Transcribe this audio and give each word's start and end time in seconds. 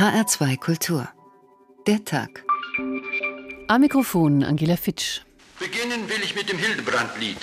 HR2 0.00 0.56
Kultur. 0.56 1.08
Der 1.86 2.02
Tag. 2.02 2.46
Am 3.68 3.82
Mikrofon 3.82 4.42
Angela 4.42 4.76
Fitsch. 4.76 5.20
Beginnen 5.58 6.08
will 6.08 6.22
ich 6.24 6.34
mit 6.34 6.48
dem 6.48 6.56
Hildebrandlied. 6.56 7.36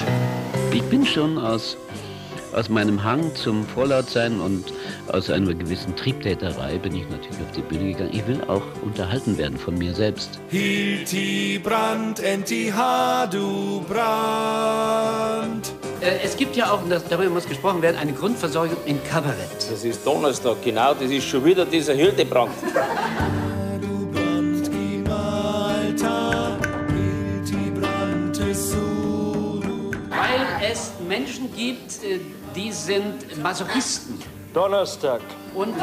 Ich 0.74 0.82
bin 0.90 1.06
schon 1.06 1.38
aus, 1.38 1.78
aus 2.54 2.68
meinem 2.68 3.04
Hang 3.04 3.36
zum 3.36 3.64
Vorlautsein 3.64 4.40
und 4.42 4.74
aus 5.08 5.30
einer 5.30 5.54
gewissen 5.54 5.96
Triebtäterei 5.96 6.80
bin 6.80 6.96
ich 6.96 7.08
natürlich 7.08 7.42
auf 7.42 7.52
die 7.52 7.62
Bühne 7.62 7.92
gegangen. 7.92 8.10
Ich 8.12 8.26
will 8.26 8.44
auch 8.46 8.64
unterhalten 8.82 9.38
werden 9.38 9.60
von 9.60 9.78
mir 9.78 9.94
selbst. 9.94 10.40
Hilti 10.50 11.62
Brand, 11.64 12.22
enti 12.22 12.74
Hadu 12.76 13.82
Brand. 13.82 15.77
Äh, 16.02 16.20
Es 16.24 16.36
gibt 16.38 16.56
ja 16.56 16.72
auch, 16.72 16.82
und 16.84 16.90
das, 16.90 17.04
darüber 17.08 17.30
muss 17.32 17.48
gesprochen 17.48 17.82
werden, 17.82 17.98
eine 17.98 18.14
Grundversorgung 18.14 18.78
in 18.86 19.04
Kabarett. 19.04 19.38
Das 19.70 19.84
ist 19.84 20.06
Donnerstag, 20.06 20.58
genau, 20.64 20.94
das 20.94 21.10
ist 21.10 21.26
schon 21.28 21.44
wieder 21.44 21.66
dieser 21.66 21.94
Hildebrand. 21.94 22.52
Du. 23.82 24.08
Weil 30.10 30.72
es 30.72 30.92
Menschen 31.08 31.54
gibt, 31.56 32.04
äh, 32.04 32.20
die 32.56 32.72
sind 32.72 33.42
Masochisten 33.42 34.20
Donnerstag. 34.54 35.22
und 35.54 35.76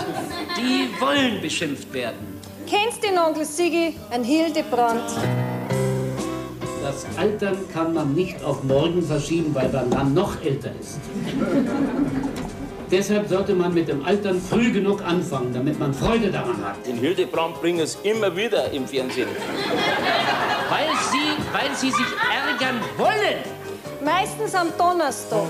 die 0.57 0.89
wollen 1.01 1.41
beschimpft 1.41 1.93
werden. 1.93 2.41
Kennst 2.69 3.03
den 3.03 3.19
Onkel 3.19 3.45
Sigi, 3.45 3.97
ein 4.11 4.25
Hildebrand? 4.25 5.03
Das 6.95 7.19
Altern 7.19 7.57
kann 7.73 7.93
man 7.93 8.15
nicht 8.15 8.45
auf 8.45 8.63
morgen 8.63 9.03
verschieben, 9.03 9.53
weil 9.53 9.69
man 9.69 9.91
dann 9.91 10.15
noch 10.15 10.41
älter 10.45 10.71
ist. 10.81 11.01
Deshalb 12.91 13.29
sollte 13.29 13.53
man 13.53 13.75
mit 13.75 13.89
dem 13.89 14.05
Altern 14.05 14.41
früh 14.41 14.71
genug 14.71 15.03
anfangen, 15.05 15.53
damit 15.53 15.77
man 15.81 15.93
Freude 15.93 16.31
daran 16.31 16.65
hat. 16.65 16.87
Den 16.87 16.99
Hildebrand 16.99 17.61
bringen 17.61 17.81
es 17.81 17.99
immer 18.05 18.37
wieder 18.37 18.71
im 18.71 18.87
Fernsehen. 18.87 19.27
Weil 20.71 20.91
sie, 21.11 21.43
weil 21.53 21.75
sie 21.75 21.91
sich 21.91 22.07
ärgern 22.31 22.81
wollen. 22.97 23.43
Meistens 24.05 24.55
am 24.55 24.69
Donnerstag. 24.79 25.49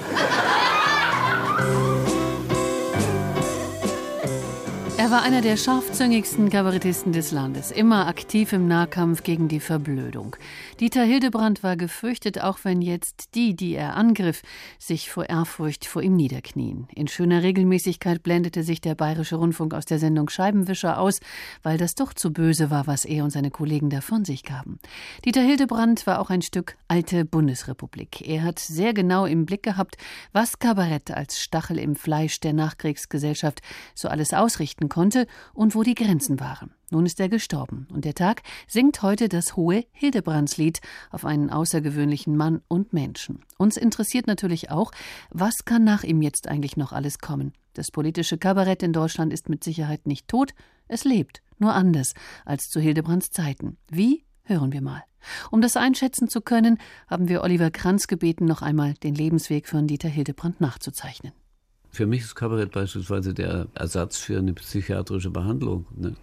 Er 5.05 5.11
war 5.11 5.21
einer 5.21 5.43
der 5.43 5.59
scharfzüngigsten 5.59 6.49
Kabarettisten 6.49 7.13
des 7.13 7.31
Landes, 7.31 7.71
immer 7.71 8.07
aktiv 8.07 8.55
im 8.55 8.67
Nahkampf 8.67 9.23
gegen 9.23 9.49
die 9.49 9.61
Verblödung. 9.61 10.35
Dieter 10.81 11.05
Hildebrand 11.05 11.63
war 11.63 11.77
gefürchtet, 11.77 12.41
auch 12.41 12.61
wenn 12.63 12.81
jetzt 12.81 13.35
die, 13.35 13.55
die 13.55 13.75
er 13.75 13.97
angriff, 13.97 14.41
sich 14.79 15.11
vor 15.11 15.29
Ehrfurcht 15.29 15.85
vor 15.85 16.01
ihm 16.01 16.17
niederknien. 16.17 16.89
In 16.95 17.07
schöner 17.07 17.43
Regelmäßigkeit 17.43 18.23
blendete 18.23 18.63
sich 18.63 18.81
der 18.81 18.95
Bayerische 18.95 19.37
Rundfunk 19.37 19.75
aus 19.75 19.85
der 19.85 19.99
Sendung 19.99 20.31
Scheibenwischer 20.31 20.99
aus, 20.99 21.21
weil 21.63 21.77
das 21.77 21.95
doch 21.95 22.15
zu 22.15 22.33
böse 22.33 22.71
war, 22.71 22.87
was 22.87 23.05
er 23.05 23.25
und 23.25 23.31
seine 23.31 23.51
Kollegen 23.51 23.91
davon 23.91 24.25
sich 24.25 24.43
gaben. 24.43 24.79
Dieter 25.27 25.43
Hildebrand 25.43 26.07
war 26.07 26.19
auch 26.19 26.31
ein 26.31 26.41
Stück 26.41 26.79
alte 26.89 27.27
Bundesrepublik. 27.27 28.27
Er 28.27 28.43
hat 28.43 28.59
sehr 28.59 28.95
genau 28.95 29.27
im 29.27 29.45
Blick 29.45 29.65
gehabt, 29.65 29.99
was 30.33 30.59
Kabarett 30.59 31.11
als 31.11 31.39
Stachel 31.39 31.79
im 31.79 31.95
Fleisch 31.95 32.41
der 32.41 32.55
Nachkriegsgesellschaft 32.55 33.61
so 33.95 34.09
alles 34.09 34.33
ausrichten 34.33 34.89
konnte 34.95 35.27
und 35.55 35.75
wo 35.75 35.83
die 35.83 35.97
Grenzen 35.97 36.39
waren. 36.39 36.73
Nun 36.93 37.05
ist 37.05 37.19
er 37.19 37.29
gestorben 37.29 37.89
und 37.93 38.05
der 38.05 38.15
Tag 38.15 38.43
singt 38.69 39.03
heute 39.03 39.29
das 39.29 39.57
hohe 39.57 39.85
Hildebrandslied 39.91 40.81
auf 41.11 41.25
einen 41.25 41.51
außergewöhnlichen 41.51 42.37
Mann 42.37 42.63
und 42.69 42.93
Menschen. 42.93 43.41
Uns 43.59 43.77
interessiert 43.77 44.29
natürlich 44.29 44.71
auch, 44.71 44.93
was 45.31 45.65
kann 45.65 45.83
nach 45.83 46.05
ihm 46.05 46.23
jetzt 46.23 46.47
eigentlich 46.47 46.77
noch 46.77 46.93
alles 46.93 47.19
kommen. 47.19 47.53
Das 47.73 47.91
politische 47.91 48.39
Kabarett 48.39 48.85
in 48.85 48.93
Deutschland 48.93 49.33
ist 49.33 49.49
mit 49.49 49.65
Sicherheit 49.65 50.07
nicht 50.07 50.29
tot, 50.29 50.55
es 50.87 51.03
lebt, 51.03 51.43
nur 51.59 51.75
anders 51.75 52.15
als 52.45 52.69
zu 52.69 52.79
Hildebrands 52.79 53.31
Zeiten. 53.31 53.79
Wie? 53.91 54.25
Hören 54.45 54.73
wir 54.73 54.83
mal. 54.83 55.03
Um 55.51 55.61
das 55.61 55.77
einschätzen 55.77 56.29
zu 56.29 56.41
können, 56.41 56.79
haben 57.09 57.29
wir 57.29 57.43
Oliver 57.43 57.73
Kranz 57.73 58.07
gebeten, 58.07 58.45
noch 58.45 58.63
einmal 58.63 58.95
den 58.95 59.17
Lebensweg 59.17 59.67
von 59.67 59.89
Dieter 59.89 60.09
Hildebrand 60.09 60.61
nachzuzeichnen. 60.61 61.33
Für 61.95 62.07
mich 62.07 62.23
ist 62.23 62.35
Kabarett 62.35 62.73
beispielsweise 62.73 63.35
der 63.35 63.69
Ersatz 63.75 64.17
für 64.17 64.37
eine 64.37 64.53
psychiatrische 64.53 65.31
Behandlung. 65.31 65.87
Ne? 65.95 66.17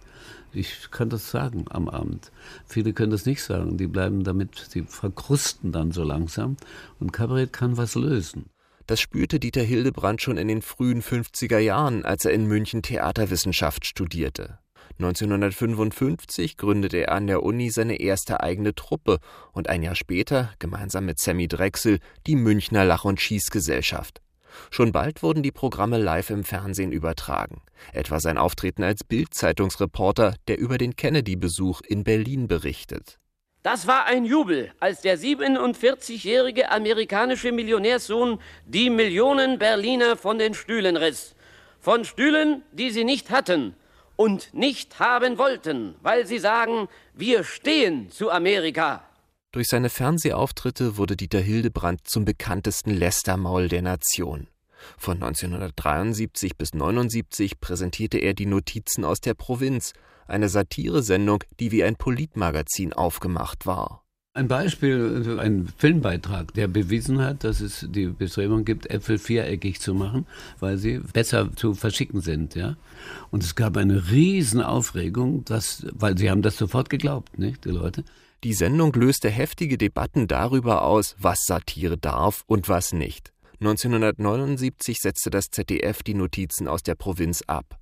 Ich 0.52 0.90
kann 0.90 1.08
das 1.08 1.30
sagen 1.30 1.64
am 1.70 1.88
Abend. 1.88 2.30
Viele 2.66 2.92
können 2.92 3.10
das 3.10 3.24
nicht 3.24 3.42
sagen. 3.42 3.78
Die 3.78 3.86
bleiben 3.86 4.22
damit, 4.22 4.74
die 4.74 4.82
verkrusten 4.82 5.72
dann 5.72 5.90
so 5.90 6.04
langsam. 6.04 6.58
Und 7.00 7.14
Kabarett 7.14 7.54
kann 7.54 7.78
was 7.78 7.94
lösen. 7.94 8.50
Das 8.86 9.00
spürte 9.00 9.40
Dieter 9.40 9.62
Hildebrand 9.62 10.20
schon 10.20 10.36
in 10.36 10.48
den 10.48 10.60
frühen 10.60 11.00
50er 11.00 11.56
Jahren, 11.58 12.04
als 12.04 12.26
er 12.26 12.32
in 12.32 12.44
München 12.44 12.82
Theaterwissenschaft 12.82 13.86
studierte. 13.86 14.58
1955 14.98 16.58
gründete 16.58 16.98
er 16.98 17.12
an 17.12 17.28
der 17.28 17.42
Uni 17.42 17.70
seine 17.70 17.98
erste 17.98 18.40
eigene 18.40 18.74
Truppe 18.74 19.20
und 19.52 19.70
ein 19.70 19.82
Jahr 19.82 19.94
später, 19.94 20.52
gemeinsam 20.58 21.06
mit 21.06 21.18
Sammy 21.18 21.48
Drechsel, 21.48 21.98
die 22.26 22.36
Münchner 22.36 22.84
Lach- 22.84 23.06
und 23.06 23.22
Schießgesellschaft. 23.22 24.20
Schon 24.70 24.92
bald 24.92 25.22
wurden 25.22 25.42
die 25.42 25.52
Programme 25.52 25.98
live 25.98 26.30
im 26.30 26.44
Fernsehen 26.44 26.92
übertragen. 26.92 27.62
Etwa 27.92 28.20
sein 28.20 28.38
Auftreten 28.38 28.82
als 28.82 29.04
Bild-Zeitungsreporter, 29.04 30.34
der 30.48 30.58
über 30.58 30.78
den 30.78 30.96
Kennedy-Besuch 30.96 31.80
in 31.82 32.04
Berlin 32.04 32.48
berichtet. 32.48 33.18
Das 33.62 33.86
war 33.86 34.06
ein 34.06 34.24
Jubel, 34.24 34.72
als 34.80 35.02
der 35.02 35.16
47-jährige 35.16 36.70
amerikanische 36.70 37.52
Millionärssohn 37.52 38.40
die 38.66 38.90
Millionen 38.90 39.58
Berliner 39.58 40.16
von 40.16 40.38
den 40.38 40.54
Stühlen 40.54 40.96
riss. 40.96 41.36
Von 41.78 42.04
Stühlen, 42.04 42.62
die 42.72 42.90
sie 42.90 43.04
nicht 43.04 43.30
hatten 43.30 43.76
und 44.16 44.52
nicht 44.52 44.98
haben 44.98 45.38
wollten, 45.38 45.94
weil 46.02 46.26
sie 46.26 46.38
sagen, 46.38 46.88
wir 47.14 47.44
stehen 47.44 48.10
zu 48.10 48.30
Amerika. 48.30 49.04
Durch 49.52 49.68
seine 49.68 49.90
Fernsehauftritte 49.90 50.96
wurde 50.96 51.14
Dieter 51.14 51.40
Hildebrand 51.40 52.08
zum 52.08 52.24
bekanntesten 52.24 52.90
Lästermaul 52.90 53.68
der 53.68 53.82
Nation. 53.82 54.46
Von 54.96 55.22
1973 55.22 56.56
bis 56.56 56.72
1979 56.72 57.60
präsentierte 57.60 58.16
er 58.16 58.32
die 58.32 58.46
Notizen 58.46 59.04
aus 59.04 59.20
der 59.20 59.34
Provinz, 59.34 59.92
eine 60.26 60.48
Satiresendung, 60.48 61.44
die 61.60 61.70
wie 61.70 61.84
ein 61.84 61.96
Politmagazin 61.96 62.94
aufgemacht 62.94 63.66
war. 63.66 64.02
Ein 64.32 64.48
Beispiel, 64.48 65.38
ein 65.38 65.68
Filmbeitrag, 65.76 66.54
der 66.54 66.66
bewiesen 66.66 67.20
hat, 67.20 67.44
dass 67.44 67.60
es 67.60 67.86
die 67.90 68.06
Bestrebung 68.06 68.64
gibt, 68.64 68.88
Äpfel 68.88 69.18
viereckig 69.18 69.80
zu 69.80 69.92
machen, 69.92 70.26
weil 70.60 70.78
sie 70.78 71.00
besser 71.12 71.54
zu 71.54 71.74
verschicken 71.74 72.22
sind, 72.22 72.54
ja. 72.54 72.78
Und 73.30 73.42
es 73.44 73.54
gab 73.54 73.76
eine 73.76 74.10
riesen 74.10 74.62
Aufregung, 74.62 75.44
dass, 75.44 75.86
weil 75.92 76.16
sie 76.16 76.30
haben 76.30 76.40
das 76.40 76.56
sofort 76.56 76.88
geglaubt, 76.88 77.38
nicht, 77.38 77.66
die 77.66 77.70
Leute. 77.70 78.04
Die 78.44 78.54
Sendung 78.54 78.92
löste 78.94 79.30
heftige 79.30 79.78
Debatten 79.78 80.26
darüber 80.26 80.82
aus, 80.82 81.14
was 81.16 81.44
Satire 81.44 81.96
darf 81.96 82.42
und 82.46 82.68
was 82.68 82.92
nicht. 82.92 83.32
1979 83.60 84.98
setzte 84.98 85.30
das 85.30 85.46
ZDF 85.50 86.02
die 86.02 86.14
Notizen 86.14 86.66
aus 86.66 86.82
der 86.82 86.96
Provinz 86.96 87.42
ab. 87.46 87.78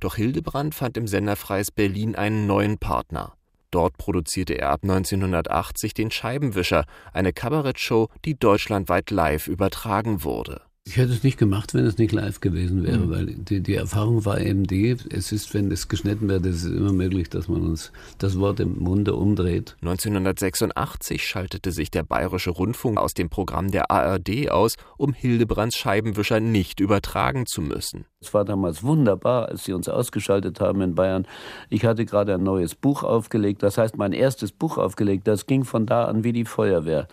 Doch 0.00 0.16
Hildebrand 0.16 0.74
fand 0.74 0.96
im 0.96 1.06
Senderfreies 1.06 1.70
Berlin 1.70 2.16
einen 2.16 2.48
neuen 2.48 2.78
Partner. 2.78 3.34
Dort 3.70 3.98
produzierte 3.98 4.54
er 4.54 4.70
ab 4.70 4.80
1980 4.82 5.94
den 5.94 6.10
Scheibenwischer, 6.10 6.86
eine 7.12 7.32
Kabarettshow, 7.32 8.08
die 8.24 8.36
deutschlandweit 8.36 9.12
live 9.12 9.46
übertragen 9.46 10.24
wurde. 10.24 10.62
Ich 10.86 10.96
hätte 10.96 11.12
es 11.12 11.22
nicht 11.22 11.38
gemacht, 11.38 11.74
wenn 11.74 11.84
es 11.84 11.98
nicht 11.98 12.12
live 12.12 12.40
gewesen 12.40 12.82
wäre, 12.82 13.10
weil 13.10 13.26
die, 13.26 13.60
die 13.60 13.74
Erfahrung 13.74 14.24
war 14.24 14.40
eben 14.40 14.64
die, 14.64 14.96
es 15.10 15.30
ist, 15.30 15.52
wenn 15.52 15.70
es 15.70 15.88
geschnitten 15.88 16.28
wird, 16.28 16.46
es 16.46 16.64
ist 16.64 16.72
immer 16.72 16.92
möglich, 16.92 17.28
dass 17.28 17.48
man 17.48 17.62
uns 17.62 17.92
das 18.18 18.38
Wort 18.38 18.60
im 18.60 18.78
Munde 18.78 19.14
umdreht. 19.14 19.76
1986 19.82 21.24
schaltete 21.26 21.70
sich 21.70 21.90
der 21.90 22.02
Bayerische 22.02 22.50
Rundfunk 22.50 22.98
aus 22.98 23.14
dem 23.14 23.28
Programm 23.28 23.70
der 23.70 23.90
ARD 23.90 24.50
aus, 24.50 24.76
um 24.96 25.12
Hildebrands 25.12 25.76
Scheibenwischer 25.76 26.40
nicht 26.40 26.80
übertragen 26.80 27.46
zu 27.46 27.60
müssen. 27.60 28.06
Es 28.22 28.34
war 28.34 28.44
damals 28.44 28.82
wunderbar, 28.82 29.48
als 29.48 29.64
sie 29.64 29.72
uns 29.72 29.88
ausgeschaltet 29.88 30.60
haben 30.60 30.82
in 30.82 30.94
Bayern. 30.94 31.26
Ich 31.70 31.86
hatte 31.86 32.04
gerade 32.04 32.34
ein 32.34 32.42
neues 32.42 32.74
Buch 32.74 33.02
aufgelegt, 33.02 33.62
das 33.62 33.78
heißt 33.78 33.96
mein 33.96 34.12
erstes 34.12 34.52
Buch 34.52 34.76
aufgelegt, 34.76 35.26
das 35.26 35.46
ging 35.46 35.64
von 35.64 35.86
da 35.86 36.04
an 36.04 36.22
wie 36.22 36.34
die 36.34 36.44
Feuerwehr. 36.44 37.08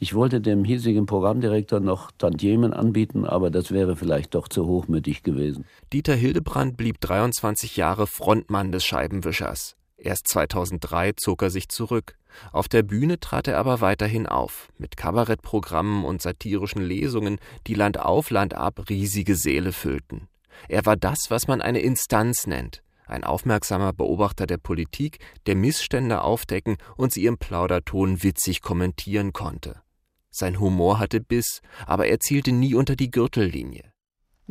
Ich 0.00 0.14
wollte 0.14 0.42
dem 0.42 0.62
hiesigen 0.62 1.06
Programmdirektor 1.06 1.80
noch 1.80 2.10
Tantiemen 2.12 2.74
anbieten, 2.74 3.24
aber 3.24 3.50
das 3.50 3.70
wäre 3.70 3.96
vielleicht 3.96 4.34
doch 4.34 4.48
zu 4.48 4.66
hochmütig 4.66 5.22
gewesen. 5.22 5.64
Dieter 5.94 6.14
Hildebrand 6.14 6.76
blieb 6.76 7.00
23 7.00 7.78
Jahre 7.78 8.06
Frontmann 8.06 8.70
des 8.70 8.84
Scheibenwischers. 8.84 9.76
Erst 9.96 10.28
2003 10.28 11.12
zog 11.16 11.42
er 11.42 11.50
sich 11.50 11.70
zurück. 11.70 12.16
Auf 12.52 12.68
der 12.68 12.82
Bühne 12.82 13.18
trat 13.18 13.48
er 13.48 13.58
aber 13.58 13.80
weiterhin 13.80 14.26
auf, 14.26 14.68
mit 14.76 14.98
Kabarettprogrammen 14.98 16.04
und 16.04 16.20
satirischen 16.20 16.82
Lesungen, 16.82 17.38
die 17.66 17.74
Land 17.74 17.98
auf 17.98 18.28
Land 18.28 18.52
ab 18.52 18.90
riesige 18.90 19.36
Säle 19.36 19.72
füllten. 19.72 20.28
Er 20.68 20.86
war 20.86 20.96
das, 20.96 21.26
was 21.28 21.48
man 21.48 21.60
eine 21.60 21.80
Instanz 21.80 22.46
nennt, 22.46 22.82
ein 23.06 23.24
aufmerksamer 23.24 23.92
Beobachter 23.92 24.46
der 24.46 24.58
Politik, 24.58 25.18
der 25.46 25.56
Missstände 25.56 26.22
aufdecken 26.22 26.76
und 26.96 27.12
sie 27.12 27.26
im 27.26 27.38
Plauderton 27.38 28.22
witzig 28.22 28.60
kommentieren 28.60 29.32
konnte. 29.32 29.82
Sein 30.30 30.60
Humor 30.60 30.98
hatte 31.00 31.20
Biss, 31.20 31.60
aber 31.86 32.06
er 32.06 32.20
zielte 32.20 32.52
nie 32.52 32.74
unter 32.74 32.94
die 32.94 33.10
Gürtellinie. 33.10 33.89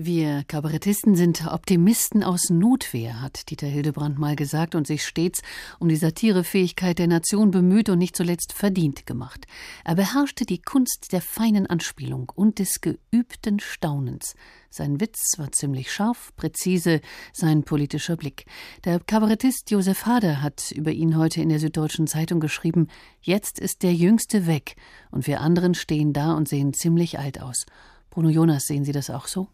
Wir 0.02 0.46
Kabarettisten 0.48 1.16
sind 1.16 1.46
Optimisten 1.46 2.24
aus 2.24 2.50
Notwehr, 2.50 3.22
hat 3.22 3.50
Dieter 3.50 3.68
Hildebrand 3.68 4.18
mal 4.18 4.38
gesagt 4.38 4.74
und 4.74 4.88
sich 4.88 5.04
stets 5.06 5.42
um 5.78 5.90
die 5.90 5.98
Satirefähigkeit 5.98 7.00
der 7.00 7.08
Nation 7.08 7.52
bemüht 7.52 7.90
und 7.90 7.98
nicht 7.98 8.16
zuletzt 8.16 8.54
verdient 8.54 9.06
gemacht. 9.06 9.46
Er 9.84 9.96
beherrschte 9.96 10.46
die 10.46 10.62
Kunst 10.62 11.12
der 11.12 11.20
feinen 11.20 11.68
Anspielung 11.68 12.32
und 12.34 12.60
des 12.60 12.80
geübten 12.80 13.60
Staunens. 13.60 14.36
Sein 14.70 15.02
Witz 15.02 15.34
war 15.36 15.52
ziemlich 15.52 15.92
scharf, 15.92 16.32
präzise, 16.38 17.02
sein 17.34 17.64
politischer 17.64 18.16
Blick. 18.16 18.46
Der 18.86 19.02
Kabarettist 19.02 19.70
Josef 19.70 20.06
Hader 20.06 20.42
hat 20.42 20.72
über 20.72 20.92
ihn 20.92 21.18
heute 21.18 21.42
in 21.42 21.50
der 21.50 21.60
Süddeutschen 21.60 22.08
Zeitung 22.08 22.40
geschrieben, 22.40 22.88
jetzt 23.20 23.60
ist 23.60 23.84
der 23.84 23.94
Jüngste 23.94 24.48
weg 24.48 24.78
und 25.12 25.28
wir 25.28 25.42
anderen 25.42 25.74
stehen 25.74 26.14
da 26.14 26.36
und 26.36 26.48
sehen 26.48 26.72
ziemlich 26.72 27.20
alt 27.20 27.42
aus. 27.42 27.66
Bruno 28.10 28.30
Jonas, 28.30 28.64
sehen 28.64 28.86
Sie 28.86 28.94
das 28.94 29.10
auch 29.10 29.28
so? 29.28 29.50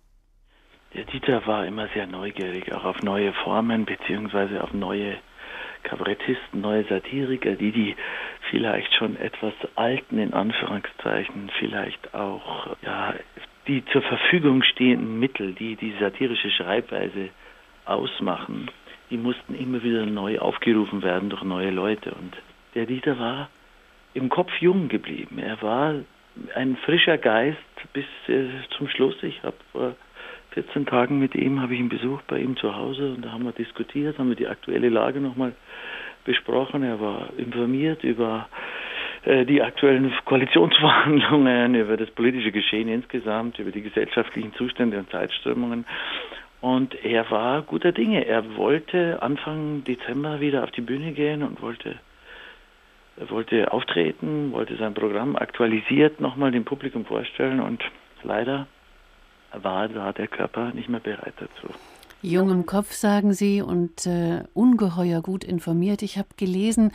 Der 0.96 1.04
Dieter 1.04 1.46
war 1.46 1.66
immer 1.66 1.90
sehr 1.94 2.08
neugierig, 2.08 2.72
auch 2.74 2.86
auf 2.86 3.04
neue 3.04 3.34
Formen 3.34 3.84
beziehungsweise 3.84 4.64
auf 4.64 4.74
neue 4.74 5.18
Kabarettisten, 5.84 6.62
neue 6.62 6.86
Satiriker, 6.86 7.56
die 7.56 7.74
die 7.74 7.96
vielleicht 8.50 8.94
schon 8.96 9.18
etwas 9.18 9.54
alten, 9.76 10.18
in 10.18 10.34
Anführungszeichen, 10.34 11.52
vielleicht 11.60 12.14
auch, 12.14 12.78
ja, 12.82 13.14
die 13.68 13.84
zur 13.92 14.04
Verfügung 14.04 14.64
stehenden 14.64 15.20
Mittel, 15.20 15.54
die 15.54 15.76
die 15.76 15.94
satirische 16.00 16.50
Schreibweise 16.50 17.30
ausmachen, 17.84 18.72
die 19.10 19.18
mussten 19.18 19.54
immer 19.54 19.84
wieder 19.84 20.06
neu 20.06 20.40
aufgerufen 20.40 21.04
werden 21.04 21.30
durch 21.30 21.44
neue 21.44 21.72
Leute. 21.72 22.12
Und 22.12 22.36
der 22.74 22.86
Dieter 22.86 23.20
war 23.20 23.50
im 24.14 24.30
Kopf 24.30 24.52
jung 24.62 24.88
geblieben. 24.88 25.40
Er 25.40 25.62
war 25.62 25.96
ein 26.56 26.78
frischer 26.78 27.18
Geist 27.18 27.60
bis 27.92 28.06
äh, 28.28 28.48
zum 28.78 28.88
Schluss. 28.88 29.22
Ich 29.24 29.44
habe 29.44 29.58
vor 29.74 29.96
14 30.56 30.86
Tagen 30.86 31.20
mit 31.20 31.36
ihm, 31.36 31.62
habe 31.62 31.74
ich 31.74 31.82
ihn 31.82 31.90
besucht 31.90 32.26
bei 32.28 32.40
ihm 32.40 32.56
zu 32.56 32.76
Hause 32.76 33.14
und 33.14 33.26
da 33.26 33.34
haben 33.34 33.44
wir 33.44 33.52
diskutiert, 33.52 34.18
haben 34.18 34.30
wir 34.30 34.38
die 34.38 34.48
aktuelle 34.48 34.88
Lage 34.88 35.20
nochmal 35.20 35.54
besprochen. 36.24 36.82
Er 36.82 37.00
war 37.02 37.30
informiert 37.38 38.06
über 38.06 38.48
äh, 39.26 39.46
die 39.46 39.62
aktuellen 39.62 40.14
Koalitionsverhandlungen, 40.24 41.76
über 41.84 41.98
das 41.98 42.10
politische 42.12 42.54
Geschehen 42.54 42.88
insgesamt, 42.88 43.60
über 43.60 43.72
die 43.72 43.82
gesellschaftlichen 43.82 44.54
Zustände 44.54 44.98
und 44.98 45.10
Zeitströmungen. 45.10 45.86
Und 46.62 46.96
er 47.04 47.30
war 47.30 47.62
guter 47.62 47.92
Dinge. 47.92 48.26
Er 48.26 48.56
wollte 48.56 49.22
Anfang 49.22 49.84
Dezember 49.84 50.40
wieder 50.40 50.64
auf 50.64 50.72
die 50.72 50.82
Bühne 50.82 51.12
gehen 51.12 51.44
und 51.44 51.62
wollte, 51.62 51.96
wollte 53.28 53.74
auftreten, 53.74 54.54
wollte 54.54 54.78
sein 54.78 54.94
Programm 54.94 55.36
aktualisiert 55.36 56.22
nochmal 56.22 56.52
dem 56.52 56.64
Publikum 56.64 57.06
vorstellen 57.06 57.60
und 57.60 57.84
leider 58.24 58.68
war 59.64 59.88
da 59.88 60.12
der 60.12 60.28
Körper 60.28 60.72
nicht 60.74 60.90
mehr 60.90 61.00
bereit 61.00 61.34
dazu. 61.38 61.74
Jung 62.22 62.50
im 62.50 62.66
Kopf, 62.66 62.92
sagen 62.92 63.34
Sie, 63.34 63.62
und 63.62 64.08
äh, 64.08 64.44
ungeheuer 64.54 65.22
gut 65.22 65.44
informiert. 65.44 66.02
Ich 66.02 66.18
habe 66.18 66.30
gelesen, 66.38 66.92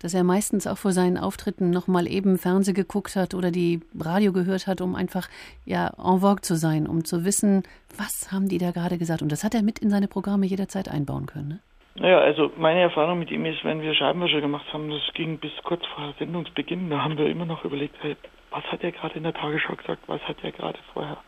dass 0.00 0.14
er 0.14 0.24
meistens 0.24 0.66
auch 0.66 0.78
vor 0.78 0.92
seinen 0.92 1.18
Auftritten 1.18 1.70
nochmal 1.70 2.08
eben 2.08 2.38
Fernseh 2.38 2.72
geguckt 2.72 3.14
hat 3.16 3.34
oder 3.34 3.50
die 3.50 3.80
Radio 3.98 4.32
gehört 4.32 4.66
hat, 4.66 4.80
um 4.80 4.94
einfach 4.94 5.28
ja 5.66 5.88
en 5.98 6.20
vogue 6.20 6.40
zu 6.40 6.56
sein, 6.56 6.86
um 6.86 7.04
zu 7.04 7.24
wissen, 7.24 7.62
was 7.96 8.32
haben 8.32 8.48
die 8.48 8.58
da 8.58 8.70
gerade 8.70 8.96
gesagt. 8.96 9.20
Und 9.20 9.30
das 9.30 9.44
hat 9.44 9.54
er 9.54 9.62
mit 9.62 9.78
in 9.78 9.90
seine 9.90 10.08
Programme 10.08 10.46
jederzeit 10.46 10.88
einbauen 10.88 11.26
können. 11.26 11.48
Ne? 11.48 11.58
Naja, 11.96 12.20
also 12.20 12.50
meine 12.56 12.80
Erfahrung 12.80 13.18
mit 13.18 13.30
ihm 13.30 13.44
ist, 13.44 13.62
wenn 13.64 13.82
wir 13.82 13.94
Scheibenwischer 13.94 14.40
gemacht 14.40 14.72
haben, 14.72 14.90
das 14.90 15.02
ging 15.12 15.38
bis 15.38 15.52
kurz 15.64 15.84
vor 15.94 16.14
Sendungsbeginn, 16.18 16.88
da 16.88 17.02
haben 17.02 17.18
wir 17.18 17.26
immer 17.26 17.44
noch 17.44 17.64
überlegt, 17.64 17.96
hey, 18.00 18.16
was 18.50 18.64
hat 18.64 18.82
er 18.82 18.92
gerade 18.92 19.16
in 19.16 19.24
der 19.24 19.34
Tagesschau 19.34 19.74
gesagt, 19.74 20.02
was 20.06 20.22
hat 20.22 20.36
er 20.42 20.52
gerade 20.52 20.78
vorher 20.94 21.18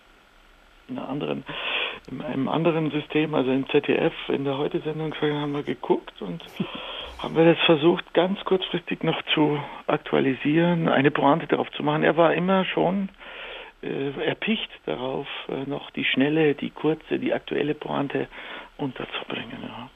in 0.92 0.98
einer 0.98 1.08
anderen, 1.08 1.44
in 2.10 2.20
einem 2.20 2.48
anderen 2.48 2.90
System, 2.90 3.34
also 3.34 3.50
im 3.50 3.68
ZDF, 3.68 4.12
in 4.28 4.44
der 4.44 4.58
Heute-Sendung 4.58 5.14
haben 5.14 5.52
wir 5.52 5.62
geguckt 5.62 6.20
und 6.20 6.42
haben 7.18 7.36
wir 7.36 7.44
das 7.44 7.58
versucht, 7.64 8.12
ganz 8.14 8.42
kurzfristig 8.44 9.02
noch 9.02 9.20
zu 9.34 9.58
aktualisieren, 9.86 10.88
eine 10.88 11.10
Pointe 11.10 11.46
darauf 11.46 11.70
zu 11.72 11.82
machen. 11.82 12.02
Er 12.02 12.16
war 12.16 12.34
immer 12.34 12.64
schon 12.64 13.08
äh, 13.82 14.10
erpicht 14.24 14.70
darauf, 14.86 15.26
äh, 15.48 15.68
noch 15.68 15.90
die 15.90 16.04
schnelle, 16.04 16.54
die 16.54 16.70
kurze, 16.70 17.18
die 17.18 17.32
aktuelle 17.32 17.74
Pointe 17.74 18.28
unterzubringen. 18.76 19.58
Ja. 19.62 19.90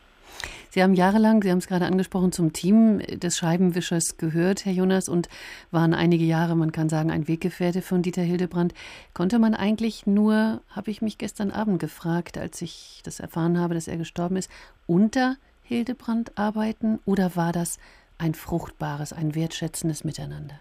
Sie 0.71 0.83
haben 0.83 0.95
jahrelang, 0.95 1.43
Sie 1.43 1.51
haben 1.51 1.59
es 1.59 1.69
gerade 1.69 1.87
angesprochen, 1.87 2.33
zum 2.33 2.53
Team 2.53 2.99
des 2.99 3.37
Scheibenwischers 3.37 4.19
gehört, 4.19 4.67
Herr 4.67 4.73
Jonas, 4.73 5.09
und 5.09 5.29
waren 5.71 5.95
einige 5.95 6.25
Jahre, 6.25 6.55
man 6.55 6.71
kann 6.71 6.91
sagen, 6.91 7.11
ein 7.11 7.29
Weggefährte 7.29 7.81
von 7.81 8.03
Dieter 8.03 8.21
Hildebrand. 8.23 8.75
Konnte 9.15 9.39
man 9.39 9.55
eigentlich 9.55 10.07
nur, 10.07 10.61
habe 10.69 10.91
ich 10.91 11.01
mich 11.01 11.17
gestern 11.17 11.51
Abend 11.51 11.79
gefragt, 11.79 12.37
als 12.37 12.61
ich 12.61 13.01
das 13.05 13.21
erfahren 13.21 13.59
habe, 13.59 13.75
dass 13.75 13.89
er 13.89 13.97
gestorben 13.97 14.37
ist, 14.37 14.51
unter 14.87 15.37
Hildebrand 15.63 16.37
arbeiten 16.37 16.99
oder 17.07 17.37
war 17.37 17.53
das 17.53 17.79
ein 18.19 18.35
fruchtbares, 18.35 19.13
ein 19.13 19.35
wertschätzendes 19.35 20.05
Miteinander? 20.05 20.61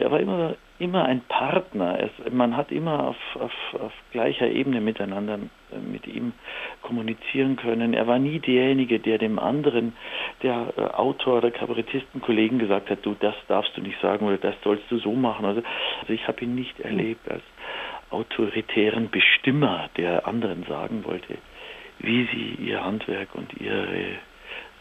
Er 0.00 0.10
war 0.10 0.20
immer, 0.20 0.54
immer 0.78 1.04
ein 1.04 1.20
Partner. 1.22 1.98
Es, 2.00 2.32
man 2.32 2.56
hat 2.56 2.72
immer 2.72 3.08
auf, 3.08 3.16
auf, 3.34 3.80
auf 3.80 3.92
gleicher 4.12 4.48
Ebene 4.48 4.80
miteinander 4.80 5.38
äh, 5.72 5.78
mit 5.78 6.06
ihm 6.06 6.32
kommunizieren 6.82 7.56
können. 7.56 7.94
Er 7.94 8.06
war 8.06 8.18
nie 8.18 8.38
derjenige, 8.38 8.98
der 8.98 9.18
dem 9.18 9.38
anderen, 9.38 9.94
der 10.42 10.72
äh, 10.76 10.80
Autor 10.80 11.38
oder 11.38 11.50
Kabarettistenkollegen 11.50 12.58
gesagt 12.58 12.90
hat, 12.90 13.04
du, 13.04 13.14
das 13.18 13.34
darfst 13.48 13.76
du 13.76 13.82
nicht 13.82 14.00
sagen 14.00 14.26
oder 14.26 14.38
das 14.38 14.54
sollst 14.62 14.90
du 14.90 14.98
so 14.98 15.12
machen. 15.12 15.44
Also, 15.44 15.62
also 16.00 16.12
ich 16.12 16.26
habe 16.26 16.42
ihn 16.44 16.54
nicht 16.54 16.80
erlebt 16.80 17.30
als 17.30 17.42
autoritären 18.10 19.10
Bestimmer, 19.10 19.88
der 19.96 20.26
anderen 20.26 20.64
sagen 20.64 21.04
wollte, 21.04 21.38
wie 21.98 22.26
sie 22.32 22.64
ihr 22.64 22.84
Handwerk 22.84 23.34
und 23.34 23.52
ihre 23.60 24.18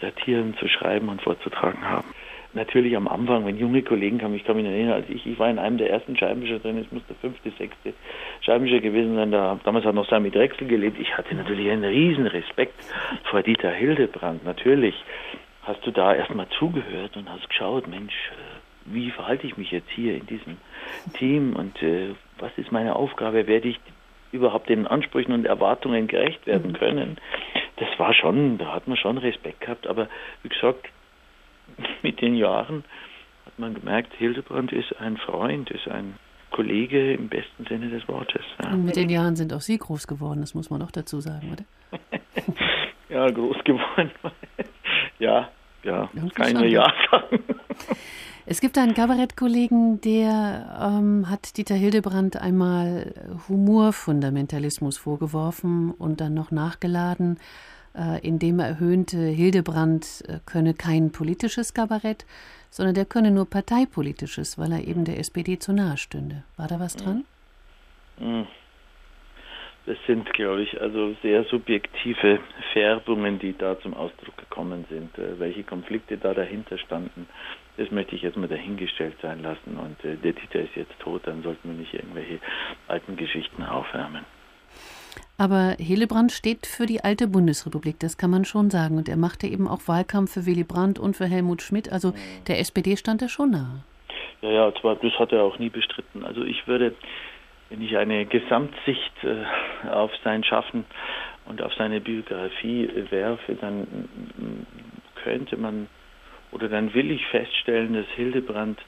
Satiren 0.02 0.56
zu 0.58 0.68
schreiben 0.68 1.10
und 1.10 1.22
vorzutragen 1.22 1.88
haben 1.88 2.08
natürlich 2.54 2.96
am 2.96 3.08
Anfang, 3.08 3.46
wenn 3.46 3.58
junge 3.58 3.84
Kollegen 3.84 4.18
kamen, 4.18 4.36
ich 4.36 4.44
kann 4.44 4.58
mich 4.58 4.66
erinnern, 4.66 4.94
als 4.94 5.10
ich, 5.10 5.26
ich 5.26 5.38
war 5.38 5.50
in 5.50 5.60
einem 5.60 5.78
der 5.78 5.90
ersten 5.90 6.18
Scheibenwischer 6.18 6.60
drin, 6.60 6.78
es 6.78 6.92
muss 6.92 7.06
der 7.08 7.16
fünfte, 7.18 7.52
sechste 7.52 7.94
Scheibenwischer 8.42 8.80
gewesen 8.80 9.16
sein, 9.16 9.32
da, 9.32 9.60
damals 9.64 9.86
hat 9.86 9.96
noch 9.96 10.10
Sami 10.10 10.32
Drechsel 10.32 10.68
gelebt, 10.68 11.00
ich 11.00 11.16
hatte 11.18 11.36
natürlich 11.36 11.70
einen 11.70 11.84
riesen 11.84 12.28
Respekt 12.28 12.76
vor 13.26 13.44
Dieter 13.44 13.72
Hildebrand, 13.72 14.44
natürlich 14.46 14.96
hast 15.64 15.86
du 15.86 15.92
da 15.92 16.16
erstmal 16.16 16.48
zugehört 16.50 17.16
und 17.18 17.30
hast 17.30 17.48
geschaut, 17.50 17.88
Mensch, 17.88 18.14
äh, 18.32 18.94
wie 18.94 19.12
verhalte 19.12 19.46
ich 19.46 19.58
mich 19.58 19.72
jetzt 19.72 19.90
hier 19.92 20.16
in 20.16 20.26
diesem 20.26 20.58
Team 21.14 21.56
und 21.56 21.82
äh, 21.84 22.10
was 22.40 22.52
ist 22.58 22.72
meine 22.72 22.96
Aufgabe, 22.96 23.46
werde 23.46 23.68
ich 23.68 23.80
überhaupt 24.32 24.70
den 24.70 24.88
Ansprüchen 24.88 25.34
und 25.34 25.46
Erwartungen 25.46 26.08
gerecht 26.08 26.46
werden 26.48 26.72
mhm. 26.72 26.78
können. 26.78 27.18
Das 27.78 27.88
war 27.98 28.14
schon, 28.14 28.58
da 28.58 28.74
hat 28.74 28.88
man 28.88 28.98
schon 28.98 29.18
Respekt 29.18 29.62
gehabt, 29.62 29.88
aber 29.88 30.08
wie 30.44 30.50
gesagt, 30.50 30.88
mit 32.04 32.22
den 32.22 32.36
Jahren 32.36 32.84
hat 33.46 33.58
man 33.58 33.74
gemerkt, 33.74 34.14
Hildebrand 34.14 34.72
ist 34.72 34.96
ein 35.00 35.18
Freund, 35.18 35.70
ist 35.72 35.88
ein 35.88 36.16
Kollege 36.52 37.14
im 37.14 37.30
besten 37.30 37.66
Sinne 37.68 37.90
des 37.90 38.08
Wortes. 38.08 38.42
Ja. 38.62 38.72
Und 38.72 38.86
mit 38.86 38.96
den 38.96 39.10
Jahren 39.10 39.36
sind 39.36 39.54
auch 39.54 39.62
Sie 39.62 39.78
groß 39.78 40.08
geworden, 40.08 40.42
das 40.42 40.54
muss 40.54 40.70
man 40.70 40.82
auch 40.82 40.92
dazu 40.92 41.20
sagen, 41.20 41.52
oder? 41.52 42.00
ja, 43.10 43.30
groß 43.30 43.64
geworden. 43.64 44.12
ja, 45.20 45.50
ja, 45.84 46.10
kann 46.34 46.48
ich 46.48 46.54
nur 46.54 46.66
Ja 46.66 46.92
sagen. 47.12 47.44
Es 48.52 48.62
gibt 48.62 48.80
einen 48.80 48.96
Kabarettkollegen, 48.96 50.02
der 50.02 50.80
ähm, 50.82 51.30
hat 51.30 51.56
Dieter 51.58 51.76
Hildebrand 51.76 52.42
einmal 52.42 53.14
Humorfundamentalismus 53.48 54.98
vorgeworfen 54.98 55.92
und 55.92 56.20
dann 56.20 56.34
noch 56.34 56.50
nachgeladen 56.50 57.38
äh, 57.96 58.26
in 58.26 58.40
dem 58.40 58.60
er 58.60 58.68
erhöhnte, 58.68 59.18
Hildebrand 59.18 60.24
äh, 60.28 60.40
könne 60.46 60.74
kein 60.74 61.12
politisches 61.12 61.74
Kabarett, 61.74 62.26
sondern 62.70 62.96
der 62.96 63.06
könne 63.06 63.32
nur 63.32 63.50
parteipolitisches, 63.50 64.58
weil 64.58 64.72
er 64.72 64.88
eben 64.88 65.06
der 65.06 65.20
SPD 65.20 65.60
zu 65.60 65.74
nahe 65.74 65.98
stünde. 65.98 66.44
War 66.58 66.68
da 66.68 66.80
was 66.80 66.96
dran? 66.96 67.26
Hm. 68.20 68.48
Das 69.86 69.98
sind, 70.06 70.32
glaube 70.34 70.62
ich, 70.62 70.80
also 70.80 71.16
sehr 71.24 71.46
subjektive 71.46 72.40
Färbungen, 72.74 73.40
die 73.40 73.58
da 73.58 73.80
zum 73.80 73.96
Ausdruck 73.96 74.38
gekommen 74.38 74.86
sind. 74.90 75.18
Äh, 75.18 75.40
welche 75.40 75.64
Konflikte 75.64 76.18
da 76.18 76.34
dahinter 76.34 76.78
standen, 76.78 77.28
das 77.78 77.90
möchte 77.90 78.16
ich 78.16 78.22
jetzt 78.22 78.38
mal 78.38 78.48
dahingestellt 78.48 79.16
sein 79.22 79.42
lassen. 79.42 79.78
Und 79.78 79.98
der 80.04 80.34
Dieter 80.34 80.60
ist 80.60 80.76
jetzt 80.76 81.00
tot, 81.00 81.22
dann 81.26 81.42
sollten 81.42 81.70
wir 81.70 81.78
nicht 81.78 81.94
irgendwelche 81.94 82.40
alten 82.88 83.16
Geschichten 83.16 83.64
aufwärmen. 83.64 84.26
Aber 85.40 85.78
Hillebrand 85.80 86.34
steht 86.34 86.68
für 86.68 86.86
die 86.86 87.02
alte 87.02 87.26
Bundesrepublik, 87.26 87.98
das 88.00 88.18
kann 88.18 88.30
man 88.30 88.44
schon 88.44 88.70
sagen. 88.70 88.98
Und 88.98 89.08
er 89.08 89.16
machte 89.16 89.48
eben 89.48 89.70
auch 89.70 89.88
Wahlkampf 89.88 90.34
für 90.34 90.46
Willy 90.46 90.66
Brandt 90.66 91.00
und 91.00 91.16
für 91.16 91.28
Helmut 91.28 91.62
Schmidt. 91.62 91.90
Also 91.92 92.14
der 92.50 92.60
SPD 92.60 92.98
stand 92.98 93.22
er 93.22 93.30
schon 93.30 93.52
nahe. 93.52 93.84
Ja, 94.42 94.52
ja, 94.52 94.74
zwar, 94.82 94.98
das 94.98 95.14
hat 95.18 95.32
er 95.32 95.44
auch 95.44 95.58
nie 95.58 95.70
bestritten. 95.70 96.26
Also 96.26 96.44
ich 96.44 96.68
würde, 96.68 96.94
wenn 97.70 97.82
ich 97.82 97.96
eine 97.96 98.26
Gesamtsicht 98.26 99.14
äh, 99.24 99.88
auf 99.90 100.12
sein 100.26 100.44
Schaffen 100.44 100.84
und 101.46 101.62
auf 101.62 101.74
seine 101.76 102.02
Biografie 102.02 102.84
äh, 102.84 103.10
werfe, 103.10 103.56
dann 103.56 103.88
könnte 105.24 105.56
man 105.56 105.88
oder 106.52 106.68
dann 106.68 106.94
will 106.94 107.12
ich 107.12 107.26
feststellen, 107.28 107.94
dass 107.94 108.08
Hildebrand 108.16 108.80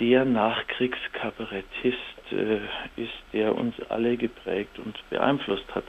der 0.00 0.24
Nachkriegskabarettist 0.24 2.32
äh, 2.32 2.56
ist, 2.96 3.12
der 3.32 3.54
uns 3.54 3.74
alle 3.88 4.16
geprägt 4.16 4.78
und 4.78 4.98
beeinflusst 5.10 5.74
hat. 5.74 5.84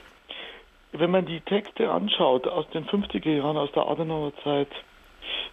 Wenn 0.92 1.10
man 1.10 1.26
die 1.26 1.40
Texte 1.40 1.90
anschaut 1.90 2.46
aus 2.46 2.68
den 2.70 2.86
50er 2.86 3.36
Jahren, 3.36 3.56
aus 3.56 3.72
der 3.72 3.86
Adenauer 3.86 4.32
Zeit 4.42 4.68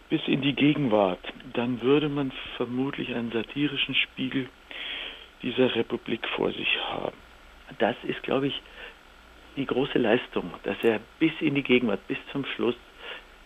bis 0.10 0.22
in 0.27 0.42
die 0.42 0.54
Gegenwart, 0.54 1.20
dann 1.54 1.82
würde 1.82 2.10
man 2.10 2.32
vermutlich 2.58 3.13
einen 3.13 3.32
satirischen 3.32 3.96
Spiegel 3.96 4.48
dieser 5.42 5.75
Republik 5.75 6.27
vor 6.36 6.51
sich 6.51 6.77
haben. 6.89 7.18
Das 7.80 7.96
ist, 8.04 8.22
glaube 8.24 8.48
ich, 8.48 8.62
die 9.56 9.65
große 9.65 9.98
Leistung, 9.98 10.54
dass 10.63 10.77
er 10.84 11.00
bis 11.20 11.32
in 11.39 11.56
die 11.56 11.63
Gegenwart, 11.63 12.06
bis 12.08 12.18
zum 12.32 12.46
Schluss 12.46 12.75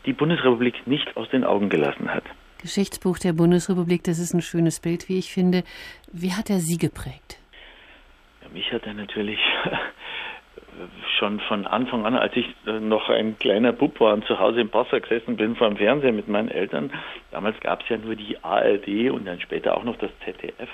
die 0.05 0.13
Bundesrepublik 0.13 0.87
nicht 0.87 1.15
aus 1.17 1.29
den 1.29 1.43
Augen 1.43 1.69
gelassen 1.69 2.13
hat. 2.13 2.23
Geschichtsbuch 2.61 3.17
der 3.19 3.33
Bundesrepublik, 3.33 4.03
das 4.03 4.19
ist 4.19 4.33
ein 4.33 4.41
schönes 4.41 4.79
Bild, 4.79 5.09
wie 5.09 5.17
ich 5.17 5.33
finde. 5.33 5.63
Wie 6.11 6.33
hat 6.33 6.49
er 6.49 6.59
Sie 6.59 6.77
geprägt? 6.77 7.39
Ja, 8.41 8.49
mich 8.49 8.71
hat 8.71 8.85
er 8.85 8.93
natürlich 8.93 9.39
schon 11.17 11.39
von 11.41 11.65
Anfang 11.67 12.05
an, 12.05 12.15
als 12.15 12.35
ich 12.35 12.47
äh, 12.65 12.79
noch 12.79 13.09
ein 13.09 13.37
kleiner 13.39 13.71
Bub 13.71 13.99
war 13.99 14.13
und 14.13 14.25
zu 14.25 14.39
Hause 14.39 14.61
im 14.61 14.69
Passau 14.69 14.99
gesessen 14.99 15.37
bin 15.37 15.55
vor 15.55 15.67
dem 15.67 15.77
Fernseher 15.77 16.11
mit 16.11 16.27
meinen 16.27 16.49
Eltern, 16.49 16.91
damals 17.31 17.59
gab 17.59 17.83
es 17.83 17.89
ja 17.89 17.97
nur 17.97 18.15
die 18.15 18.43
ARD 18.43 19.11
und 19.11 19.25
dann 19.25 19.39
später 19.39 19.75
auch 19.75 19.83
noch 19.83 19.97
das 19.97 20.11
ZDF 20.25 20.69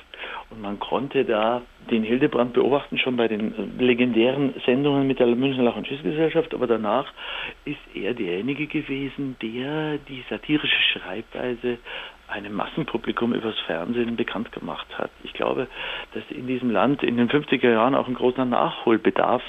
und 0.49 0.61
man 0.61 0.79
konnte 0.79 1.25
da 1.25 1.61
den 1.89 2.03
Hildebrand 2.03 2.53
beobachten, 2.53 2.97
schon 2.97 3.15
bei 3.17 3.27
den 3.27 3.53
äh, 3.79 3.83
legendären 3.83 4.53
Sendungen 4.65 5.07
mit 5.07 5.19
der 5.19 5.27
Münchner 5.27 5.63
Lach- 5.63 5.75
und 5.75 5.87
Schiffsgesellschaft, 5.87 6.53
aber 6.53 6.67
danach 6.67 7.11
ist 7.65 7.77
er 7.93 8.13
derjenige 8.13 8.67
gewesen, 8.67 9.35
der 9.41 9.97
die 9.97 10.23
satirische 10.29 10.81
Schreibweise 10.93 11.77
einem 12.27 12.53
Massenpublikum 12.53 13.33
übers 13.33 13.57
Fernsehen 13.67 14.15
bekannt 14.15 14.51
gemacht 14.51 14.87
hat. 14.97 15.11
Ich 15.23 15.33
glaube, 15.33 15.67
dass 16.13 16.23
in 16.29 16.47
diesem 16.47 16.71
Land 16.71 17.03
in 17.03 17.17
den 17.17 17.29
50er 17.29 17.69
Jahren 17.69 17.95
auch 17.95 18.07
ein 18.07 18.15
großer 18.15 18.45
Nachholbedarf 18.45 19.43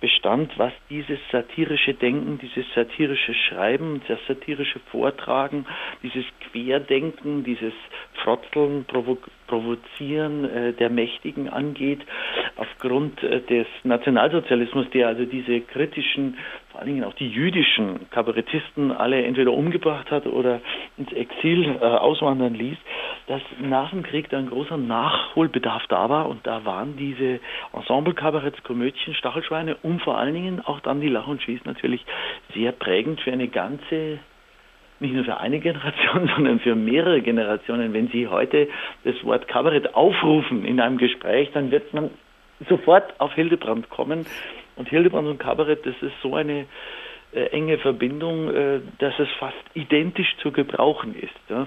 bestand, 0.00 0.56
was 0.58 0.72
dieses 0.88 1.18
satirische 1.32 1.94
Denken, 1.94 2.38
dieses 2.38 2.64
satirische 2.74 3.34
Schreiben, 3.34 4.00
das 4.08 4.18
satirische 4.28 4.78
Vortragen, 4.90 5.66
dieses 6.02 6.24
Querdenken, 6.50 7.44
dieses 7.44 7.74
Frotzeln, 8.22 8.84
Provo 8.84 9.18
Provozieren 9.46 10.44
äh, 10.44 10.72
der 10.74 10.90
Mächtigen 10.90 11.48
angeht, 11.48 11.98
aufgrund 12.54 13.20
äh, 13.24 13.40
des 13.40 13.66
Nationalsozialismus, 13.82 14.88
der 14.90 15.08
also 15.08 15.24
diese 15.24 15.60
kritischen 15.62 16.36
vor 16.70 16.80
allen 16.80 16.94
Dingen 16.94 17.04
auch 17.04 17.14
die 17.14 17.28
jüdischen 17.28 18.08
Kabarettisten 18.10 18.92
alle 18.92 19.24
entweder 19.24 19.52
umgebracht 19.52 20.10
hat 20.10 20.26
oder 20.26 20.60
ins 20.96 21.12
Exil 21.12 21.76
äh, 21.80 21.84
auswandern 21.84 22.54
ließ, 22.54 22.78
dass 23.26 23.42
nach 23.60 23.90
dem 23.90 24.02
Krieg 24.02 24.28
da 24.30 24.38
ein 24.38 24.48
großer 24.48 24.76
Nachholbedarf 24.76 25.82
da 25.88 26.08
war 26.08 26.28
und 26.28 26.46
da 26.46 26.64
waren 26.64 26.96
diese 26.96 27.40
Ensemble-Kabaretts, 27.72 28.62
Komödien, 28.62 29.14
Stachelschweine 29.14 29.76
und 29.82 30.02
vor 30.02 30.18
allen 30.18 30.34
Dingen 30.34 30.60
auch 30.60 30.80
dann 30.80 31.00
die 31.00 31.08
Lach 31.08 31.26
und 31.26 31.42
Schieß 31.42 31.64
natürlich 31.64 32.04
sehr 32.54 32.72
prägend 32.72 33.20
für 33.20 33.32
eine 33.32 33.48
ganze 33.48 34.18
nicht 35.00 35.14
nur 35.14 35.24
für 35.24 35.38
eine 35.38 35.60
Generation, 35.60 36.30
sondern 36.36 36.60
für 36.60 36.74
mehrere 36.74 37.22
Generationen. 37.22 37.92
Wenn 37.94 38.08
Sie 38.08 38.28
heute 38.28 38.68
das 39.04 39.14
Wort 39.24 39.48
Kabarett 39.48 39.94
aufrufen 39.94 40.64
in 40.64 40.78
einem 40.78 40.98
Gespräch, 40.98 41.50
dann 41.52 41.70
wird 41.70 41.92
man 41.94 42.10
sofort 42.68 43.18
auf 43.18 43.32
Hildebrand 43.34 43.88
kommen, 43.88 44.26
und 44.80 44.88
Hildebrand 44.88 45.28
und 45.28 45.38
Kabarett, 45.38 45.84
das 45.84 45.94
ist 46.00 46.14
so 46.22 46.34
eine 46.34 46.64
äh, 47.32 47.44
enge 47.50 47.76
Verbindung, 47.78 48.48
äh, 48.48 48.80
dass 48.98 49.12
es 49.18 49.28
fast 49.38 49.58
identisch 49.74 50.34
zu 50.38 50.52
gebrauchen 50.52 51.14
ist. 51.14 51.34
Ja? 51.50 51.66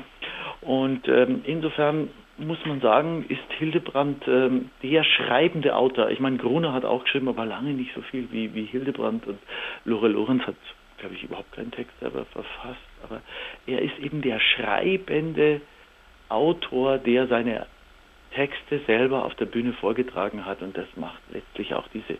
Und 0.61 1.07
ähm, 1.07 1.43
insofern 1.45 2.09
muss 2.37 2.57
man 2.65 2.81
sagen, 2.81 3.23
ist 3.29 3.39
Hildebrand 3.59 4.27
ähm, 4.27 4.71
der 4.81 5.03
schreibende 5.03 5.75
Autor. 5.75 6.09
Ich 6.09 6.19
meine, 6.19 6.37
Gruner 6.37 6.73
hat 6.73 6.85
auch 6.85 7.03
geschrieben, 7.03 7.29
aber 7.29 7.45
lange 7.45 7.73
nicht 7.73 7.93
so 7.93 8.01
viel 8.01 8.27
wie, 8.31 8.51
wie 8.55 8.65
Hildebrand 8.65 9.27
und 9.27 9.37
Lore 9.85 10.07
Lorenz 10.07 10.43
hat, 10.47 10.55
glaube 10.97 11.13
ich, 11.13 11.23
überhaupt 11.23 11.51
keinen 11.51 11.69
Text 11.69 11.93
selber 11.99 12.25
verfasst. 12.25 12.81
Aber 13.03 13.21
er 13.67 13.79
ist 13.83 13.99
eben 13.99 14.23
der 14.23 14.39
schreibende 14.39 15.61
Autor, 16.29 16.97
der 16.97 17.27
seine 17.27 17.67
Texte 18.35 18.81
selber 18.85 19.25
auf 19.25 19.35
der 19.35 19.45
Bühne 19.45 19.73
vorgetragen 19.73 20.45
hat 20.45 20.61
und 20.61 20.77
das 20.77 20.87
macht 20.95 21.21
letztlich 21.31 21.73
auch 21.73 21.87
diese 21.93 22.17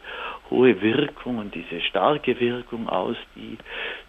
hohe 0.50 0.82
Wirkung 0.82 1.38
und 1.38 1.54
diese 1.56 1.82
starke 1.82 2.40
Wirkung 2.40 2.88
aus, 2.90 3.18
die 3.36 3.58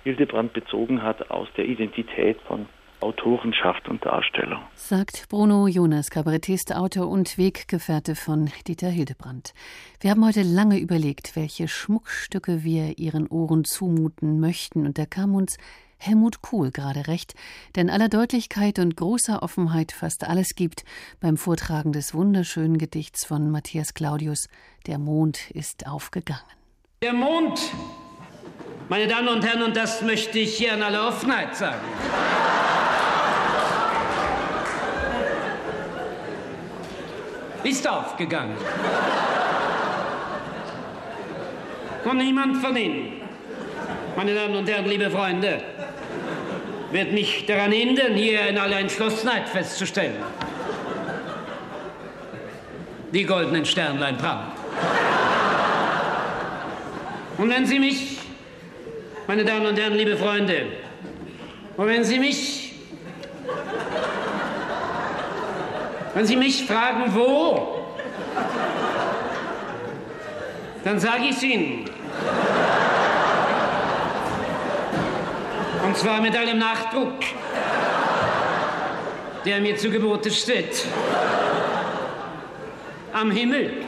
Hildebrand 0.05 0.53
bezogen 0.53 1.03
hat 1.03 1.31
aus 1.31 1.49
der 1.57 1.67
Identität 1.67 2.41
von 2.43 2.67
Autorenschaft 3.01 3.87
und 3.89 4.05
Darstellung. 4.05 4.63
Sagt 4.75 5.27
Bruno 5.29 5.69
Jonas, 5.69 6.11
Kabarettist, 6.11 6.75
Autor 6.75 7.09
und 7.09 7.37
Weggefährte 7.37 8.15
von 8.15 8.51
Dieter 8.67 8.89
Hildebrand. 8.89 9.53
Wir 10.01 10.11
haben 10.11 10.25
heute 10.25 10.43
lange 10.43 10.79
überlegt, 10.79 11.37
welche 11.37 11.69
Schmuckstücke 11.69 12.65
wir 12.65 12.99
Ihren 12.99 13.27
Ohren 13.27 13.65
zumuten 13.65 14.41
möchten, 14.41 14.87
und 14.87 14.97
da 14.99 15.05
kam 15.05 15.35
uns 15.35 15.59
Helmut 15.99 16.43
Kuhl 16.43 16.71
gerade 16.71 17.07
recht, 17.07 17.35
der 17.75 17.83
in 17.83 17.91
aller 17.91 18.09
Deutlichkeit 18.09 18.79
und 18.79 18.97
großer 18.97 19.43
Offenheit 19.43 19.93
fast 19.93 20.25
alles 20.25 20.55
gibt 20.55 20.85
beim 21.21 21.37
Vortragen 21.37 21.93
des 21.93 22.15
wunderschönen 22.15 22.79
Gedichts 22.79 23.25
von 23.25 23.51
Matthias 23.51 23.95
Claudius 23.95 24.49
Der 24.87 24.99
Mond 24.99 25.51
ist 25.51 25.87
aufgegangen. 25.87 26.43
Der 27.03 27.13
Mond, 27.13 27.61
meine 28.89 29.07
Damen 29.07 29.29
und 29.29 29.45
Herren, 29.45 29.63
und 29.63 29.77
das 29.77 30.03
möchte 30.03 30.39
ich 30.39 30.57
hier 30.57 30.75
in 30.75 30.83
aller 30.83 31.09
Offenheit 31.09 31.57
sagen. 31.57 31.81
Ist 37.65 37.89
aufgegangen. 37.89 38.57
Und 42.05 42.19
niemand 42.19 42.59
von 42.59 42.77
Ihnen, 42.77 43.24
meine 44.17 44.35
Damen 44.35 44.57
und 44.57 44.69
Herren, 44.69 44.87
liebe 44.87 45.11
Freunde, 45.11 45.61
wird 46.91 47.13
mich 47.13 47.45
daran 47.47 47.73
hindern, 47.73 48.15
hier 48.15 48.47
in 48.47 48.57
aller 48.57 48.79
Entschlossenheit 48.79 49.49
festzustellen. 49.49 50.17
Die 53.13 53.25
goldenen 53.25 53.65
Sternlein 53.65 54.17
prangen. 54.17 54.53
Und 57.37 57.51
wenn 57.51 57.67
Sie 57.67 57.79
mich, 57.79 58.19
meine 59.27 59.45
Damen 59.45 59.67
und 59.67 59.79
Herren, 59.79 59.95
liebe 59.95 60.17
Freunde, 60.17 60.67
und 61.77 61.87
wenn 61.89 62.05
Sie 62.05 62.19
mich, 62.21 62.75
wenn 66.15 66.27
Sie 66.27 66.37
mich 66.37 66.65
fragen, 66.65 67.13
wo, 67.13 67.87
dann 70.85 71.01
sage 71.01 71.25
ich 71.25 71.31
es 71.31 71.43
Ihnen. 71.43 71.91
Und 75.85 75.97
zwar 75.99 76.21
mit 76.23 76.35
allem 76.35 76.59
Nachdruck, 76.59 77.21
der 79.45 79.61
mir 79.61 79.77
zu 79.77 79.91
Gebote 79.91 80.31
steht. 80.31 80.87
Am 83.13 83.31
Himmel. 83.31 83.85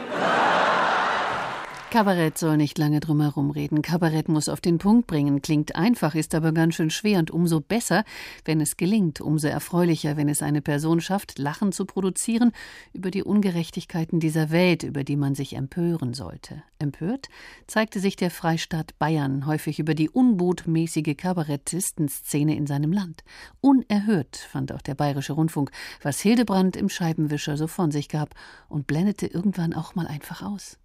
Kabarett 1.89 2.37
soll 2.37 2.57
nicht 2.57 2.77
lange 2.77 2.99
drum 2.99 3.21
herum 3.21 3.49
reden. 3.49 3.81
Kabarett 3.81 4.27
muss 4.27 4.49
auf 4.49 4.59
den 4.59 4.77
Punkt 4.77 5.07
bringen. 5.07 5.41
Klingt 5.41 5.77
einfach, 5.77 6.15
ist 6.15 6.35
aber 6.35 6.51
ganz 6.51 6.75
schön 6.75 6.89
schwer 6.89 7.17
und 7.17 7.31
umso 7.31 7.61
besser, 7.61 8.03
wenn 8.43 8.59
es 8.59 8.75
gelingt, 8.75 9.21
umso 9.21 9.47
erfreulicher, 9.47 10.17
wenn 10.17 10.27
es 10.27 10.41
eine 10.41 10.61
Person 10.61 10.99
schafft, 10.99 11.39
Lachen 11.39 11.71
zu 11.71 11.85
produzieren 11.85 12.51
über 12.91 13.09
die 13.09 13.23
Ungerechtigkeiten 13.23 14.19
dieser 14.19 14.51
Welt, 14.51 14.83
über 14.83 15.05
die 15.05 15.15
man 15.15 15.33
sich 15.33 15.55
empören 15.55 16.13
sollte. 16.13 16.61
Empört 16.77 17.29
zeigte 17.67 18.01
sich 18.01 18.17
der 18.17 18.31
Freistaat 18.31 18.99
Bayern 18.99 19.45
häufig 19.45 19.79
über 19.79 19.95
die 19.95 20.09
unbotmäßige 20.09 21.15
Kabarettistenszene 21.15 22.57
in 22.57 22.67
seinem 22.67 22.91
Land. 22.91 23.23
Unerhört 23.61 24.35
fand 24.35 24.73
auch 24.73 24.81
der 24.81 24.95
Bayerische 24.95 25.33
Rundfunk, 25.33 25.71
was 26.03 26.19
Hildebrand 26.19 26.75
im 26.75 26.89
Scheibenwischer 26.89 27.55
so 27.55 27.67
von 27.67 27.91
sich 27.91 28.09
gab 28.09 28.35
und 28.67 28.87
blendete 28.87 29.25
irgendwann 29.25 29.73
auch 29.73 29.95
mal 29.95 30.05
einfach 30.05 30.41
aus. 30.41 30.77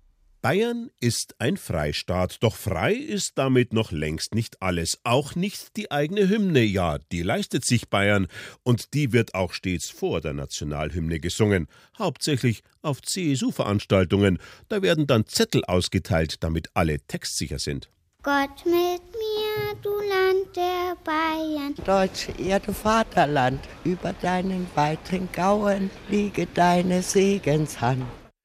Bayern 0.42 0.90
ist 1.00 1.37
ein 1.38 1.56
Freistaat, 1.56 2.38
doch 2.40 2.56
frei 2.56 2.94
ist 2.94 3.38
damit 3.38 3.72
noch 3.72 3.92
längst 3.92 4.34
nicht 4.34 4.61
alles, 4.61 4.99
auch 5.04 5.37
nicht 5.37 5.76
die 5.76 5.92
eigene 5.92 6.28
Hymne, 6.28 6.64
ja, 6.64 6.99
die 7.12 7.22
leistet 7.22 7.64
sich 7.64 7.88
Bayern, 7.88 8.26
und 8.64 8.92
die 8.92 9.12
wird 9.12 9.37
auch 9.37 9.52
stets 9.52 9.88
vor 9.88 10.20
der 10.20 10.32
Nationalhymne 10.32 11.20
gesungen, 11.20 11.68
hauptsächlich 11.96 12.64
auf 12.82 13.00
CSU-Veranstaltungen, 13.02 14.40
da 14.68 14.82
werden 14.82 15.06
dann 15.06 15.28
Zettel 15.28 15.64
ausgeteilt, 15.64 16.42
damit 16.42 16.70
alle 16.75 16.99
textsicher 16.99 17.61
sind. 17.61 17.88
Gott 18.25 18.64
mit 18.64 18.75
mir, 18.75 19.76
du 19.80 19.90
Land 19.90 20.56
der 20.56 20.96
Bayern. 21.04 21.76
Deutsche 21.84 22.32
Erde, 22.32 22.75
Vaterland, 22.75 23.61
über 23.84 24.12
deinen 24.14 24.66
weiten 24.75 25.28
Gauen 25.32 25.88
liege 26.08 26.49
deine 26.52 27.00
Segenshand. 27.00 28.02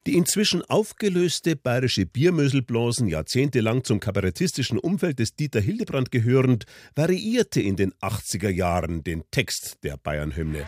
Die 0.08 0.16
inzwischen 0.16 0.64
aufgelöste 0.64 1.58
bayerische 1.58 2.06
Biermöselblasen, 2.06 3.10
jahrzehntelang 3.10 3.84
zum 3.84 4.00
kabarettistischen 4.00 4.80
Umfeld 4.80 5.20
des 5.20 5.36
Dieter 5.36 5.60
Hildebrand 5.60 6.12
gehörend, 6.12 6.64
variierte 6.96 7.60
in 7.60 7.76
den 7.76 7.92
80er 7.96 8.48
Jahren 8.48 9.04
den 9.04 9.26
Text 9.32 9.84
der 9.84 9.98
Bayernhymne. 9.98 10.66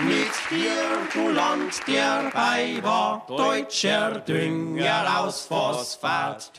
Mit 0.00 0.34
dir, 0.50 1.08
du 1.14 1.30
Land 1.30 1.80
der 1.88 2.30
bei 2.34 2.82
war, 2.82 3.24
deutscher 3.26 4.20
Dünger 4.20 5.18
aus 5.18 5.46
Phosphat. 5.46 6.52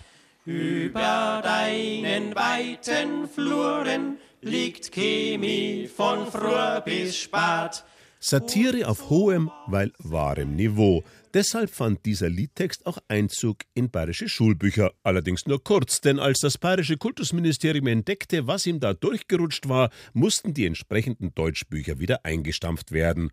Über 0.46 1.42
deinen 1.44 2.34
weiten 2.34 3.30
Fluren 3.30 4.18
liegt 4.42 4.92
Chemie 4.92 5.88
von 5.96 6.26
früh 6.32 6.82
bis 6.86 7.18
spät. 7.20 7.84
Satire 8.28 8.88
auf 8.88 9.12
hohem, 9.12 9.52
weil 9.68 9.92
wahrem 10.00 10.56
Niveau. 10.56 11.04
Deshalb 11.36 11.70
fand 11.70 12.08
dieser 12.08 12.28
Liedtext 12.28 12.88
auch 12.88 12.98
Einzug 13.08 13.58
in 13.76 13.92
bayerische 13.92 14.28
Schulbücher, 14.28 14.94
allerdings 15.04 15.46
nur 15.46 15.64
kurz, 15.64 16.02
denn 16.02 16.18
als 16.18 16.40
das 16.40 16.58
bayerische 16.58 16.98
Kultusministerium 16.98 17.86
entdeckte, 17.86 18.48
was 18.48 18.66
ihm 18.66 18.80
da 18.80 18.96
durchgerutscht 18.96 19.70
war, 19.70 19.92
mussten 20.14 20.56
die 20.56 20.66
entsprechenden 20.66 21.36
Deutschbücher 21.36 22.00
wieder 22.00 22.26
eingestampft 22.26 22.92
werden. 22.92 23.30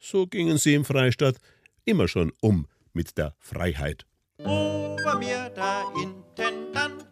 So 0.00 0.26
gingen 0.26 0.56
sie 0.56 0.72
im 0.72 0.86
Freistaat 0.86 1.36
immer 1.84 2.08
schon 2.08 2.32
um 2.40 2.66
mit 2.94 3.18
der 3.18 3.34
Freiheit. 3.40 4.06
Ober 4.38 5.18
mir 5.18 5.50
der 5.50 5.84
Intendant, 6.02 7.04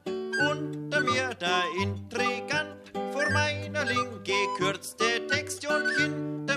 unter 0.50 1.02
mir 1.02 1.34
der 1.34 1.62
Intrigant, 1.82 2.90
vor 3.12 3.30
meiner 3.32 3.84
linke 3.84 4.32
kürzte 4.56 5.26
Text 5.28 5.66
und 5.68 5.90
hinter 5.98 6.47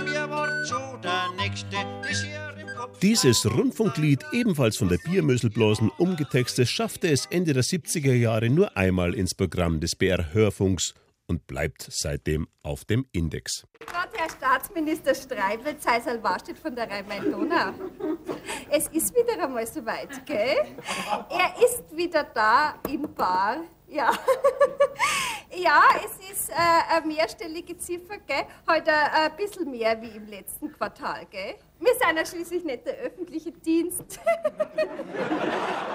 Dieses 3.02 3.46
Rundfunklied, 3.46 4.24
ebenfalls 4.32 4.78
von 4.78 4.90
der 4.90 4.98
Biermöselblasen 4.98 5.90
umgetextet, 5.98 6.70
schaffte 6.70 7.10
es 7.10 7.26
Ende 7.26 7.54
der 7.54 7.64
70er 7.64 8.14
Jahre 8.14 8.50
nur 8.50 8.78
einmal 8.78 9.16
ins 9.16 9.34
Programm 9.34 9.80
des 9.80 9.96
BR 9.96 10.34
Hörfunks 10.34 10.94
und 11.28 11.48
bleibt 11.48 11.88
seitdem 11.90 12.48
auf 12.62 12.86
dem 12.86 13.06
Index. 13.12 13.66
Gott, 13.80 14.10
Herr 14.14 14.30
Staatsminister 14.30 15.16
Streibel, 15.16 15.78
Zeisal 15.78 16.22
Warstedt 16.22 16.60
von 16.60 16.76
der 16.76 16.90
Rhein-Main-Donau. 16.90 17.74
Es 18.70 18.88
ist 18.90 19.16
wieder 19.16 19.44
einmal 19.44 19.66
soweit, 19.66 20.26
gell? 20.26 20.58
Er 21.30 21.56
ist 21.64 21.96
wieder 21.96 22.24
da 22.24 22.76
im 22.90 23.02
Bar. 23.16 23.62
Ja. 23.92 24.12
ja, 25.54 25.82
es 25.98 26.32
ist 26.32 26.50
äh, 26.50 26.54
eine 26.54 27.06
mehrstellige 27.06 27.78
Ziffer, 27.78 28.18
gell? 28.26 28.46
Heute 28.70 28.90
äh, 28.90 29.30
ein 29.30 29.36
bisschen 29.36 29.70
mehr 29.70 30.02
wie 30.02 30.16
im 30.16 30.28
letzten 30.28 30.72
Quartal, 30.72 31.26
gell? 31.30 31.56
Wir 31.78 31.92
sind 31.94 32.16
ja 32.16 32.26
schließlich 32.26 32.64
nicht 32.64 32.86
der 32.86 32.96
öffentliche 33.00 33.52
Dienst. 33.52 34.20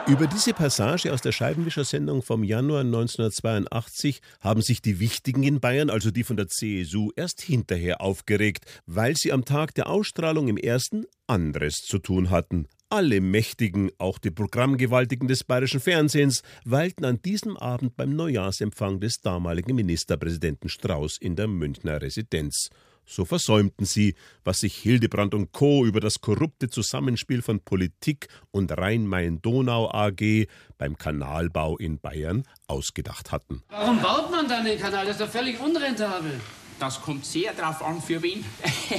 Über 0.06 0.26
diese 0.26 0.52
Passage 0.52 1.10
aus 1.10 1.22
der 1.22 1.32
Scheibenwischer-Sendung 1.32 2.22
vom 2.22 2.44
Januar 2.44 2.80
1982 2.80 4.20
haben 4.40 4.60
sich 4.60 4.82
die 4.82 5.00
Wichtigen 5.00 5.42
in 5.42 5.60
Bayern, 5.60 5.88
also 5.88 6.10
die 6.10 6.24
von 6.24 6.36
der 6.36 6.48
CSU, 6.48 7.12
erst 7.16 7.40
hinterher 7.40 8.02
aufgeregt, 8.02 8.66
weil 8.84 9.14
sie 9.16 9.32
am 9.32 9.46
Tag 9.46 9.74
der 9.74 9.88
Ausstrahlung 9.88 10.48
im 10.48 10.58
ersten 10.58 11.06
anderes 11.26 11.76
zu 11.76 11.98
tun 11.98 12.28
hatten. 12.30 12.68
Alle 12.88 13.20
Mächtigen, 13.20 13.90
auch 13.98 14.18
die 14.18 14.30
Programmgewaltigen 14.30 15.26
des 15.26 15.42
bayerischen 15.42 15.80
Fernsehens, 15.80 16.42
weilten 16.64 17.04
an 17.04 17.20
diesem 17.20 17.56
Abend 17.56 17.96
beim 17.96 18.14
Neujahrsempfang 18.14 19.00
des 19.00 19.20
damaligen 19.20 19.74
Ministerpräsidenten 19.74 20.68
Strauß 20.68 21.18
in 21.18 21.34
der 21.34 21.48
Münchner 21.48 22.00
Residenz. 22.00 22.70
So 23.04 23.24
versäumten 23.24 23.86
sie, 23.86 24.14
was 24.44 24.58
sich 24.58 24.76
Hildebrand 24.76 25.34
und 25.34 25.50
Co. 25.50 25.84
über 25.84 25.98
das 25.98 26.20
korrupte 26.20 26.68
Zusammenspiel 26.68 27.42
von 27.42 27.58
Politik 27.58 28.28
und 28.52 28.70
Rhein-Main-Donau 28.70 29.90
AG 29.90 30.46
beim 30.78 30.96
Kanalbau 30.96 31.78
in 31.78 31.98
Bayern 31.98 32.44
ausgedacht 32.68 33.32
hatten. 33.32 33.64
Warum 33.68 34.00
baut 34.00 34.30
man 34.30 34.48
dann 34.48 34.64
den 34.64 34.78
Kanal? 34.78 35.06
Das 35.06 35.16
ist 35.16 35.22
doch 35.22 35.32
völlig 35.32 35.58
unrentabel. 35.58 36.40
Das 36.78 37.00
kommt 37.00 37.24
sehr 37.24 37.54
drauf 37.54 37.82
an, 37.82 38.02
für 38.02 38.22
wen. 38.22 38.44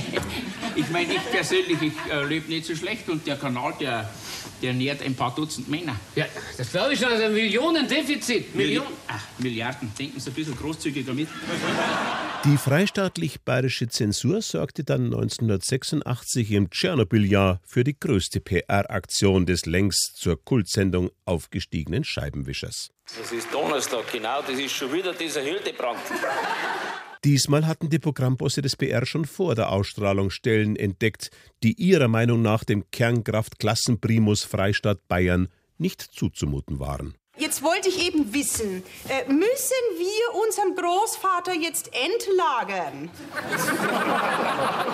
ich 0.76 0.90
meine, 0.90 1.14
ich 1.14 1.32
persönlich, 1.32 1.82
ich 1.82 2.12
äh, 2.12 2.24
lebe 2.26 2.50
nicht 2.50 2.66
so 2.66 2.76
schlecht 2.76 3.08
und 3.08 3.28
der 3.28 3.36
Kanal, 3.36 3.74
der, 3.80 4.10
der 4.64 4.74
nährt 4.74 5.04
ein 5.04 5.14
paar 5.14 5.36
Dutzend 5.36 5.70
Männer. 5.70 5.96
Ja, 6.16 6.26
das 6.58 6.72
glaube 6.72 6.94
ich 6.94 7.00
schon. 7.00 7.10
Also 7.10 7.30
Millionendefizit. 7.30 8.56
Millionen. 8.56 8.88
Ach, 9.08 9.24
Milliarden. 9.38 9.92
Denken 9.98 10.20
Sie 10.20 10.32
ein 10.32 10.34
bisschen 10.34 10.58
großzügiger 10.58 11.14
mit. 11.14 11.28
Die 12.46 12.58
freistaatlich-bayerische 12.58 13.90
Zensur 13.90 14.42
sorgte 14.42 14.84
dann 14.84 15.06
1986 15.06 16.52
im 16.52 16.70
Tschernobyl-Jahr 16.72 17.62
für 17.66 17.84
die 17.84 18.00
größte 18.00 18.40
PR-Aktion 18.40 19.46
des 19.46 19.66
längst 19.66 20.14
zur 20.16 20.44
Kultsendung 20.44 21.12
aufgestiegenen 21.26 22.04
Scheibenwischers. 22.04 22.90
Das 23.20 23.32
ist 23.32 23.54
Donnerstag, 23.54 24.12
genau, 24.12 24.42
das 24.42 24.58
ist 24.58 24.72
schon 24.72 24.92
wieder 24.92 25.14
dieser 25.14 25.42
Hildebrand. 25.42 26.00
Diesmal 27.28 27.68
hatten 27.68 27.90
die 27.90 28.00
Programmbosse 28.00 28.62
des 28.62 28.78
BR 28.78 29.06
schon 29.06 29.26
vor 29.26 29.54
der 29.54 29.74
Ausstrahlung 29.74 30.30
Stellen 30.30 30.78
entdeckt, 30.78 31.30
die 31.62 31.74
ihrer 31.74 32.08
Meinung 32.08 32.42
nach 32.42 32.64
dem 32.64 32.90
Kernkraft-Klassenprimus 32.90 34.46
Freistaat 34.46 35.10
Bayern 35.10 35.50
nicht 35.78 36.02
zuzumuten 36.02 36.80
waren. 36.80 37.16
Jetzt 37.38 37.62
wollte 37.64 37.90
ich 37.90 38.08
eben 38.08 38.34
wissen, 38.34 38.82
äh, 39.10 39.30
müssen 39.30 39.84
wir 39.98 40.42
unseren 40.42 40.74
Großvater 40.78 41.54
jetzt 41.54 41.92
entlagern? 41.94 43.10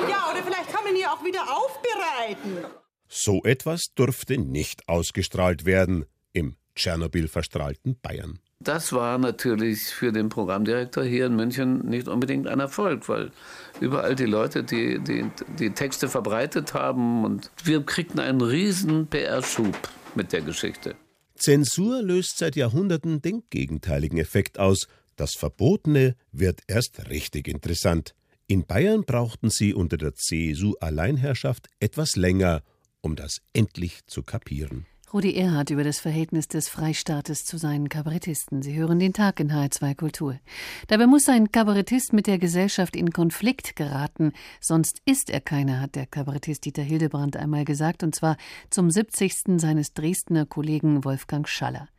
ja, 0.09 0.31
oder 0.31 0.41
vielleicht 0.43 0.73
kann 0.73 0.85
man 0.85 0.95
ihn 0.95 1.05
auch 1.05 1.23
wieder 1.23 1.43
aufbereiten. 1.55 2.65
So 3.07 3.43
etwas 3.43 3.93
durfte 3.93 4.39
nicht 4.39 4.89
ausgestrahlt 4.89 5.65
werden 5.65 6.07
im 6.31 6.55
Tschernobyl 6.75 7.27
verstrahlten 7.27 7.99
Bayern. 8.01 8.39
Das 8.63 8.93
war 8.93 9.17
natürlich 9.17 9.85
für 9.85 10.11
den 10.11 10.29
Programmdirektor 10.29 11.03
hier 11.03 11.25
in 11.25 11.35
München 11.35 11.85
nicht 11.87 12.07
unbedingt 12.07 12.47
ein 12.47 12.59
Erfolg, 12.59 13.09
weil 13.09 13.31
überall 13.79 14.15
die 14.15 14.25
Leute, 14.25 14.63
die 14.63 14.99
die, 14.99 15.25
die 15.59 15.71
Texte 15.71 16.07
verbreitet 16.07 16.73
haben 16.73 17.25
und 17.25 17.51
wir 17.63 17.83
kriegten 17.83 18.19
einen 18.19 18.41
riesen 18.41 19.07
PR-Schub 19.07 19.77
mit 20.15 20.31
der 20.31 20.41
Geschichte. 20.41 20.95
Zensur 21.35 22.01
löst 22.01 22.37
seit 22.37 22.55
Jahrhunderten 22.55 23.21
den 23.21 23.43
gegenteiligen 23.49 24.17
Effekt 24.17 24.59
aus. 24.59 24.87
Das 25.15 25.33
Verbotene 25.33 26.15
wird 26.31 26.61
erst 26.67 27.09
richtig 27.09 27.47
interessant. 27.47 28.13
In 28.47 28.65
Bayern 28.65 29.03
brauchten 29.03 29.49
sie 29.49 29.73
unter 29.73 29.97
der 29.97 30.13
CSU-Alleinherrschaft 30.15 31.67
etwas 31.79 32.15
länger, 32.15 32.61
um 33.01 33.15
das 33.15 33.39
endlich 33.53 34.05
zu 34.05 34.23
kapieren. 34.23 34.85
Rudi 35.13 35.35
Erhardt 35.35 35.69
über 35.69 35.83
das 35.83 35.99
Verhältnis 35.99 36.47
des 36.47 36.69
Freistaates 36.69 37.45
zu 37.45 37.57
seinen 37.57 37.87
Kabarettisten. 37.87 38.63
Sie 38.63 38.75
hören 38.75 38.97
den 38.97 39.13
Tag 39.13 39.39
in 39.39 39.51
H2 39.51 39.93
Kultur. 39.93 40.39
Dabei 40.87 41.05
muss 41.05 41.29
ein 41.29 41.51
Kabarettist 41.51 42.13
mit 42.13 42.25
der 42.25 42.39
Gesellschaft 42.39 42.95
in 42.95 43.11
Konflikt 43.11 43.75
geraten, 43.75 44.33
sonst 44.59 45.03
ist 45.05 45.29
er 45.29 45.39
keiner, 45.39 45.81
hat 45.81 45.93
der 45.93 46.07
Kabarettist 46.07 46.65
Dieter 46.65 46.81
Hildebrand 46.81 47.37
einmal 47.37 47.63
gesagt, 47.63 48.01
und 48.01 48.15
zwar 48.15 48.37
zum 48.71 48.89
70. 48.89 49.59
seines 49.61 49.93
Dresdner 49.93 50.47
Kollegen 50.47 51.05
Wolfgang 51.05 51.47
Schaller. 51.47 51.89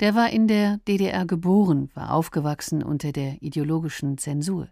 Der 0.00 0.16
war 0.16 0.30
in 0.30 0.48
der 0.48 0.78
DDR 0.88 1.26
geboren, 1.26 1.92
war 1.94 2.12
aufgewachsen 2.12 2.82
unter 2.82 3.12
der 3.12 3.40
ideologischen 3.40 4.18
Zensur. 4.18 4.66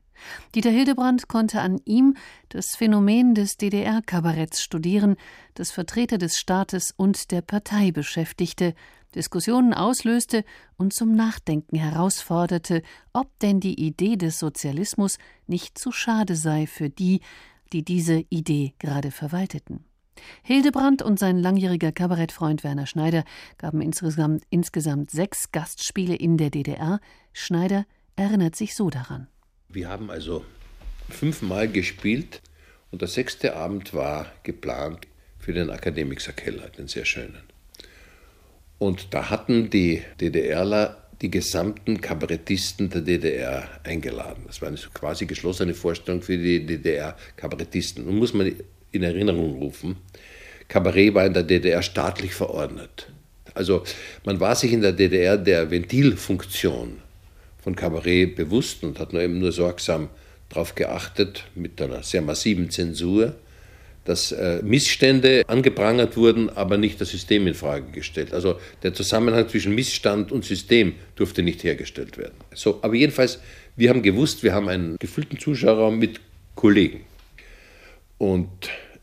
Dieter 0.55 0.71
Hildebrand 0.71 1.29
konnte 1.29 1.61
an 1.61 1.81
ihm 1.85 2.17
das 2.49 2.77
Phänomen 2.77 3.35
des 3.35 3.57
DDR-Kabaretts 3.57 4.63
studieren, 4.63 5.17
das 5.55 5.71
Vertreter 5.71 6.19
des 6.19 6.37
Staates 6.37 6.93
und 6.97 7.31
der 7.31 7.43
Partei 7.43 7.91
beschäftigte, 7.91 8.75
Diskussionen 9.15 9.75
auslöste 9.75 10.45
und 10.77 10.95
zum 10.95 11.15
Nachdenken 11.15 11.77
herausforderte, 11.77 12.83
ob 13.13 13.39
denn 13.41 13.61
die 13.61 13.79
Idee 13.79 14.17
des 14.17 14.39
Sozialismus 14.39 15.19
nicht 15.47 15.79
zu 15.79 15.93
schade 15.93 16.35
sei 16.35 16.67
für 16.67 16.89
die, 16.89 17.21
die 17.73 17.85
diese 17.85 18.25
Idee 18.31 18.75
gerade 18.79 19.11
verwalteten. 19.11 19.85
Hildebrand 20.43 21.03
und 21.03 21.19
sein 21.19 21.39
langjähriger 21.39 21.93
Kabarettfreund 21.93 22.65
Werner 22.65 22.87
Schneider 22.87 23.25
gaben 23.59 23.81
insgesamt, 23.81 24.45
insgesamt 24.51 25.11
sechs 25.11 25.53
Gastspiele 25.53 26.15
in 26.15 26.37
der 26.37 26.51
DDR. 26.51 27.01
Schneider 27.33 27.87
erinnert 28.17 28.57
sich 28.57 28.75
so 28.75 28.91
daran. 28.91 29.29
Wir 29.73 29.89
haben 29.89 30.11
also 30.11 30.45
fünfmal 31.09 31.67
gespielt 31.69 32.43
und 32.91 33.01
der 33.01 33.09
sechste 33.09 33.57
Abend 33.57 33.95
war 33.95 34.31
geplant 34.43 35.07
für 35.39 35.53
den 35.53 35.71
Akademikerkeller, 35.71 36.69
den 36.69 36.89
sehr 36.89 37.05
schönen. 37.05 37.43
Und 38.79 39.15
da 39.15 39.31
hatten 39.31 39.71
die 39.71 40.03
DDRler 40.21 41.09
die 41.23 41.31
gesamten 41.31 42.01
Kabarettisten 42.01 42.91
der 42.91 43.01
DDR 43.01 43.69
eingeladen. 43.85 44.45
Das 44.47 44.61
war 44.61 44.69
eine 44.69 44.77
quasi 44.93 45.25
geschlossene 45.25 45.73
Vorstellung 45.73 46.21
für 46.21 46.37
die 46.37 46.67
DDR-Kabarettisten. 46.67 48.05
Nun 48.05 48.17
muss 48.17 48.35
man 48.35 48.55
in 48.91 49.03
Erinnerung 49.03 49.59
rufen, 49.59 49.97
Kabarett 50.69 51.15
war 51.15 51.27
in 51.27 51.35
der 51.35 51.43
DDR 51.43 51.83
staatlich 51.83 52.35
verordnet. 52.35 53.11
Also 53.55 53.85
man 54.25 54.41
war 54.41 54.55
sich 54.55 54.73
in 54.73 54.81
der 54.81 54.93
DDR 54.93 55.37
der 55.37 55.71
Ventilfunktion 55.71 57.02
von 57.63 57.77
Kabarett 57.77 58.37
bewusst 58.37 58.85
und 58.85 58.99
hat 58.99 59.13
nur 59.13 59.23
eben 59.23 59.39
nur 59.39 59.53
sorgsam 59.53 60.09
darauf 60.49 60.75
geachtet, 60.75 61.45
mit 61.55 61.81
einer 61.81 62.03
sehr 62.03 62.21
massiven 62.21 62.71
Zensur, 62.71 63.35
dass 64.05 64.33
äh, 64.33 64.61
Missstände 64.63 65.45
angeprangert 65.47 66.17
wurden, 66.17 66.51
aber 66.51 66.77
nicht 66.77 67.01
das 67.01 67.11
System 67.11 67.47
in 67.47 67.55
Frage 67.55 67.91
gestellt. 67.93 68.35
Also 68.35 68.59
der 68.83 68.93
Zusammenhang 68.95 69.49
zwischen 69.49 69.75
Missstand 69.75 70.33
und 70.33 70.45
System 70.45 70.95
durfte 71.15 71.43
nicht 71.43 71.63
hergestellt 71.63 72.19
werden. 72.19 72.35
So, 72.53 72.81
aber 72.83 72.95
jedenfalls, 72.95 73.39
wir 73.77 73.91
haben 73.91 74.03
gewusst, 74.03 74.43
wir 74.43 74.53
haben 74.53 74.69
einen 74.69 74.97
gefüllten 74.99 75.39
Zuschauerraum 75.39 75.99
mit 75.99 76.21
Kollegen. 76.57 77.03
Und 78.19 78.49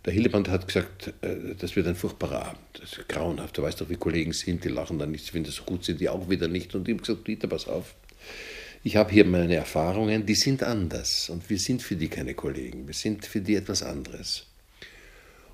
der 0.06 0.13
Hildebrand 0.13 0.50
hat 0.50 0.67
gesagt, 0.67 1.13
äh, 1.22 1.56
das 1.58 1.76
wird 1.76 1.88
ein 1.88 1.95
furchtbarer 1.95 2.48
Abend. 2.48 2.60
Das 2.74 2.93
ist 2.93 3.08
grauenhaft. 3.08 3.58
Du 3.58 3.62
weißt 3.62 3.80
doch, 3.80 3.89
wie 3.89 3.95
Kollegen 3.95 4.34
sind, 4.34 4.63
die 4.65 4.69
lachen 4.69 5.00
dann 5.00 5.12
nicht, 5.12 5.34
wenn 5.34 5.43
das 5.43 5.56
so 5.56 5.63
gut 5.63 5.86
sind, 5.86 6.02
die 6.02 6.10
auch 6.10 6.30
wieder 6.30 6.50
nicht. 6.50 6.76
Und 6.76 6.88
ich 6.88 6.93
habe 6.93 7.02
gesagt, 7.02 7.28
Dieter, 7.28 7.48
pass 7.48 7.67
auf. 7.67 7.95
Ich 8.84 8.95
habe 8.95 9.12
hier 9.12 9.25
meine 9.25 9.55
Erfahrungen, 9.55 10.25
die 10.25 10.36
sind 10.36 10.63
anders. 10.63 11.29
Und 11.29 11.49
wir 11.49 11.60
sind 11.60 11.82
für 11.82 11.95
die 11.95 12.08
keine 12.08 12.34
Kollegen. 12.34 12.88
Wir 12.88 12.93
sind 12.93 13.25
für 13.25 13.41
die 13.41 13.55
etwas 13.55 13.84
anderes. 13.84 14.45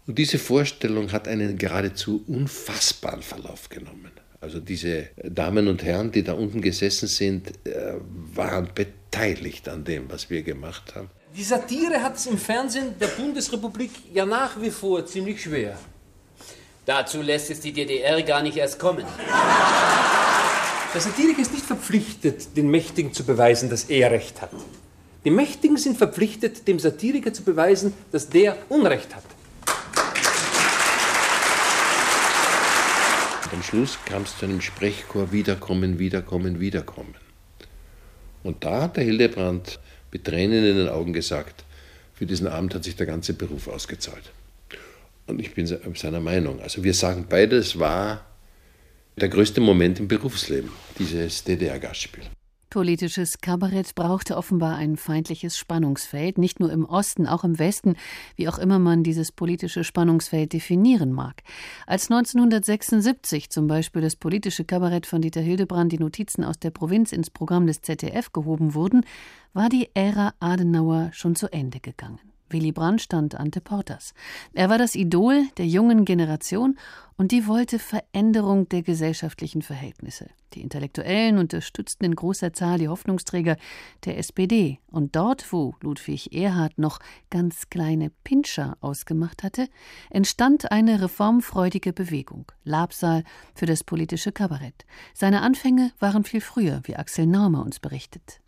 Und 0.07 0.19
diese 0.19 0.37
Vorstellung 0.37 1.11
hat 1.11 1.27
einen 1.27 1.57
geradezu 1.57 2.23
unfassbaren 2.27 3.23
Verlauf 3.23 3.69
genommen. 3.69 4.11
Also 4.39 4.59
diese 4.59 5.09
Damen 5.23 5.67
und 5.67 5.83
Herren, 5.83 6.11
die 6.11 6.21
da 6.21 6.33
unten 6.33 6.61
gesessen 6.61 7.07
sind, 7.07 7.49
äh, 7.65 7.95
waren 8.35 8.69
beteiligt 8.75 9.67
an 9.67 9.83
dem, 9.83 10.09
was 10.11 10.29
wir 10.29 10.43
gemacht 10.43 10.93
haben. 10.93 11.09
Die 11.35 11.43
Satire 11.43 12.01
hat 12.03 12.17
es 12.17 12.27
im 12.27 12.37
Fernsehen 12.37 12.93
der 12.99 13.07
Bundesrepublik 13.07 13.89
ja 14.13 14.25
nach 14.25 14.61
wie 14.61 14.69
vor 14.69 15.03
ziemlich 15.05 15.41
schwer. 15.41 15.77
Dazu 16.85 17.23
lässt 17.23 17.49
es 17.49 17.59
die 17.59 17.73
DDR 17.73 18.21
gar 18.21 18.43
nicht 18.43 18.57
erst 18.57 18.77
kommen. 18.77 19.05
Der 20.95 21.01
Satiriker 21.01 21.41
ist 21.41 21.51
nicht 21.51 21.65
verpflichtet, 21.65 22.55
den 22.55 22.71
Mächtigen 22.71 23.11
zu 23.11 23.25
beweisen, 23.25 23.69
dass 23.69 23.83
er 23.83 24.11
Recht 24.11 24.41
hat. 24.41 24.51
Die 25.25 25.29
Mächtigen 25.29 25.75
sind 25.75 25.97
verpflichtet, 25.97 26.69
dem 26.69 26.79
Satiriker 26.79 27.33
zu 27.33 27.43
beweisen, 27.43 27.93
dass 28.13 28.29
der 28.29 28.55
Unrecht 28.69 29.13
hat. 29.13 29.25
Am 33.51 33.61
Schluss 33.61 33.97
kam 34.05 34.21
es 34.21 34.37
zu 34.37 34.45
einem 34.45 34.61
Sprechchor 34.61 35.33
Wiederkommen, 35.33 35.99
Wiederkommen, 35.99 36.61
Wiederkommen. 36.61 37.15
Und 38.43 38.63
da 38.63 38.83
hat 38.83 38.95
der 38.95 39.03
Hildebrand 39.03 39.81
mit 40.13 40.23
Tränen 40.23 40.63
in 40.63 40.77
den 40.77 40.87
Augen 40.87 41.11
gesagt, 41.11 41.65
für 42.13 42.25
diesen 42.25 42.47
Abend 42.47 42.73
hat 42.73 42.85
sich 42.85 42.95
der 42.95 43.05
ganze 43.05 43.33
Beruf 43.33 43.67
ausgezahlt. 43.67 44.31
Und 45.27 45.41
ich 45.41 45.53
bin 45.53 45.67
seiner 45.67 46.21
Meinung. 46.21 46.61
Also 46.61 46.85
wir 46.85 46.93
sagen 46.93 47.25
beide, 47.27 47.57
es 47.57 47.77
war 47.77 48.23
der 49.17 49.29
größte 49.29 49.61
Moment 49.61 49.99
im 49.99 50.07
Berufsleben, 50.07 50.71
dieses 50.99 51.43
DDR-Gastspiel. 51.43 52.23
Politisches 52.75 53.39
Kabarett 53.39 53.95
brauchte 53.95 54.35
offenbar 54.35 54.75
ein 54.75 54.97
feindliches 54.97 55.57
Spannungsfeld, 55.57 56.37
nicht 56.37 56.59
nur 56.59 56.73
im 56.73 56.83
Osten, 56.83 57.25
auch 57.25 57.45
im 57.45 57.57
Westen, 57.57 57.95
wie 58.35 58.49
auch 58.49 58.59
immer 58.59 58.79
man 58.79 59.01
dieses 59.01 59.31
politische 59.31 59.85
Spannungsfeld 59.85 60.51
definieren 60.51 61.13
mag. 61.13 61.41
Als 61.87 62.11
1976 62.11 63.49
zum 63.49 63.67
Beispiel 63.67 64.01
das 64.01 64.17
politische 64.17 64.65
Kabarett 64.65 65.05
von 65.05 65.21
Dieter 65.21 65.39
Hildebrand 65.39 65.93
die 65.93 65.99
Notizen 65.99 66.43
aus 66.43 66.59
der 66.59 66.71
Provinz 66.71 67.13
ins 67.13 67.29
Programm 67.29 67.65
des 67.65 67.79
ZDF 67.79 68.33
gehoben 68.33 68.73
wurden, 68.73 69.05
war 69.53 69.69
die 69.69 69.89
Ära 69.93 70.33
Adenauer 70.41 71.11
schon 71.13 71.37
zu 71.37 71.47
Ende 71.53 71.79
gegangen. 71.79 72.19
Willy 72.49 72.71
Brandt 72.71 73.01
stand 73.01 73.35
ante 73.35 73.61
Portas. 73.61 74.13
Er 74.53 74.69
war 74.69 74.77
das 74.77 74.95
Idol 74.95 75.47
der 75.57 75.65
jungen 75.67 76.05
Generation 76.05 76.77
und 77.17 77.31
die 77.31 77.47
wollte 77.47 77.79
Veränderung 77.79 78.67
der 78.69 78.81
gesellschaftlichen 78.81 79.61
Verhältnisse. 79.61 80.29
Die 80.53 80.61
Intellektuellen 80.61 81.37
unterstützten 81.37 82.05
in 82.05 82.15
großer 82.15 82.53
Zahl 82.53 82.77
die 82.77 82.87
Hoffnungsträger 82.87 83.57
der 84.05 84.17
SPD. 84.17 84.79
Und 84.91 85.15
dort, 85.15 85.51
wo 85.51 85.75
Ludwig 85.81 86.33
Erhard 86.33 86.77
noch 86.77 86.99
ganz 87.29 87.69
kleine 87.69 88.11
Pinscher 88.23 88.77
ausgemacht 88.81 89.43
hatte, 89.43 89.67
entstand 90.09 90.71
eine 90.71 91.01
reformfreudige 91.01 91.93
Bewegung, 91.93 92.51
Labsal 92.63 93.23
für 93.53 93.65
das 93.65 93.83
politische 93.83 94.31
Kabarett. 94.31 94.85
Seine 95.13 95.41
Anfänge 95.41 95.91
waren 95.99 96.23
viel 96.23 96.41
früher, 96.41 96.81
wie 96.83 96.95
Axel 96.95 97.25
Naumer 97.25 97.63
uns 97.63 97.79
berichtet. 97.79 98.41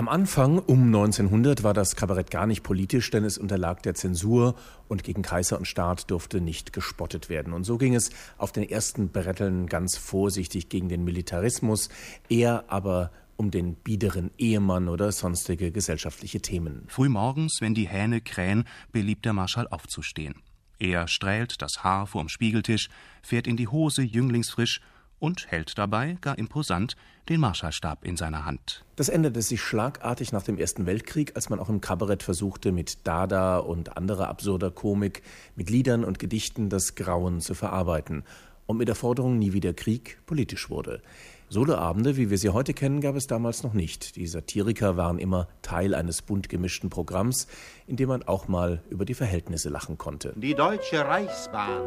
Am 0.00 0.08
Anfang 0.08 0.58
um 0.60 0.84
1900 0.84 1.62
war 1.62 1.74
das 1.74 1.94
Kabarett 1.94 2.30
gar 2.30 2.46
nicht 2.46 2.62
politisch, 2.62 3.10
denn 3.10 3.22
es 3.22 3.36
unterlag 3.36 3.82
der 3.82 3.94
Zensur 3.94 4.54
und 4.88 5.04
gegen 5.04 5.20
Kaiser 5.20 5.58
und 5.58 5.66
Staat 5.66 6.10
durfte 6.10 6.40
nicht 6.40 6.72
gespottet 6.72 7.28
werden. 7.28 7.52
Und 7.52 7.64
so 7.64 7.76
ging 7.76 7.94
es 7.94 8.08
auf 8.38 8.50
den 8.50 8.66
ersten 8.66 9.10
Bretteln 9.10 9.66
ganz 9.66 9.98
vorsichtig 9.98 10.70
gegen 10.70 10.88
den 10.88 11.04
Militarismus, 11.04 11.90
eher 12.30 12.64
aber 12.68 13.10
um 13.36 13.50
den 13.50 13.74
biederen 13.74 14.30
Ehemann 14.38 14.88
oder 14.88 15.12
sonstige 15.12 15.70
gesellschaftliche 15.70 16.40
Themen. 16.40 16.84
Frühmorgens, 16.88 17.58
wenn 17.60 17.74
die 17.74 17.86
Hähne 17.86 18.22
krähen, 18.22 18.64
beliebt 18.92 19.26
der 19.26 19.34
Marschall 19.34 19.68
aufzustehen. 19.68 20.36
Er 20.78 21.08
strählt 21.08 21.60
das 21.60 21.84
Haar 21.84 22.06
vorm 22.06 22.30
Spiegeltisch, 22.30 22.88
fährt 23.20 23.46
in 23.46 23.58
die 23.58 23.68
Hose 23.68 24.00
jünglingsfrisch 24.00 24.80
und 25.20 25.50
hält 25.50 25.78
dabei, 25.78 26.18
gar 26.20 26.36
imposant, 26.36 26.96
den 27.28 27.40
Marschallstab 27.40 28.04
in 28.04 28.16
seiner 28.16 28.44
Hand. 28.44 28.84
Das 28.96 29.08
änderte 29.08 29.40
sich 29.42 29.60
schlagartig 29.60 30.32
nach 30.32 30.42
dem 30.42 30.58
Ersten 30.58 30.86
Weltkrieg, 30.86 31.36
als 31.36 31.48
man 31.48 31.60
auch 31.60 31.68
im 31.68 31.80
Kabarett 31.80 32.24
versuchte, 32.24 32.72
mit 32.72 33.06
Dada 33.06 33.58
und 33.58 33.96
anderer 33.96 34.28
absurder 34.28 34.70
Komik, 34.70 35.22
mit 35.54 35.70
Liedern 35.70 36.04
und 36.04 36.18
Gedichten 36.18 36.68
das 36.68 36.96
Grauen 36.96 37.40
zu 37.40 37.54
verarbeiten 37.54 38.24
und 38.66 38.76
mit 38.76 38.88
der 38.88 38.94
Forderung, 38.94 39.38
nie 39.38 39.52
wieder 39.52 39.74
Krieg, 39.74 40.18
politisch 40.26 40.70
wurde. 40.70 41.02
Soloabende, 41.48 42.16
wie 42.16 42.30
wir 42.30 42.38
sie 42.38 42.50
heute 42.50 42.74
kennen, 42.74 43.00
gab 43.00 43.16
es 43.16 43.26
damals 43.26 43.64
noch 43.64 43.72
nicht. 43.74 44.14
Die 44.14 44.28
Satiriker 44.28 44.96
waren 44.96 45.18
immer 45.18 45.48
Teil 45.62 45.96
eines 45.96 46.22
bunt 46.22 46.48
gemischten 46.48 46.90
Programms, 46.90 47.48
in 47.88 47.96
dem 47.96 48.08
man 48.08 48.22
auch 48.22 48.46
mal 48.46 48.84
über 48.88 49.04
die 49.04 49.14
Verhältnisse 49.14 49.68
lachen 49.68 49.98
konnte. 49.98 50.32
Die 50.36 50.54
Deutsche 50.54 51.04
Reichsbahn, 51.04 51.82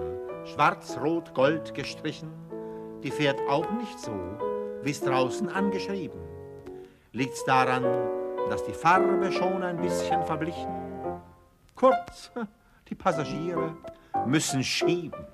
schwarz-rot-gold 0.53 1.73
gestrichen, 1.73 2.27
die 3.03 3.11
fährt 3.11 3.39
auch 3.49 3.69
nicht 3.71 3.99
so, 3.99 4.13
wie 4.81 4.91
es 4.91 5.01
draußen 5.01 5.49
angeschrieben. 5.49 6.19
Liegt's 7.11 7.43
daran, 7.45 7.83
dass 8.49 8.63
die 8.65 8.73
Farbe 8.73 9.31
schon 9.31 9.61
ein 9.61 9.77
bisschen 9.77 10.23
verblichen? 10.23 10.71
Kurz, 11.75 12.31
die 12.89 12.95
Passagiere 12.95 13.75
müssen 14.25 14.63
schieben. 14.63 15.25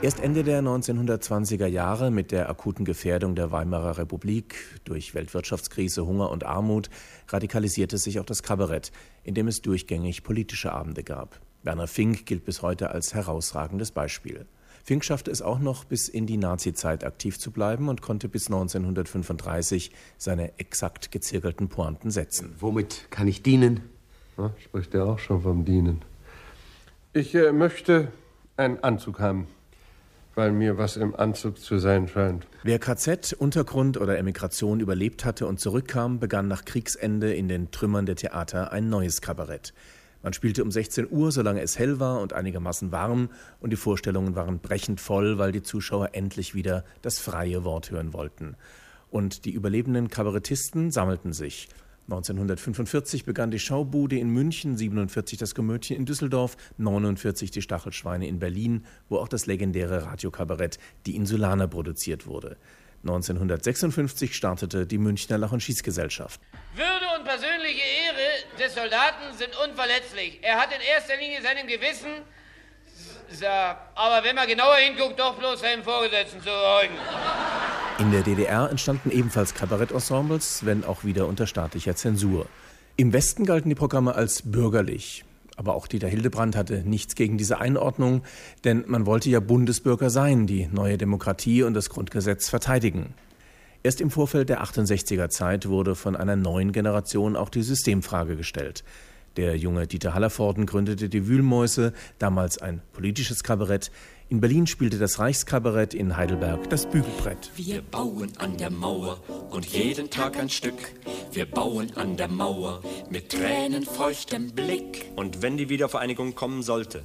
Erst 0.00 0.20
Ende 0.20 0.44
der 0.44 0.62
1920er 0.62 1.66
Jahre 1.66 2.12
mit 2.12 2.30
der 2.30 2.48
akuten 2.48 2.84
Gefährdung 2.84 3.34
der 3.34 3.50
Weimarer 3.50 3.98
Republik 3.98 4.80
durch 4.84 5.14
Weltwirtschaftskrise, 5.14 6.06
Hunger 6.06 6.30
und 6.30 6.44
Armut 6.44 6.88
radikalisierte 7.26 7.98
sich 7.98 8.20
auch 8.20 8.24
das 8.24 8.44
Kabarett, 8.44 8.92
in 9.24 9.34
dem 9.34 9.48
es 9.48 9.60
durchgängig 9.60 10.22
politische 10.22 10.72
Abende 10.72 11.02
gab. 11.02 11.40
Werner 11.64 11.88
Fink 11.88 12.26
gilt 12.26 12.44
bis 12.44 12.62
heute 12.62 12.90
als 12.90 13.12
herausragendes 13.12 13.90
Beispiel. 13.90 14.46
Fink 14.84 15.04
schaffte 15.04 15.30
es 15.30 15.42
auch 15.42 15.58
noch 15.58 15.84
bis 15.84 16.08
in 16.08 16.26
die 16.26 16.36
Nazizeit 16.36 17.04
aktiv 17.04 17.38
zu 17.38 17.50
bleiben 17.50 17.88
und 17.88 18.02
konnte 18.02 18.28
bis 18.28 18.46
1935 18.46 19.90
seine 20.16 20.58
exakt 20.58 21.12
gezirkelten 21.12 21.68
Pointen 21.68 22.10
setzen. 22.10 22.54
Womit 22.58 23.10
kann 23.10 23.28
ich 23.28 23.42
dienen? 23.42 23.80
Ja, 24.38 24.52
spricht 24.64 24.94
er 24.94 25.04
auch 25.04 25.18
schon 25.18 25.42
vom 25.42 25.64
Dienen. 25.64 26.02
Ich 27.12 27.34
äh, 27.34 27.52
möchte 27.52 28.12
einen 28.56 28.82
Anzug 28.84 29.18
haben, 29.18 29.48
weil 30.34 30.52
mir 30.52 30.78
was 30.78 30.96
im 30.96 31.16
Anzug 31.16 31.58
zu 31.58 31.78
sein 31.78 32.06
scheint. 32.06 32.46
Wer 32.62 32.78
KZ, 32.78 33.32
Untergrund 33.32 33.96
oder 33.96 34.18
Emigration 34.18 34.78
überlebt 34.78 35.24
hatte 35.24 35.46
und 35.46 35.58
zurückkam, 35.58 36.20
begann 36.20 36.46
nach 36.46 36.64
Kriegsende 36.64 37.34
in 37.34 37.48
den 37.48 37.70
Trümmern 37.72 38.06
der 38.06 38.16
Theater 38.16 38.72
ein 38.72 38.88
neues 38.88 39.20
Kabarett. 39.20 39.74
Man 40.28 40.34
spielte 40.34 40.62
um 40.62 40.70
16 40.70 41.10
Uhr, 41.10 41.32
solange 41.32 41.62
es 41.62 41.78
hell 41.78 42.00
war 42.00 42.20
und 42.20 42.34
einigermaßen 42.34 42.92
warm, 42.92 43.30
und 43.60 43.70
die 43.70 43.76
Vorstellungen 43.76 44.34
waren 44.34 44.58
brechend 44.58 45.00
voll, 45.00 45.38
weil 45.38 45.52
die 45.52 45.62
Zuschauer 45.62 46.10
endlich 46.12 46.54
wieder 46.54 46.84
das 47.00 47.18
freie 47.18 47.64
Wort 47.64 47.90
hören 47.90 48.12
wollten. 48.12 48.54
Und 49.08 49.46
die 49.46 49.52
überlebenden 49.52 50.10
Kabarettisten 50.10 50.90
sammelten 50.90 51.32
sich. 51.32 51.70
1945 52.08 53.24
begann 53.24 53.50
die 53.50 53.58
Schaubude 53.58 54.18
in 54.18 54.28
München, 54.28 54.76
47 54.76 55.38
das 55.38 55.54
Komödchen 55.54 55.96
in 55.96 56.04
Düsseldorf, 56.04 56.58
49 56.76 57.50
die 57.50 57.62
Stachelschweine 57.62 58.28
in 58.28 58.38
Berlin, 58.38 58.84
wo 59.08 59.16
auch 59.16 59.28
das 59.28 59.46
legendäre 59.46 60.04
Radiokabarett 60.04 60.78
Die 61.06 61.16
Insulaner 61.16 61.68
produziert 61.68 62.26
wurde. 62.26 62.58
1956 63.02 64.34
startete 64.34 64.86
die 64.86 64.98
Münchner 64.98 65.38
Lach- 65.38 65.52
und 65.52 65.62
Schießgesellschaft. 65.62 66.40
Würde 66.74 67.06
und 67.18 67.24
persönliche 67.24 67.80
Ehre 67.80 68.58
des 68.58 68.74
Soldaten 68.74 69.36
sind 69.36 69.50
unverletzlich. 69.64 70.40
Er 70.42 70.56
hat 70.60 70.68
in 70.72 70.80
erster 70.80 71.16
Linie 71.16 71.40
seinem 71.42 71.66
Gewissen, 71.66 72.10
aber 73.94 74.24
wenn 74.24 74.34
man 74.34 74.48
genauer 74.48 74.76
hinguckt, 74.76 75.18
doch 75.18 75.38
bloß 75.38 75.60
seinem 75.60 75.84
Vorgesetzten 75.84 76.40
zu 76.40 76.46
gehorchen. 76.46 76.96
In 77.98 78.10
der 78.12 78.22
DDR 78.22 78.70
entstanden 78.70 79.10
ebenfalls 79.10 79.54
Kabarettensembles, 79.54 80.64
wenn 80.64 80.84
auch 80.84 81.04
wieder 81.04 81.26
unter 81.26 81.46
staatlicher 81.46 81.96
Zensur. 81.96 82.46
Im 82.96 83.12
Westen 83.12 83.44
galten 83.44 83.68
die 83.68 83.74
Programme 83.74 84.14
als 84.14 84.42
bürgerlich. 84.44 85.24
Aber 85.58 85.74
auch 85.74 85.88
Dieter 85.88 86.06
Hildebrand 86.06 86.54
hatte 86.54 86.84
nichts 86.84 87.16
gegen 87.16 87.36
diese 87.36 87.58
Einordnung, 87.58 88.22
denn 88.62 88.84
man 88.86 89.06
wollte 89.06 89.28
ja 89.28 89.40
Bundesbürger 89.40 90.08
sein, 90.08 90.46
die 90.46 90.68
neue 90.70 90.96
Demokratie 90.96 91.64
und 91.64 91.74
das 91.74 91.90
Grundgesetz 91.90 92.48
verteidigen. 92.48 93.14
Erst 93.82 94.00
im 94.00 94.12
Vorfeld 94.12 94.50
der 94.50 94.62
68er 94.62 95.30
Zeit 95.30 95.68
wurde 95.68 95.96
von 95.96 96.14
einer 96.14 96.36
neuen 96.36 96.70
Generation 96.70 97.34
auch 97.34 97.48
die 97.48 97.62
Systemfrage 97.62 98.36
gestellt. 98.36 98.84
Der 99.36 99.56
junge 99.56 99.88
Dieter 99.88 100.14
Hallervorden 100.14 100.64
gründete 100.64 101.08
die 101.08 101.26
Wühlmäuse, 101.26 101.92
damals 102.20 102.58
ein 102.58 102.80
politisches 102.92 103.42
Kabarett. 103.42 103.90
In 104.28 104.40
Berlin 104.40 104.68
spielte 104.68 104.98
das 104.98 105.18
Reichskabarett, 105.18 105.92
in 105.92 106.16
Heidelberg 106.16 106.70
das 106.70 106.86
Bügelbrett. 106.86 107.50
Wir 107.56 107.82
bauen 107.82 108.30
an 108.38 108.56
der 108.56 108.70
Mauer 108.70 109.20
und 109.50 109.66
jeden 109.66 110.10
Tag 110.10 110.38
ein 110.38 110.48
Stück. 110.48 110.92
Wir 111.32 111.46
bauen 111.50 111.92
an 111.96 112.16
der 112.16 112.28
Mauer 112.28 112.82
mit 113.10 113.30
tränenfeuchtem 113.30 114.52
Blick. 114.52 115.10
Und 115.16 115.42
wenn 115.42 115.56
die 115.56 115.68
Wiedervereinigung 115.68 116.34
kommen 116.34 116.62
sollte, 116.62 117.02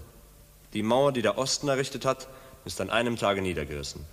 die 0.74 0.84
Mauer, 0.84 1.12
die 1.12 1.22
der 1.22 1.38
Osten 1.38 1.68
errichtet 1.68 2.06
hat, 2.06 2.28
ist 2.66 2.82
an 2.82 2.90
einem 2.90 3.18
Tage 3.18 3.42
niedergerissen. 3.42 4.06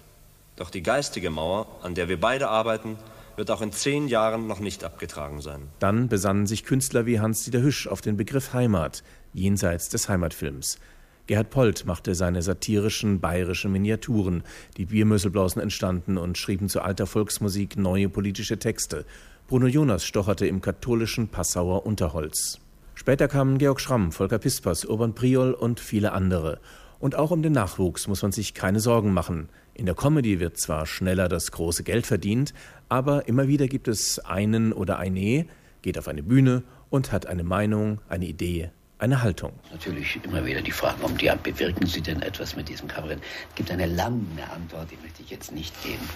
Doch 0.56 0.70
die 0.70 0.82
geistige 0.82 1.30
Mauer, 1.30 1.66
an 1.82 1.94
der 1.94 2.08
wir 2.08 2.20
beide 2.20 2.48
arbeiten, 2.48 2.98
wird 3.36 3.50
auch 3.50 3.62
in 3.62 3.72
zehn 3.72 4.08
Jahren 4.08 4.46
noch 4.46 4.60
nicht 4.60 4.84
abgetragen 4.84 5.40
sein. 5.40 5.68
Dann 5.78 6.08
besannen 6.08 6.46
sich 6.46 6.64
Künstler 6.64 7.06
wie 7.06 7.20
Hans-Dieter 7.20 7.62
Hüsch 7.62 7.86
auf 7.86 8.00
den 8.00 8.16
Begriff 8.16 8.52
Heimat, 8.52 9.02
jenseits 9.32 9.88
des 9.88 10.08
Heimatfilms. 10.08 10.78
Gerhard 11.26 11.50
Polt 11.50 11.86
machte 11.86 12.14
seine 12.14 12.42
satirischen 12.42 13.20
bayerischen 13.20 13.72
Miniaturen. 13.72 14.42
Die 14.76 14.86
Biermöselblausen 14.86 15.62
entstanden 15.62 16.18
und 16.18 16.38
schrieben 16.38 16.68
zu 16.68 16.80
alter 16.82 17.06
Volksmusik 17.06 17.76
neue 17.76 18.08
politische 18.08 18.58
Texte. 18.58 19.04
Bruno 19.46 19.66
Jonas 19.66 20.04
stocherte 20.04 20.46
im 20.46 20.60
katholischen 20.60 21.28
Passauer 21.28 21.86
Unterholz. 21.86 22.60
Später 22.94 23.28
kamen 23.28 23.58
Georg 23.58 23.80
Schramm, 23.80 24.12
Volker 24.12 24.38
Pispers, 24.38 24.84
Urban 24.84 25.14
Priol 25.14 25.52
und 25.54 25.80
viele 25.80 26.12
andere. 26.12 26.60
Und 26.98 27.14
auch 27.14 27.30
um 27.30 27.42
den 27.42 27.54
Nachwuchs 27.54 28.08
muss 28.08 28.22
man 28.22 28.30
sich 28.30 28.52
keine 28.52 28.78
Sorgen 28.78 29.14
machen. 29.14 29.48
In 29.72 29.86
der 29.86 29.94
Comedy 29.94 30.38
wird 30.38 30.58
zwar 30.58 30.84
schneller 30.84 31.28
das 31.28 31.50
große 31.50 31.82
Geld 31.82 32.06
verdient, 32.06 32.52
aber 32.90 33.26
immer 33.26 33.48
wieder 33.48 33.68
gibt 33.68 33.88
es 33.88 34.18
einen 34.18 34.72
oder 34.74 34.98
eine, 34.98 35.46
geht 35.80 35.96
auf 35.96 36.08
eine 36.08 36.22
Bühne 36.22 36.62
und 36.90 37.10
hat 37.10 37.26
eine 37.26 37.42
Meinung, 37.42 38.02
eine 38.08 38.26
Idee, 38.26 38.70
eine 39.00 39.22
Haltung. 39.22 39.52
Natürlich 39.70 40.20
immer 40.24 40.44
wieder 40.44 40.62
die 40.62 40.70
Frage, 40.72 41.02
um 41.04 41.16
die 41.16 41.30
bewirken 41.42 41.86
Sie 41.86 42.00
denn 42.00 42.22
etwas 42.22 42.56
mit 42.56 42.68
diesem 42.68 42.88
Kabarett? 42.88 43.20
Es 43.48 43.54
gibt 43.54 43.70
eine 43.70 43.86
lange 43.86 44.50
Antwort, 44.52 44.90
die 44.90 44.96
möchte 44.96 45.22
ich 45.22 45.30
jetzt 45.30 45.52
nicht 45.52 45.82
geben. 45.82 46.08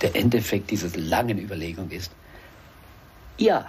Der 0.00 0.14
Endeffekt 0.14 0.70
dieser 0.70 0.96
langen 0.98 1.38
Überlegung 1.38 1.90
ist, 1.90 2.12
ja. 3.38 3.68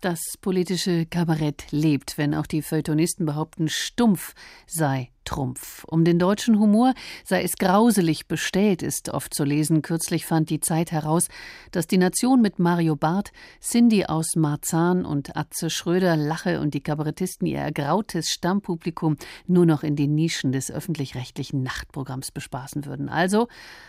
Das 0.00 0.20
politische 0.40 1.06
Kabarett 1.06 1.70
lebt, 1.70 2.18
wenn 2.18 2.34
auch 2.34 2.46
die 2.46 2.62
Feuilletonisten 2.62 3.24
behaupten, 3.24 3.68
stumpf 3.68 4.34
sei 4.66 5.11
Trumpf. 5.24 5.84
Um 5.84 6.04
den 6.04 6.18
deutschen 6.18 6.58
Humor 6.58 6.94
sei 7.24 7.42
es 7.42 7.56
grauselig 7.56 8.26
bestellt, 8.26 8.82
ist 8.82 9.08
oft 9.08 9.34
zu 9.34 9.44
lesen. 9.44 9.82
Kürzlich 9.82 10.26
fand 10.26 10.50
die 10.50 10.60
Zeit 10.60 10.92
heraus, 10.92 11.28
dass 11.70 11.86
die 11.86 11.98
Nation 11.98 12.40
mit 12.40 12.58
Mario 12.58 12.96
Barth, 12.96 13.32
Cindy 13.60 14.06
aus 14.06 14.36
Marzahn 14.36 15.04
und 15.04 15.36
Atze 15.36 15.70
Schröder 15.70 16.16
lache 16.16 16.60
und 16.60 16.74
die 16.74 16.80
Kabarettisten 16.80 17.46
ihr 17.46 17.58
ergrautes 17.58 18.30
Stammpublikum 18.30 19.16
nur 19.46 19.66
noch 19.66 19.82
in 19.82 19.96
den 19.96 20.14
Nischen 20.14 20.52
des 20.52 20.70
öffentlich-rechtlichen 20.70 21.62
Nachtprogramms 21.62 22.30
bespaßen 22.30 22.86
würden. 22.86 23.08
Also 23.08 23.48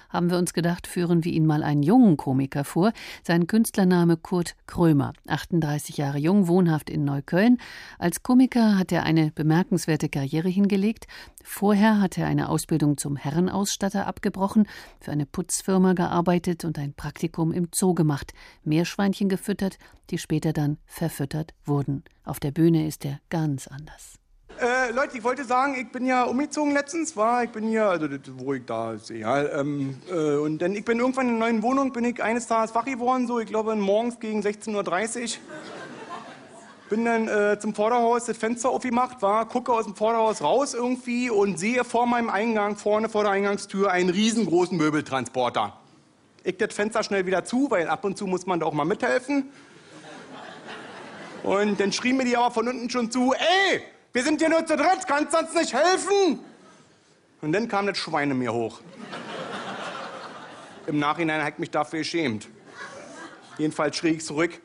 haben 0.10 0.30
wir 0.30 0.38
uns 0.38 0.54
gedacht, 0.54 0.86
führen 0.86 1.24
wir 1.24 1.34
ihn 1.34 1.46
mal 1.46 1.64
einen 1.64 1.82
jungen 1.82 2.18
Komiker 2.18 2.64
vor. 2.64 2.94
Sein 3.24 3.48
Künstlername 3.48 4.16
Kurt 4.16 4.56
Krömer, 4.68 5.14
38 5.28 5.98
Jahre 5.98 6.20
jung, 6.20 6.48
wohnhaft 6.48 6.90
in 6.90 7.04
Neukölln. 7.04 7.58
Als 7.98 8.22
Komiker 8.22 8.78
hat 8.78 8.92
er 8.92 9.04
eine 9.04 9.32
bemerkenswerte 9.32 10.10
Karriere 10.10 10.50
hingelegt. 10.50 11.08
Vorher 11.44 12.00
hat 12.00 12.18
er 12.18 12.28
eine 12.28 12.50
Ausbildung 12.50 12.98
zum 12.98 13.16
Herrenausstatter 13.16 14.08
abgebrochen, 14.08 14.68
für 15.00 15.12
eine 15.12 15.26
Putzfirma 15.26 15.94
gearbeitet 15.94 16.66
und 16.66 16.80
ein 16.80 16.94
Praktikum 16.94 17.52
im 17.52 17.68
Zoo 17.74 17.94
gemacht, 17.94 18.34
Meerschweinchen 18.64 19.30
gefüttert, 19.30 19.78
die 20.10 20.18
später 20.18 20.54
dann 20.54 20.78
verfüttert 20.86 21.54
wurden. 21.66 22.04
Auf 22.24 22.40
der 22.40 22.52
Bühne 22.52 22.88
ist 22.88 23.06
er 23.06 23.20
ganz 23.30 23.68
anders. 23.68 24.20
Äh, 24.60 24.92
Leute, 24.92 25.18
ich 25.18 25.24
wollte 25.24 25.44
sagen, 25.44 25.76
ich 25.76 25.92
bin 25.92 26.06
ja 26.06 26.24
umgezogen 26.24 26.74
letztens, 26.74 27.18
war, 27.18 27.44
ich 27.44 27.50
bin 27.50 27.68
hier, 27.68 27.86
also 27.86 28.08
wo 28.38 28.54
ich 28.54 28.66
da 28.66 28.94
ist 28.94 29.10
egal. 29.10 29.52
Ähm, 29.54 29.98
äh, 30.10 30.36
und 30.38 30.62
dann 30.62 30.74
ich 30.74 30.86
bin 30.86 31.00
irgendwann 31.00 31.28
in 31.28 31.36
einer 31.36 31.46
neuen 31.46 31.64
Wohnung, 31.64 31.92
bin 31.92 32.06
ich 32.06 32.22
eines 32.22 32.48
Tages 32.48 32.74
wach 32.76 32.86
geworden, 32.86 33.28
so 33.28 33.40
ich 33.40 33.48
glaube 33.48 33.76
morgens 33.76 34.20
gegen 34.20 34.42
16.30 34.42 35.22
Uhr. 35.24 35.28
Bin 36.94 37.06
dann 37.06 37.28
äh, 37.28 37.58
zum 37.60 37.74
Vorderhaus 37.74 38.26
das 38.26 38.38
Fenster 38.38 38.70
aufgemacht, 38.70 39.24
war, 39.24 39.48
gucke 39.48 39.74
aus 39.74 39.86
dem 39.86 39.96
Vorderhaus 39.96 40.44
raus 40.44 40.76
irgendwie 40.76 41.32
und 41.32 41.58
sehe 41.58 41.84
vor 41.84 42.06
meinem 42.06 42.30
Eingang, 42.30 42.76
vorne 42.76 43.10
vor 43.10 43.24
der 43.24 43.32
Eingangstür, 43.32 43.90
einen 43.90 44.12
riesengroßen 44.12 44.78
Möbeltransporter. 44.78 45.76
Ich 46.44 46.56
das 46.58 46.72
Fenster 46.72 47.02
schnell 47.02 47.26
wieder 47.26 47.46
zu, 47.46 47.72
weil 47.72 47.88
ab 47.88 48.06
und 48.06 48.16
zu 48.16 48.28
muss 48.28 48.46
man 48.46 48.60
da 48.60 48.68
auch 48.68 48.74
mal 48.74 48.86
mithelfen. 48.86 49.50
Und 51.42 51.80
dann 51.80 51.92
schrie 51.92 52.14
mir 52.14 52.26
die 52.26 52.38
aber 52.38 52.52
von 52.52 52.68
unten 52.68 52.88
schon 52.92 53.10
zu, 53.10 53.34
ey, 53.34 53.82
wir 54.12 54.22
sind 54.22 54.40
hier 54.40 54.50
nur 54.50 54.64
zu 54.64 54.78
dritt, 54.78 55.08
kannst 55.08 55.36
uns 55.36 55.52
nicht 55.56 55.74
helfen? 55.74 56.42
Und 57.42 57.54
dann 57.54 57.68
kam 57.68 57.88
das 57.88 57.98
Schwein 57.98 58.30
in 58.30 58.38
mir 58.38 58.54
hoch. 58.54 58.82
Im 60.86 61.00
Nachhinein 61.00 61.44
ich 61.48 61.58
mich 61.58 61.72
dafür 61.72 61.98
geschämt. 61.98 62.50
Jedenfalls 63.58 63.98
schrie 63.98 64.10
ich 64.10 64.24
zurück, 64.24 64.62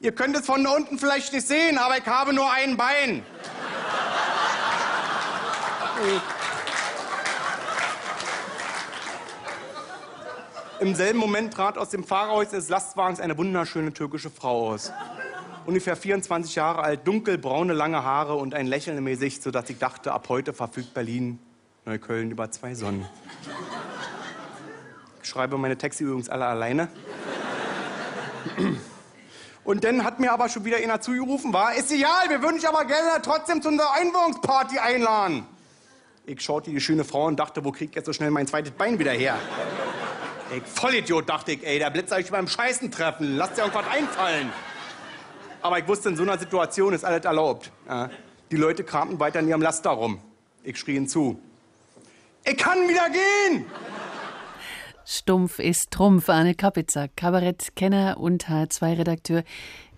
Ihr 0.00 0.12
könnt 0.12 0.36
es 0.36 0.44
von 0.46 0.66
unten 0.66 0.98
vielleicht 0.98 1.32
nicht 1.32 1.46
sehen, 1.46 1.78
aber 1.78 1.96
ich 1.96 2.06
habe 2.06 2.32
nur 2.34 2.50
ein 2.50 2.76
Bein. 2.76 3.22
Im 10.80 10.94
selben 10.94 11.18
Moment 11.18 11.54
trat 11.54 11.78
aus 11.78 11.88
dem 11.90 12.04
Fahrerhaus 12.04 12.48
des 12.48 12.68
Lastwagens 12.68 13.20
eine 13.20 13.38
wunderschöne 13.38 13.92
türkische 13.92 14.28
Frau 14.28 14.72
aus. 14.72 14.92
Ungefähr 15.66 15.96
24 15.96 16.54
Jahre 16.56 16.82
alt, 16.82 17.06
dunkelbraune, 17.06 17.72
lange 17.72 18.04
Haare 18.04 18.34
und 18.34 18.52
ein 18.52 18.66
Lächeln 18.66 18.98
im 18.98 19.06
Gesicht, 19.06 19.42
sodass 19.42 19.70
ich 19.70 19.78
dachte, 19.78 20.12
ab 20.12 20.28
heute 20.28 20.52
verfügt 20.52 20.92
Berlin, 20.92 21.38
Neukölln 21.86 22.30
über 22.30 22.50
zwei 22.50 22.74
Sonnen. 22.74 23.06
Ich 25.22 25.28
schreibe 25.28 25.56
meine 25.56 25.78
Texte 25.78 26.04
übrigens 26.04 26.28
alle 26.28 26.44
alleine. 26.44 26.88
Und 29.64 29.82
dann 29.84 30.04
hat 30.04 30.20
mir 30.20 30.32
aber 30.32 30.48
schon 30.48 30.64
wieder 30.64 30.76
einer 30.76 31.00
zugerufen, 31.00 31.52
war, 31.52 31.74
ist 31.74 31.90
egal, 31.90 32.28
wir 32.28 32.42
würden 32.42 32.56
dich 32.56 32.68
aber 32.68 32.84
gerne 32.84 33.22
trotzdem 33.22 33.62
zu 33.62 33.68
unserer 33.68 33.92
Einwohnungsparty 33.94 34.78
einladen. 34.78 35.46
Ich 36.26 36.40
schaute 36.42 36.70
die 36.70 36.80
schöne 36.80 37.04
Frau 37.04 37.26
und 37.26 37.36
dachte, 37.38 37.64
wo 37.64 37.72
krieg 37.72 37.90
ich 37.90 37.96
jetzt 37.96 38.06
so 38.06 38.12
schnell 38.12 38.30
mein 38.30 38.46
zweites 38.46 38.72
Bein 38.72 38.98
wieder 38.98 39.12
her? 39.12 39.38
Ich 40.54 40.62
Vollidiot, 40.64 41.28
dachte 41.28 41.52
ich, 41.52 41.66
ey, 41.66 41.78
der 41.78 41.90
Blitz 41.90 42.10
soll 42.10 42.20
ich 42.20 42.30
beim 42.30 42.46
Scheißen 42.46 42.90
treffen, 42.90 43.36
lass 43.36 43.54
dir 43.54 43.62
irgendwas 43.62 43.86
einfallen. 43.90 44.52
Aber 45.62 45.78
ich 45.78 45.88
wusste, 45.88 46.10
in 46.10 46.16
so 46.16 46.22
einer 46.22 46.38
Situation 46.38 46.92
ist 46.92 47.04
alles 47.04 47.24
erlaubt. 47.24 47.70
Ja. 47.88 48.10
Die 48.50 48.56
Leute 48.56 48.84
kramten 48.84 49.18
weiter 49.18 49.40
in 49.40 49.48
ihrem 49.48 49.62
Laster 49.62 49.90
rum. 49.90 50.20
Ich 50.62 50.78
schrie 50.78 50.94
hinzu. 50.94 51.40
Ich 52.44 52.58
kann 52.58 52.86
wieder 52.86 53.08
gehen! 53.08 53.64
Stumpf 55.06 55.58
ist 55.58 55.90
Trumpf, 55.90 56.28
Arne 56.28 56.54
Kapitzer, 56.54 57.08
Kabarettkenner 57.08 58.16
und 58.18 58.46
H2-Redakteur. 58.46 59.44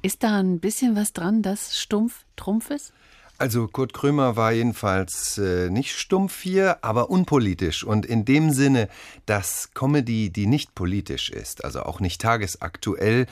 Ist 0.03 0.23
da 0.23 0.39
ein 0.39 0.59
bisschen 0.59 0.97
was 0.97 1.13
dran, 1.13 1.43
dass 1.43 1.79
Stumpf 1.79 2.25
Trumpf 2.35 2.71
ist? 2.71 2.93
Also 3.39 3.69
Kurt 3.69 3.93
Krömer 3.93 4.37
war 4.37 4.53
jedenfalls 4.53 5.37
äh, 5.37 5.69
nicht 5.69 5.95
stumpf 5.95 6.41
hier, 6.41 6.83
aber 6.83 7.11
unpolitisch. 7.11 7.85
Und 7.85 8.07
in 8.07 8.25
dem 8.25 8.51
Sinne, 8.51 8.89
dass 9.27 9.73
Comedy, 9.75 10.31
die 10.31 10.47
nicht 10.47 10.75
politisch 10.75 11.29
ist, 11.31 11.63
also 11.63 11.83
auch 11.83 12.01
nicht 12.01 12.21
tagesaktuell, 12.21 13.27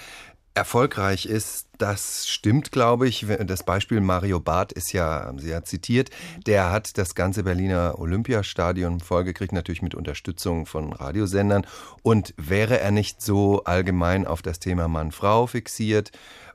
erfolgreich 0.54 1.26
ist, 1.26 1.66
das 1.78 2.28
stimmt, 2.28 2.70
glaube 2.70 3.08
ich. 3.08 3.26
Das 3.46 3.64
Beispiel 3.64 4.00
Mario 4.00 4.38
Barth 4.38 4.72
ist 4.72 4.92
ja 4.92 5.32
sehr 5.36 5.64
zitiert. 5.64 6.10
Der 6.46 6.70
hat 6.70 6.96
das 6.96 7.14
ganze 7.14 7.42
Berliner 7.42 7.98
Olympiastadion 7.98 9.00
vollgekriegt, 9.00 9.52
natürlich 9.52 9.82
mit 9.82 9.94
Unterstützung 9.94 10.66
von 10.66 10.92
Radiosendern. 10.92 11.66
Und 12.02 12.34
wäre 12.36 12.78
er 12.78 12.92
nicht 12.92 13.20
so 13.20 13.64
allgemein 13.64 14.26
auf 14.26 14.42
das 14.42 14.60
Thema 14.60 14.88
Mann-Frau 14.88 15.46
fixiert, 15.46 16.12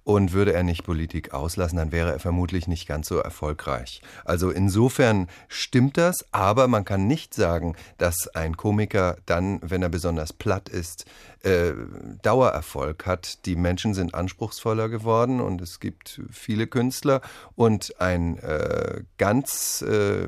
und 0.10 0.34
würde 0.34 0.54
er 0.54 0.64
nicht 0.64 0.84
Politik 0.84 1.36
auslassen, 1.36 1.78
dann 1.78 1.92
wäre 1.92 2.14
er 2.14 2.20
vermutlich 2.20 2.68
nicht 2.68 2.88
ganz 2.88 3.08
so 3.08 3.20
erfolgreich. 3.20 4.02
Also 4.26 4.50
insofern 4.50 5.28
stimmt 5.48 5.98
das, 5.98 6.26
aber 6.32 6.68
man 6.68 6.84
kann 6.84 7.06
nicht 7.06 7.36
sagen, 7.36 7.76
dass 8.00 8.28
ein 8.34 8.58
Komiker 8.58 9.18
dann, 9.28 9.60
wenn 9.62 9.84
er 9.84 9.90
besonders 9.90 10.34
platt 10.34 10.68
ist, 10.68 11.06
äh, 11.44 11.74
Dauererfolg 12.22 13.06
hat. 13.06 13.46
Die 13.46 13.56
Menschen 13.56 13.94
sind 13.94 14.14
anspruchsvoller 14.14 14.90
geworden 14.90 15.40
und 15.42 15.62
es 15.62 15.80
gibt 15.80 16.22
viele 16.32 16.68
Künstler 16.68 17.22
und 17.56 18.00
ein 18.00 18.38
äh, 18.40 19.04
ganz 19.18 19.82
äh, 19.82 20.28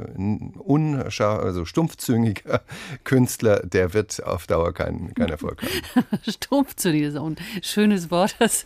unscharf, 0.57 1.43
also 1.43 1.65
stumpfzüngiger 1.65 2.61
Künstler, 3.03 3.59
der 3.61 3.93
wird 3.93 4.23
auf 4.23 4.47
Dauer 4.47 4.73
keinen 4.73 5.13
kein 5.13 5.29
Erfolg 5.29 5.61
haben. 5.61 6.05
Stumpfzüngiger 6.27 7.07
ist 7.07 7.17
auch 7.17 7.27
ein 7.27 7.37
schönes 7.61 8.11
Wort. 8.11 8.35
Das 8.39 8.65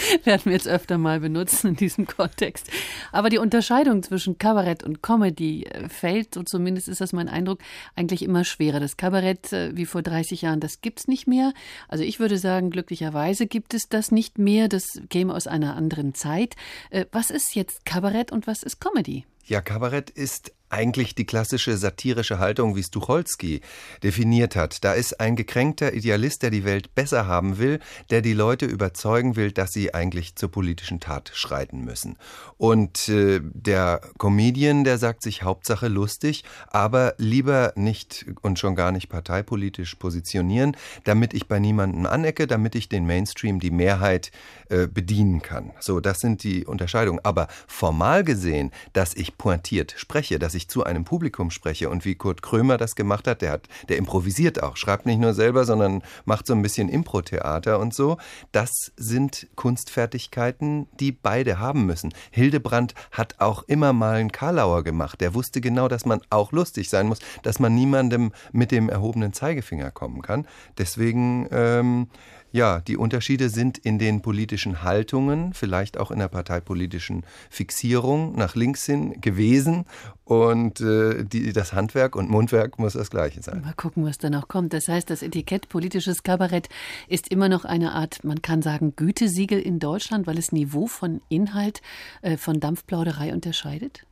werden 0.24 0.42
wir 0.44 0.52
jetzt 0.52 0.68
öfter 0.68 0.98
mal 0.98 1.20
benutzen 1.20 1.68
in 1.68 1.76
diesem 1.76 2.06
Kontext. 2.06 2.70
Aber 3.12 3.30
die 3.30 3.38
Unterscheidung 3.38 4.02
zwischen 4.02 4.38
Kabarett 4.38 4.82
und 4.82 5.02
Comedy 5.02 5.64
äh, 5.64 5.88
fällt, 5.88 6.34
so 6.34 6.42
zumindest 6.42 6.88
ist 6.88 7.00
das 7.00 7.12
mein 7.12 7.28
Eindruck, 7.28 7.60
eigentlich 7.96 8.22
immer 8.22 8.44
schwerer. 8.44 8.80
Das 8.80 8.96
Kabarett, 8.96 9.52
äh, 9.52 9.76
wie 9.76 9.86
vor 9.86 10.02
30 10.02 10.42
Jahren, 10.42 10.60
das 10.60 10.80
gibt's 10.80 11.08
nicht 11.08 11.26
mehr. 11.26 11.52
Also 11.88 12.04
ich 12.04 12.20
würde 12.20 12.38
sagen, 12.38 12.70
glücklicherweise 12.70 13.46
gibt 13.46 13.74
es 13.74 13.88
das 13.88 14.10
nicht 14.10 14.38
mehr. 14.38 14.68
Das 14.68 15.00
käme 15.08 15.34
aus 15.34 15.46
einer 15.46 15.76
anderen 15.76 16.14
Zeit. 16.14 16.56
Äh, 16.90 17.06
was 17.12 17.30
ist 17.30 17.54
jetzt 17.54 17.84
Kabarett 17.84 18.32
und 18.32 18.46
was 18.46 18.62
ist 18.62 18.80
Comedy? 18.80 19.24
Ja, 19.46 19.60
Kabarett 19.60 20.10
ist 20.10 20.52
eigentlich 20.70 21.14
die 21.14 21.26
klassische 21.26 21.76
satirische 21.76 22.38
Haltung, 22.38 22.76
wie 22.76 22.80
es 22.80 22.90
Tucholsky 22.90 23.60
definiert 24.02 24.56
hat. 24.56 24.84
Da 24.84 24.92
ist 24.92 25.20
ein 25.20 25.36
gekränkter 25.36 25.92
Idealist, 25.92 26.42
der 26.42 26.50
die 26.50 26.64
Welt 26.64 26.94
besser 26.94 27.26
haben 27.26 27.58
will, 27.58 27.80
der 28.10 28.22
die 28.22 28.32
Leute 28.32 28.66
überzeugen 28.66 29.36
will, 29.36 29.52
dass 29.52 29.70
sie 29.70 29.94
eigentlich 29.94 30.36
zur 30.36 30.50
politischen 30.50 31.00
Tat 31.00 31.30
schreiten 31.34 31.84
müssen. 31.84 32.16
Und 32.56 33.08
äh, 33.08 33.40
der 33.42 34.00
Comedian, 34.18 34.84
der 34.84 34.98
sagt 34.98 35.22
sich 35.22 35.42
Hauptsache 35.42 35.88
lustig, 35.88 36.44
aber 36.68 37.14
lieber 37.18 37.72
nicht 37.76 38.26
und 38.42 38.58
schon 38.58 38.74
gar 38.74 38.92
nicht 38.92 39.08
parteipolitisch 39.08 39.94
positionieren, 39.96 40.76
damit 41.04 41.34
ich 41.34 41.48
bei 41.48 41.58
niemandem 41.58 42.06
anecke, 42.06 42.46
damit 42.46 42.74
ich 42.74 42.88
den 42.88 43.06
Mainstream, 43.06 43.60
die 43.60 43.70
Mehrheit 43.70 44.30
äh, 44.68 44.86
bedienen 44.86 45.42
kann. 45.42 45.72
So, 45.80 46.00
das 46.00 46.18
sind 46.18 46.44
die 46.44 46.64
Unterscheidungen. 46.64 47.20
Aber 47.24 47.48
formal 47.66 48.24
gesehen, 48.24 48.70
dass 48.92 49.14
ich 49.14 49.36
pointiert 49.36 49.94
spreche, 49.96 50.38
dass 50.38 50.54
ich 50.54 50.59
ich 50.60 50.68
zu 50.68 50.84
einem 50.84 51.04
Publikum 51.04 51.50
spreche 51.50 51.90
und 51.90 52.04
wie 52.04 52.14
Kurt 52.14 52.42
Krömer 52.42 52.76
das 52.76 52.94
gemacht 52.94 53.26
hat, 53.26 53.42
der 53.42 53.52
hat, 53.52 53.68
der 53.88 53.96
improvisiert 53.96 54.62
auch, 54.62 54.76
schreibt 54.76 55.06
nicht 55.06 55.18
nur 55.18 55.34
selber, 55.34 55.64
sondern 55.64 56.02
macht 56.24 56.46
so 56.46 56.54
ein 56.54 56.62
bisschen 56.62 56.88
Impro-Theater 56.88 57.78
und 57.78 57.94
so. 57.94 58.18
Das 58.52 58.70
sind 58.96 59.48
Kunstfertigkeiten, 59.56 60.86
die 60.98 61.12
beide 61.12 61.58
haben 61.58 61.86
müssen. 61.86 62.12
Hildebrand 62.30 62.94
hat 63.10 63.36
auch 63.38 63.62
immer 63.64 63.92
mal 63.92 64.16
einen 64.16 64.32
Karlauer 64.32 64.84
gemacht. 64.84 65.20
Der 65.20 65.34
wusste 65.34 65.60
genau, 65.60 65.88
dass 65.88 66.04
man 66.04 66.20
auch 66.30 66.52
lustig 66.52 66.90
sein 66.90 67.06
muss, 67.06 67.18
dass 67.42 67.58
man 67.58 67.74
niemandem 67.74 68.32
mit 68.52 68.70
dem 68.70 68.88
erhobenen 68.88 69.32
Zeigefinger 69.32 69.90
kommen 69.90 70.22
kann. 70.22 70.46
Deswegen 70.78 71.48
ähm, 71.50 72.08
ja, 72.52 72.80
die 72.80 72.96
Unterschiede 72.96 73.48
sind 73.48 73.78
in 73.78 73.98
den 73.98 74.22
politischen 74.22 74.82
Haltungen, 74.82 75.54
vielleicht 75.54 75.98
auch 75.98 76.10
in 76.10 76.18
der 76.18 76.28
parteipolitischen 76.28 77.24
Fixierung 77.48 78.34
nach 78.36 78.56
links 78.56 78.84
hin 78.86 79.20
gewesen. 79.20 79.84
Und 80.24 80.80
äh, 80.80 81.24
die, 81.24 81.52
das 81.52 81.72
Handwerk 81.72 82.16
und 82.16 82.30
Mundwerk 82.30 82.78
muss 82.78 82.92
das 82.92 83.10
gleiche 83.10 83.42
sein. 83.42 83.62
Mal 83.62 83.74
gucken, 83.74 84.04
was 84.04 84.18
da 84.18 84.30
noch 84.30 84.48
kommt. 84.48 84.72
Das 84.72 84.88
heißt, 84.88 85.10
das 85.10 85.22
Etikett 85.22 85.68
politisches 85.68 86.22
Kabarett 86.22 86.68
ist 87.08 87.28
immer 87.28 87.48
noch 87.48 87.64
eine 87.64 87.92
Art, 87.92 88.22
man 88.24 88.42
kann 88.42 88.62
sagen, 88.62 88.94
Gütesiegel 88.96 89.60
in 89.60 89.78
Deutschland, 89.78 90.26
weil 90.26 90.38
es 90.38 90.52
Niveau 90.52 90.86
von 90.86 91.20
Inhalt 91.28 91.82
äh, 92.22 92.36
von 92.36 92.60
Dampfplauderei 92.60 93.32
unterscheidet? 93.32 94.04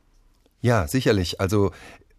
Ja, 0.61 0.87
sicherlich. 0.87 1.39
Also 1.39 1.71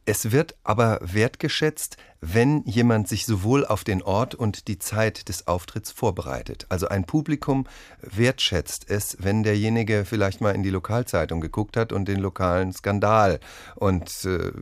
es 0.07 0.33
wird 0.33 0.57
aber 0.65 0.99
wertgeschätzt, 1.03 1.97
wenn 2.21 2.63
jemand 2.65 3.09
sich 3.09 3.25
sowohl 3.25 3.65
auf 3.65 3.83
den 3.85 4.03
Ort 4.03 4.35
und 4.35 4.69
die 4.69 4.79
Zeit 4.79 5.29
des 5.29 5.47
Auftritts 5.47 5.91
vorbereitet. 5.91 6.67
Also 6.69 6.89
ein 6.89 7.05
Publikum 7.05 7.67
wertschätzt 8.03 8.91
es, 8.91 9.17
wenn 9.21 9.43
derjenige 9.43 10.05
vielleicht 10.05 10.41
mal 10.41 10.55
in 10.55 10.63
die 10.63 10.71
Lokalzeitung 10.71 11.41
geguckt 11.41 11.77
hat 11.77 11.93
und 11.93 12.07
den 12.09 12.21
lokalen 12.21 12.73
Skandal 12.73 13.41
und 13.75 14.25
äh, 14.25 14.53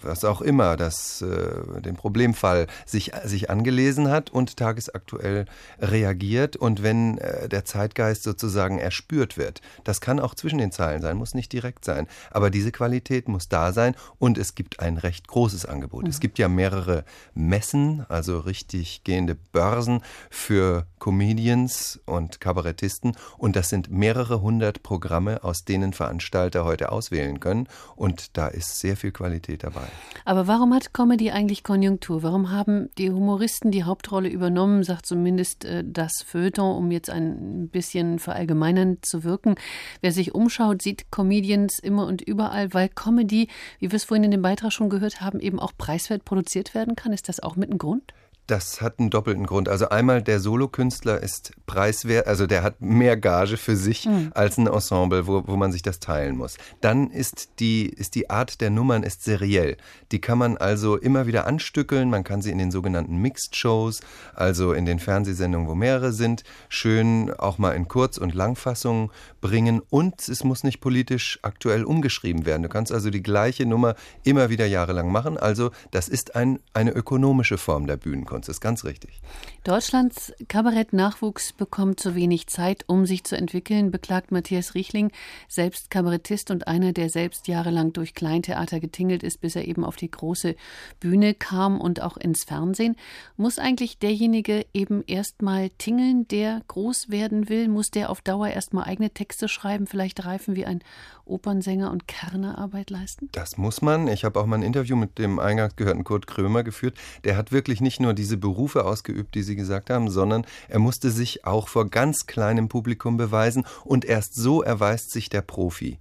was 0.00 0.24
auch 0.24 0.40
immer, 0.40 0.76
das, 0.76 1.22
äh, 1.22 1.80
den 1.82 1.96
Problemfall 1.96 2.66
sich, 2.86 3.12
sich 3.24 3.50
angelesen 3.50 4.08
hat 4.08 4.30
und 4.30 4.56
tagesaktuell 4.56 5.44
reagiert 5.80 6.56
und 6.56 6.82
wenn 6.82 7.18
äh, 7.18 7.48
der 7.48 7.66
Zeitgeist 7.66 8.22
sozusagen 8.22 8.78
erspürt 8.78 9.36
wird. 9.36 9.60
Das 9.84 10.00
kann 10.00 10.18
auch 10.18 10.34
zwischen 10.34 10.58
den 10.58 10.72
Zeilen 10.72 11.02
sein, 11.02 11.16
muss 11.16 11.34
nicht 11.34 11.52
direkt 11.52 11.84
sein. 11.84 12.06
Aber 12.30 12.48
diese 12.48 12.72
Qualität 12.72 13.28
muss 13.28 13.48
da 13.48 13.72
sein 13.72 13.94
und 14.18 14.38
es 14.38 14.54
gibt 14.54 14.80
ein 14.80 14.96
recht 14.96 15.28
großes 15.28 15.66
Angebot. 15.66 16.04
Mhm. 16.04 16.10
Es 16.10 16.20
gibt 16.20 16.38
ja 16.38 16.48
mehrere 16.48 17.01
Messen, 17.34 18.04
also 18.08 18.38
richtig 18.38 19.04
gehende 19.04 19.34
Börsen 19.34 20.02
für 20.30 20.86
Comedians 20.98 22.00
und 22.06 22.40
Kabarettisten. 22.40 23.16
Und 23.38 23.56
das 23.56 23.68
sind 23.68 23.90
mehrere 23.90 24.40
hundert 24.40 24.82
Programme, 24.82 25.42
aus 25.42 25.64
denen 25.64 25.92
Veranstalter 25.92 26.64
heute 26.64 26.92
auswählen 26.92 27.40
können. 27.40 27.68
Und 27.96 28.36
da 28.36 28.46
ist 28.46 28.78
sehr 28.78 28.96
viel 28.96 29.10
Qualität 29.10 29.64
dabei. 29.64 29.86
Aber 30.24 30.46
warum 30.46 30.72
hat 30.74 30.94
Comedy 30.94 31.30
eigentlich 31.30 31.64
Konjunktur? 31.64 32.22
Warum 32.22 32.50
haben 32.50 32.88
die 32.98 33.10
Humoristen 33.10 33.70
die 33.70 33.84
Hauptrolle 33.84 34.28
übernommen, 34.28 34.84
sagt 34.84 35.06
zumindest 35.06 35.64
äh, 35.64 35.82
das 35.84 36.22
Feuilleton, 36.24 36.76
um 36.76 36.90
jetzt 36.90 37.10
ein 37.10 37.68
bisschen 37.68 38.18
verallgemeinernd 38.18 39.04
zu 39.04 39.24
wirken? 39.24 39.56
Wer 40.00 40.12
sich 40.12 40.34
umschaut, 40.34 40.82
sieht 40.82 41.10
Comedians 41.10 41.78
immer 41.78 42.06
und 42.06 42.22
überall, 42.22 42.72
weil 42.74 42.88
Comedy, 42.88 43.48
wie 43.80 43.90
wir 43.90 43.96
es 43.96 44.04
vorhin 44.04 44.24
in 44.24 44.30
dem 44.30 44.42
Beitrag 44.42 44.72
schon 44.72 44.88
gehört 44.88 45.20
haben, 45.20 45.40
eben 45.40 45.58
auch 45.58 45.72
preiswert 45.76 46.24
produziert 46.24 46.74
werden 46.74 46.91
kann. 46.96 47.12
Ist 47.12 47.28
das 47.28 47.40
auch 47.40 47.56
mit 47.56 47.70
ein 47.70 47.78
Grund? 47.78 48.12
Das 48.48 48.80
hat 48.80 48.98
einen 48.98 49.08
doppelten 49.08 49.46
Grund. 49.46 49.68
Also 49.68 49.88
einmal 49.90 50.20
der 50.20 50.40
Solokünstler 50.40 51.22
ist 51.22 51.52
preiswert, 51.66 52.26
also 52.26 52.46
der 52.48 52.64
hat 52.64 52.80
mehr 52.80 53.16
Gage 53.16 53.56
für 53.56 53.76
sich 53.76 54.06
mhm. 54.06 54.32
als 54.34 54.58
ein 54.58 54.66
Ensemble, 54.66 55.28
wo, 55.28 55.46
wo 55.46 55.56
man 55.56 55.70
sich 55.70 55.82
das 55.82 56.00
teilen 56.00 56.36
muss. 56.36 56.56
Dann 56.80 57.10
ist 57.10 57.60
die, 57.60 57.86
ist 57.86 58.16
die 58.16 58.30
Art 58.30 58.60
der 58.60 58.70
Nummern 58.70 59.04
ist 59.04 59.22
seriell. 59.22 59.76
Die 60.10 60.20
kann 60.20 60.38
man 60.38 60.56
also 60.56 60.96
immer 60.96 61.28
wieder 61.28 61.46
anstückeln. 61.46 62.10
Man 62.10 62.24
kann 62.24 62.42
sie 62.42 62.50
in 62.50 62.58
den 62.58 62.72
sogenannten 62.72 63.16
Mixed 63.18 63.54
Shows, 63.54 64.00
also 64.34 64.72
in 64.72 64.86
den 64.86 64.98
Fernsehsendungen, 64.98 65.68
wo 65.68 65.76
mehrere 65.76 66.12
sind, 66.12 66.42
schön 66.68 67.32
auch 67.32 67.58
mal 67.58 67.72
in 67.72 67.86
Kurz- 67.86 68.18
und 68.18 68.34
Langfassungen 68.34 69.10
bringen. 69.40 69.80
Und 69.88 70.28
es 70.28 70.42
muss 70.42 70.64
nicht 70.64 70.80
politisch 70.80 71.38
aktuell 71.42 71.84
umgeschrieben 71.84 72.44
werden. 72.44 72.64
Du 72.64 72.68
kannst 72.68 72.90
also 72.90 73.08
die 73.10 73.22
gleiche 73.22 73.66
Nummer 73.66 73.94
immer 74.24 74.50
wieder 74.50 74.66
jahrelang 74.66 75.12
machen. 75.12 75.38
Also 75.38 75.70
das 75.92 76.08
ist 76.08 76.34
ein, 76.34 76.58
eine 76.74 76.90
ökonomische 76.90 77.56
Form 77.56 77.86
der 77.86 77.96
Bühnenkunst. 77.96 78.31
Kunst, 78.32 78.48
ist 78.48 78.62
ganz 78.62 78.86
richtig. 78.86 79.20
Deutschlands 79.62 80.32
Kabarettnachwuchs 80.48 81.52
bekommt 81.52 82.00
zu 82.00 82.14
wenig 82.14 82.46
Zeit, 82.46 82.82
um 82.86 83.04
sich 83.04 83.24
zu 83.24 83.36
entwickeln, 83.36 83.90
beklagt 83.90 84.32
Matthias 84.32 84.74
Riechling, 84.74 85.12
selbst 85.48 85.90
Kabarettist 85.90 86.50
und 86.50 86.66
einer, 86.66 86.94
der 86.94 87.10
selbst 87.10 87.46
jahrelang 87.46 87.92
durch 87.92 88.14
Kleintheater 88.14 88.80
getingelt 88.80 89.22
ist, 89.22 89.42
bis 89.42 89.54
er 89.54 89.68
eben 89.68 89.84
auf 89.84 89.96
die 89.96 90.10
große 90.10 90.56
Bühne 90.98 91.34
kam 91.34 91.78
und 91.78 92.00
auch 92.00 92.16
ins 92.16 92.44
Fernsehen. 92.44 92.96
Muss 93.36 93.58
eigentlich 93.58 93.98
derjenige 93.98 94.64
eben 94.72 95.04
erstmal 95.06 95.68
tingeln, 95.76 96.26
der 96.28 96.62
groß 96.68 97.10
werden 97.10 97.50
will? 97.50 97.68
Muss 97.68 97.90
der 97.90 98.08
auf 98.08 98.22
Dauer 98.22 98.48
erstmal 98.48 98.84
eigene 98.84 99.10
Texte 99.10 99.46
schreiben, 99.46 99.86
vielleicht 99.86 100.24
reifen 100.24 100.56
wie 100.56 100.64
ein 100.64 100.82
Opernsänger 101.26 101.90
und 101.90 102.08
Kernerarbeit 102.08 102.88
leisten? 102.88 103.28
Das 103.32 103.58
muss 103.58 103.82
man. 103.82 104.08
Ich 104.08 104.24
habe 104.24 104.40
auch 104.40 104.46
mal 104.46 104.56
ein 104.56 104.62
Interview 104.62 104.96
mit 104.96 105.18
dem 105.18 105.38
eingangs 105.38 105.76
gehörten 105.76 106.02
Kurt 106.02 106.26
Krömer 106.26 106.62
geführt. 106.62 106.96
Der 107.24 107.36
hat 107.36 107.52
wirklich 107.52 107.82
nicht 107.82 108.00
nur 108.00 108.14
diese 108.22 108.36
Berufe 108.36 108.84
ausgeübt, 108.84 109.34
die 109.34 109.42
Sie 109.42 109.56
gesagt 109.56 109.90
haben, 109.90 110.08
sondern 110.08 110.46
er 110.68 110.78
musste 110.78 111.10
sich 111.10 111.44
auch 111.44 111.66
vor 111.66 111.90
ganz 111.90 112.26
kleinem 112.26 112.68
Publikum 112.68 113.16
beweisen 113.16 113.66
und 113.84 114.04
erst 114.04 114.36
so 114.36 114.62
erweist 114.62 115.10
sich 115.10 115.28
der 115.28 115.42
Profi. 115.42 115.98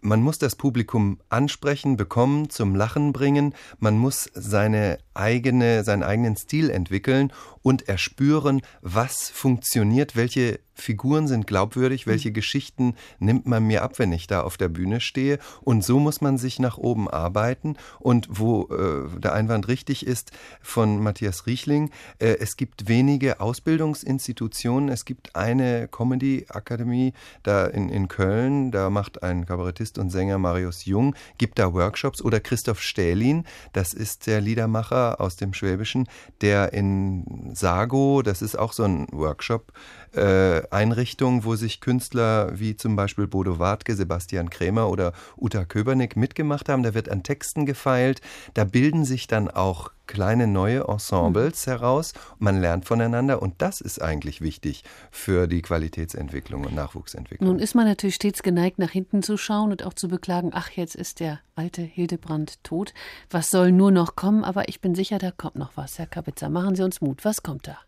Man 0.00 0.22
muss 0.22 0.38
das 0.38 0.56
Publikum 0.56 1.18
ansprechen, 1.28 1.96
bekommen, 1.96 2.50
zum 2.50 2.74
Lachen 2.74 3.12
bringen, 3.12 3.54
man 3.78 3.98
muss 3.98 4.30
seine 4.34 4.98
eigene, 5.14 5.84
seinen 5.84 6.02
eigenen 6.02 6.36
Stil 6.36 6.70
entwickeln 6.70 7.32
und 7.62 7.88
erspüren, 7.88 8.62
was 8.82 9.28
funktioniert, 9.30 10.14
welche 10.14 10.60
Figuren 10.76 11.26
sind 11.26 11.46
glaubwürdig, 11.46 12.06
welche 12.06 12.32
Geschichten 12.32 12.94
nimmt 13.18 13.46
man 13.46 13.66
mir 13.66 13.82
ab, 13.82 13.98
wenn 13.98 14.12
ich 14.12 14.26
da 14.26 14.42
auf 14.42 14.56
der 14.56 14.68
Bühne 14.68 15.00
stehe. 15.00 15.38
Und 15.62 15.82
so 15.82 15.98
muss 15.98 16.20
man 16.20 16.36
sich 16.36 16.58
nach 16.58 16.76
oben 16.76 17.08
arbeiten. 17.08 17.76
Und 17.98 18.28
wo 18.30 18.68
äh, 18.68 19.18
der 19.18 19.32
Einwand 19.32 19.68
richtig 19.68 20.06
ist 20.06 20.32
von 20.60 21.02
Matthias 21.02 21.46
Riechling, 21.46 21.90
äh, 22.18 22.36
es 22.40 22.56
gibt 22.56 22.88
wenige 22.88 23.40
Ausbildungsinstitutionen. 23.40 24.90
Es 24.90 25.06
gibt 25.06 25.34
eine 25.34 25.88
Comedy-Akademie 25.88 27.14
da 27.42 27.66
in, 27.66 27.88
in 27.88 28.08
Köln, 28.08 28.70
da 28.70 28.90
macht 28.90 29.22
ein 29.22 29.46
Kabarettist 29.46 29.85
und 29.98 30.10
Sänger 30.10 30.38
Marius 30.38 30.84
Jung, 30.84 31.14
gibt 31.38 31.58
da 31.58 31.72
Workshops. 31.72 32.22
Oder 32.22 32.40
Christoph 32.40 32.80
Stählin, 32.80 33.44
das 33.72 33.94
ist 33.94 34.26
der 34.26 34.40
Liedermacher 34.40 35.20
aus 35.20 35.36
dem 35.36 35.54
Schwäbischen, 35.54 36.08
der 36.40 36.72
in 36.72 37.52
Sago, 37.54 38.22
das 38.22 38.42
ist 38.42 38.58
auch 38.58 38.72
so 38.72 38.84
ein 38.84 39.06
Workshop, 39.12 39.72
äh, 40.14 40.62
Einrichtung, 40.70 41.44
wo 41.44 41.56
sich 41.56 41.80
Künstler 41.80 42.58
wie 42.58 42.76
zum 42.76 42.96
Beispiel 42.96 43.26
Bodo 43.26 43.58
Wartke, 43.58 43.94
Sebastian 43.94 44.50
Krämer 44.50 44.88
oder 44.88 45.12
Uta 45.36 45.64
Köbernick 45.64 46.16
mitgemacht 46.16 46.68
haben. 46.68 46.82
Da 46.82 46.94
wird 46.94 47.08
an 47.08 47.22
Texten 47.22 47.66
gefeilt. 47.66 48.20
Da 48.54 48.64
bilden 48.64 49.04
sich 49.04 49.26
dann 49.26 49.48
auch 49.48 49.90
kleine 50.06 50.46
neue 50.46 50.84
Ensembles 50.88 51.66
mhm. 51.66 51.70
heraus. 51.70 52.12
Man 52.38 52.60
lernt 52.60 52.84
voneinander 52.84 53.42
und 53.42 53.54
das 53.58 53.80
ist 53.80 54.00
eigentlich 54.00 54.40
wichtig 54.40 54.84
für 55.10 55.46
die 55.46 55.62
Qualitätsentwicklung 55.62 56.64
und 56.64 56.74
Nachwuchsentwicklung. 56.74 57.48
Nun 57.48 57.58
ist 57.58 57.74
man 57.74 57.86
natürlich 57.86 58.14
stets 58.14 58.42
geneigt, 58.42 58.78
nach 58.78 58.90
hinten 58.90 59.22
zu 59.22 59.36
schauen 59.36 59.72
und 59.72 59.84
auch 59.84 59.94
zu 59.94 60.08
beklagen, 60.08 60.50
ach, 60.52 60.70
jetzt 60.70 60.94
ist 60.94 61.20
der 61.20 61.40
alte 61.54 61.82
Hildebrand 61.82 62.62
tot. 62.62 62.94
Was 63.30 63.48
soll 63.48 63.72
nur 63.72 63.90
noch 63.90 64.16
kommen? 64.16 64.44
Aber 64.44 64.68
ich 64.68 64.80
bin 64.80 64.94
sicher, 64.94 65.18
da 65.18 65.30
kommt 65.30 65.56
noch 65.56 65.76
was, 65.76 65.98
Herr 65.98 66.06
Kapitzer. 66.06 66.48
Machen 66.48 66.76
Sie 66.76 66.82
uns 66.82 67.00
Mut. 67.00 67.24
Was 67.24 67.42
kommt 67.42 67.66
da? 67.66 67.78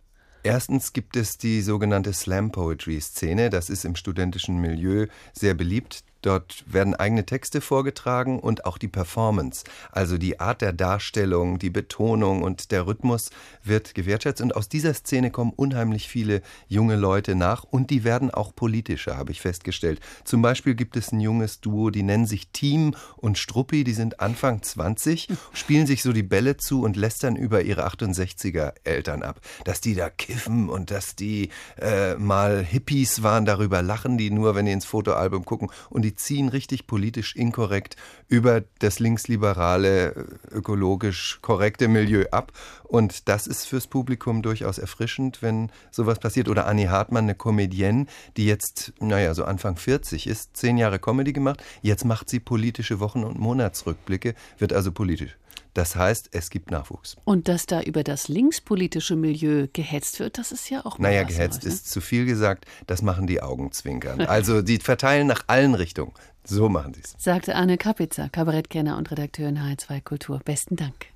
Erstens 0.48 0.94
gibt 0.94 1.14
es 1.16 1.36
die 1.36 1.60
sogenannte 1.60 2.14
Slam 2.14 2.50
Poetry 2.50 2.98
Szene. 3.02 3.50
Das 3.50 3.68
ist 3.68 3.84
im 3.84 3.96
studentischen 3.96 4.56
Milieu 4.56 5.06
sehr 5.34 5.52
beliebt. 5.52 6.02
Dort 6.22 6.64
werden 6.66 6.94
eigene 6.94 7.24
Texte 7.24 7.60
vorgetragen 7.60 8.40
und 8.40 8.64
auch 8.64 8.78
die 8.78 8.88
Performance, 8.88 9.64
also 9.92 10.18
die 10.18 10.40
Art 10.40 10.62
der 10.62 10.72
Darstellung, 10.72 11.58
die 11.58 11.70
Betonung 11.70 12.42
und 12.42 12.72
der 12.72 12.86
Rhythmus 12.86 13.30
wird 13.62 13.94
gewertschätzt. 13.94 14.40
Und 14.40 14.56
aus 14.56 14.68
dieser 14.68 14.94
Szene 14.94 15.30
kommen 15.30 15.52
unheimlich 15.54 16.08
viele 16.08 16.42
junge 16.66 16.96
Leute 16.96 17.34
nach 17.34 17.62
und 17.62 17.90
die 17.90 18.02
werden 18.02 18.30
auch 18.30 18.54
politischer, 18.54 19.16
habe 19.16 19.30
ich 19.30 19.40
festgestellt. 19.40 20.00
Zum 20.24 20.42
Beispiel 20.42 20.74
gibt 20.74 20.96
es 20.96 21.12
ein 21.12 21.20
junges 21.20 21.60
Duo, 21.60 21.90
die 21.90 22.02
nennen 22.02 22.26
sich 22.26 22.50
Team 22.50 22.94
und 23.16 23.38
Struppi, 23.38 23.84
die 23.84 23.92
sind 23.92 24.20
Anfang 24.20 24.62
20, 24.62 25.28
spielen 25.52 25.86
sich 25.86 26.02
so 26.02 26.12
die 26.12 26.22
Bälle 26.22 26.56
zu 26.56 26.82
und 26.82 26.96
lästern 26.96 27.36
über 27.36 27.62
ihre 27.62 27.86
68er 27.86 28.72
Eltern 28.84 29.22
ab. 29.22 29.40
Dass 29.64 29.80
die 29.80 29.94
da 29.94 30.10
kiffen 30.10 30.68
und 30.68 30.90
dass 30.90 31.14
die 31.14 31.50
äh, 31.80 32.14
mal 32.16 32.64
Hippies 32.64 33.22
waren, 33.22 33.44
darüber 33.44 33.82
lachen 33.82 34.18
die 34.18 34.30
nur, 34.30 34.54
wenn 34.54 34.66
die 34.66 34.72
ins 34.72 34.84
Fotoalbum 34.84 35.44
gucken 35.44 35.70
und 35.90 36.07
ziehen 36.14 36.48
richtig 36.48 36.86
politisch 36.86 37.36
inkorrekt 37.36 37.96
über 38.28 38.62
das 38.78 38.98
linksliberale, 38.98 40.26
ökologisch 40.50 41.38
korrekte 41.42 41.88
Milieu 41.88 42.24
ab. 42.30 42.52
Und 42.84 43.28
das 43.28 43.46
ist 43.46 43.66
fürs 43.66 43.86
Publikum 43.86 44.42
durchaus 44.42 44.78
erfrischend, 44.78 45.42
wenn 45.42 45.70
sowas 45.90 46.18
passiert. 46.18 46.48
Oder 46.48 46.66
Annie 46.66 46.90
Hartmann, 46.90 47.24
eine 47.24 47.34
Comedienne, 47.34 48.06
die 48.36 48.46
jetzt, 48.46 48.92
naja, 49.00 49.34
so 49.34 49.44
Anfang 49.44 49.76
40 49.76 50.26
ist, 50.26 50.56
zehn 50.56 50.78
Jahre 50.78 50.98
Comedy 50.98 51.32
gemacht. 51.32 51.62
Jetzt 51.82 52.04
macht 52.04 52.28
sie 52.28 52.40
politische 52.40 53.00
Wochen- 53.00 53.24
und 53.24 53.38
Monatsrückblicke, 53.38 54.34
wird 54.58 54.72
also 54.72 54.92
politisch. 54.92 55.36
Das 55.78 55.94
heißt, 55.94 56.30
es 56.32 56.50
gibt 56.50 56.72
Nachwuchs. 56.72 57.16
Und 57.24 57.46
dass 57.46 57.64
da 57.64 57.80
über 57.80 58.02
das 58.02 58.26
linkspolitische 58.26 59.14
Milieu 59.14 59.68
gehetzt 59.72 60.18
wird, 60.18 60.36
das 60.36 60.50
ist 60.50 60.68
ja 60.70 60.84
auch 60.84 60.98
Naja, 60.98 61.22
gehetzt 61.22 61.62
ne? 61.62 61.68
ist 61.68 61.88
zu 61.88 62.00
viel 62.00 62.26
gesagt, 62.26 62.64
das 62.88 63.00
machen 63.00 63.28
die 63.28 63.40
Augenzwinkern. 63.40 64.22
Also 64.22 64.60
die 64.60 64.78
verteilen 64.78 65.28
nach 65.28 65.44
allen 65.46 65.76
Richtungen. 65.76 66.14
So 66.42 66.68
machen 66.68 66.94
sie 66.94 67.02
es. 67.04 67.14
Sagte 67.16 67.54
Anne 67.54 67.78
Kapitzer, 67.78 68.28
Kabarettkenner 68.28 68.98
und 68.98 69.12
Redakteur 69.12 69.50
in 69.50 69.58
HR2 69.60 70.00
Kultur. 70.02 70.40
Besten 70.44 70.74
Dank. 70.74 71.06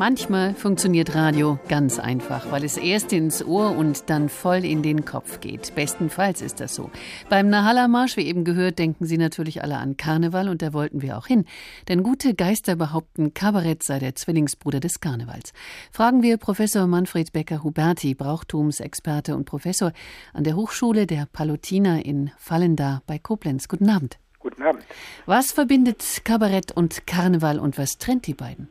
Manchmal 0.00 0.54
funktioniert 0.54 1.14
Radio 1.14 1.58
ganz 1.68 1.98
einfach, 1.98 2.50
weil 2.50 2.64
es 2.64 2.78
erst 2.78 3.12
ins 3.12 3.44
Ohr 3.44 3.76
und 3.76 4.08
dann 4.08 4.30
voll 4.30 4.64
in 4.64 4.82
den 4.82 5.04
Kopf 5.04 5.40
geht. 5.40 5.74
Bestenfalls 5.74 6.40
ist 6.40 6.60
das 6.60 6.74
so. 6.74 6.90
Beim 7.28 7.50
Nahalla-Marsch, 7.50 8.16
wie 8.16 8.24
eben 8.24 8.44
gehört, 8.44 8.78
denken 8.78 9.04
Sie 9.04 9.18
natürlich 9.18 9.62
alle 9.62 9.76
an 9.76 9.98
Karneval 9.98 10.48
und 10.48 10.62
da 10.62 10.72
wollten 10.72 11.02
wir 11.02 11.18
auch 11.18 11.26
hin. 11.26 11.44
Denn 11.88 12.02
gute 12.02 12.32
Geister 12.32 12.76
behaupten, 12.76 13.34
Kabarett 13.34 13.82
sei 13.82 13.98
der 13.98 14.14
Zwillingsbruder 14.14 14.80
des 14.80 15.00
Karnevals. 15.00 15.52
Fragen 15.92 16.22
wir 16.22 16.38
Professor 16.38 16.86
Manfred 16.86 17.34
Becker-Huberti, 17.34 18.14
Brauchtumsexperte 18.14 19.36
und 19.36 19.44
Professor 19.44 19.92
an 20.32 20.44
der 20.44 20.56
Hochschule 20.56 21.06
der 21.06 21.26
Palutiner 21.30 22.06
in 22.06 22.30
Fallenda 22.38 23.02
bei 23.06 23.18
Koblenz. 23.18 23.68
Guten 23.68 23.90
Abend. 23.90 24.18
Guten 24.38 24.62
Abend. 24.62 24.82
Was 25.26 25.52
verbindet 25.52 26.22
Kabarett 26.24 26.72
und 26.72 27.06
Karneval 27.06 27.58
und 27.58 27.76
was 27.76 27.98
trennt 27.98 28.26
die 28.26 28.32
beiden? 28.32 28.70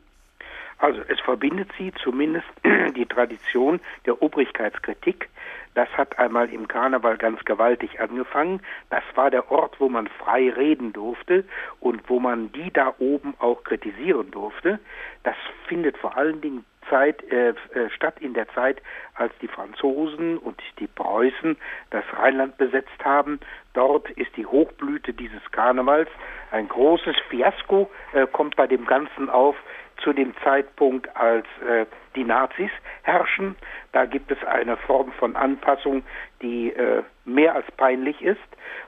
Also 0.80 1.02
es 1.08 1.20
verbindet 1.20 1.70
sie 1.78 1.92
zumindest 2.02 2.48
die 2.96 3.06
Tradition 3.06 3.80
der 4.06 4.22
Obrigkeitskritik. 4.22 5.28
Das 5.74 5.88
hat 5.90 6.18
einmal 6.18 6.52
im 6.52 6.66
Karneval 6.66 7.16
ganz 7.18 7.44
gewaltig 7.44 8.00
angefangen. 8.00 8.60
Das 8.88 9.04
war 9.14 9.30
der 9.30 9.52
Ort, 9.52 9.78
wo 9.78 9.88
man 9.88 10.08
frei 10.08 10.50
reden 10.50 10.92
durfte 10.92 11.44
und 11.78 12.08
wo 12.08 12.18
man 12.18 12.50
die 12.52 12.72
da 12.72 12.94
oben 12.98 13.34
auch 13.38 13.62
kritisieren 13.62 14.30
durfte. 14.30 14.80
Das 15.22 15.36
findet 15.68 15.96
vor 15.98 16.16
allen 16.16 16.40
Dingen 16.40 16.64
Zeit, 16.88 17.22
äh, 17.30 17.50
äh, 17.50 17.54
statt 17.94 18.16
in 18.20 18.34
der 18.34 18.48
Zeit, 18.48 18.82
als 19.14 19.32
die 19.40 19.48
Franzosen 19.48 20.38
und 20.38 20.60
die 20.78 20.88
Preußen 20.88 21.56
das 21.90 22.04
Rheinland 22.14 22.56
besetzt 22.58 23.04
haben. 23.04 23.38
Dort 23.74 24.10
ist 24.10 24.36
die 24.36 24.46
Hochblüte 24.46 25.12
dieses 25.12 25.42
Karnevals. 25.52 26.08
Ein 26.50 26.68
großes 26.68 27.14
Fiasko 27.28 27.88
äh, 28.12 28.26
kommt 28.26 28.56
bei 28.56 28.66
dem 28.66 28.86
Ganzen 28.86 29.30
auf 29.30 29.56
zu 30.02 30.12
dem 30.12 30.34
Zeitpunkt, 30.42 31.14
als 31.16 31.46
äh, 31.66 31.86
die 32.16 32.24
Nazis 32.24 32.70
herrschen. 33.02 33.56
Da 33.92 34.06
gibt 34.06 34.30
es 34.30 34.42
eine 34.44 34.76
Form 34.76 35.12
von 35.12 35.36
Anpassung, 35.36 36.02
die 36.42 36.72
äh, 36.72 37.02
mehr 37.24 37.54
als 37.54 37.70
peinlich 37.72 38.20
ist. 38.22 38.40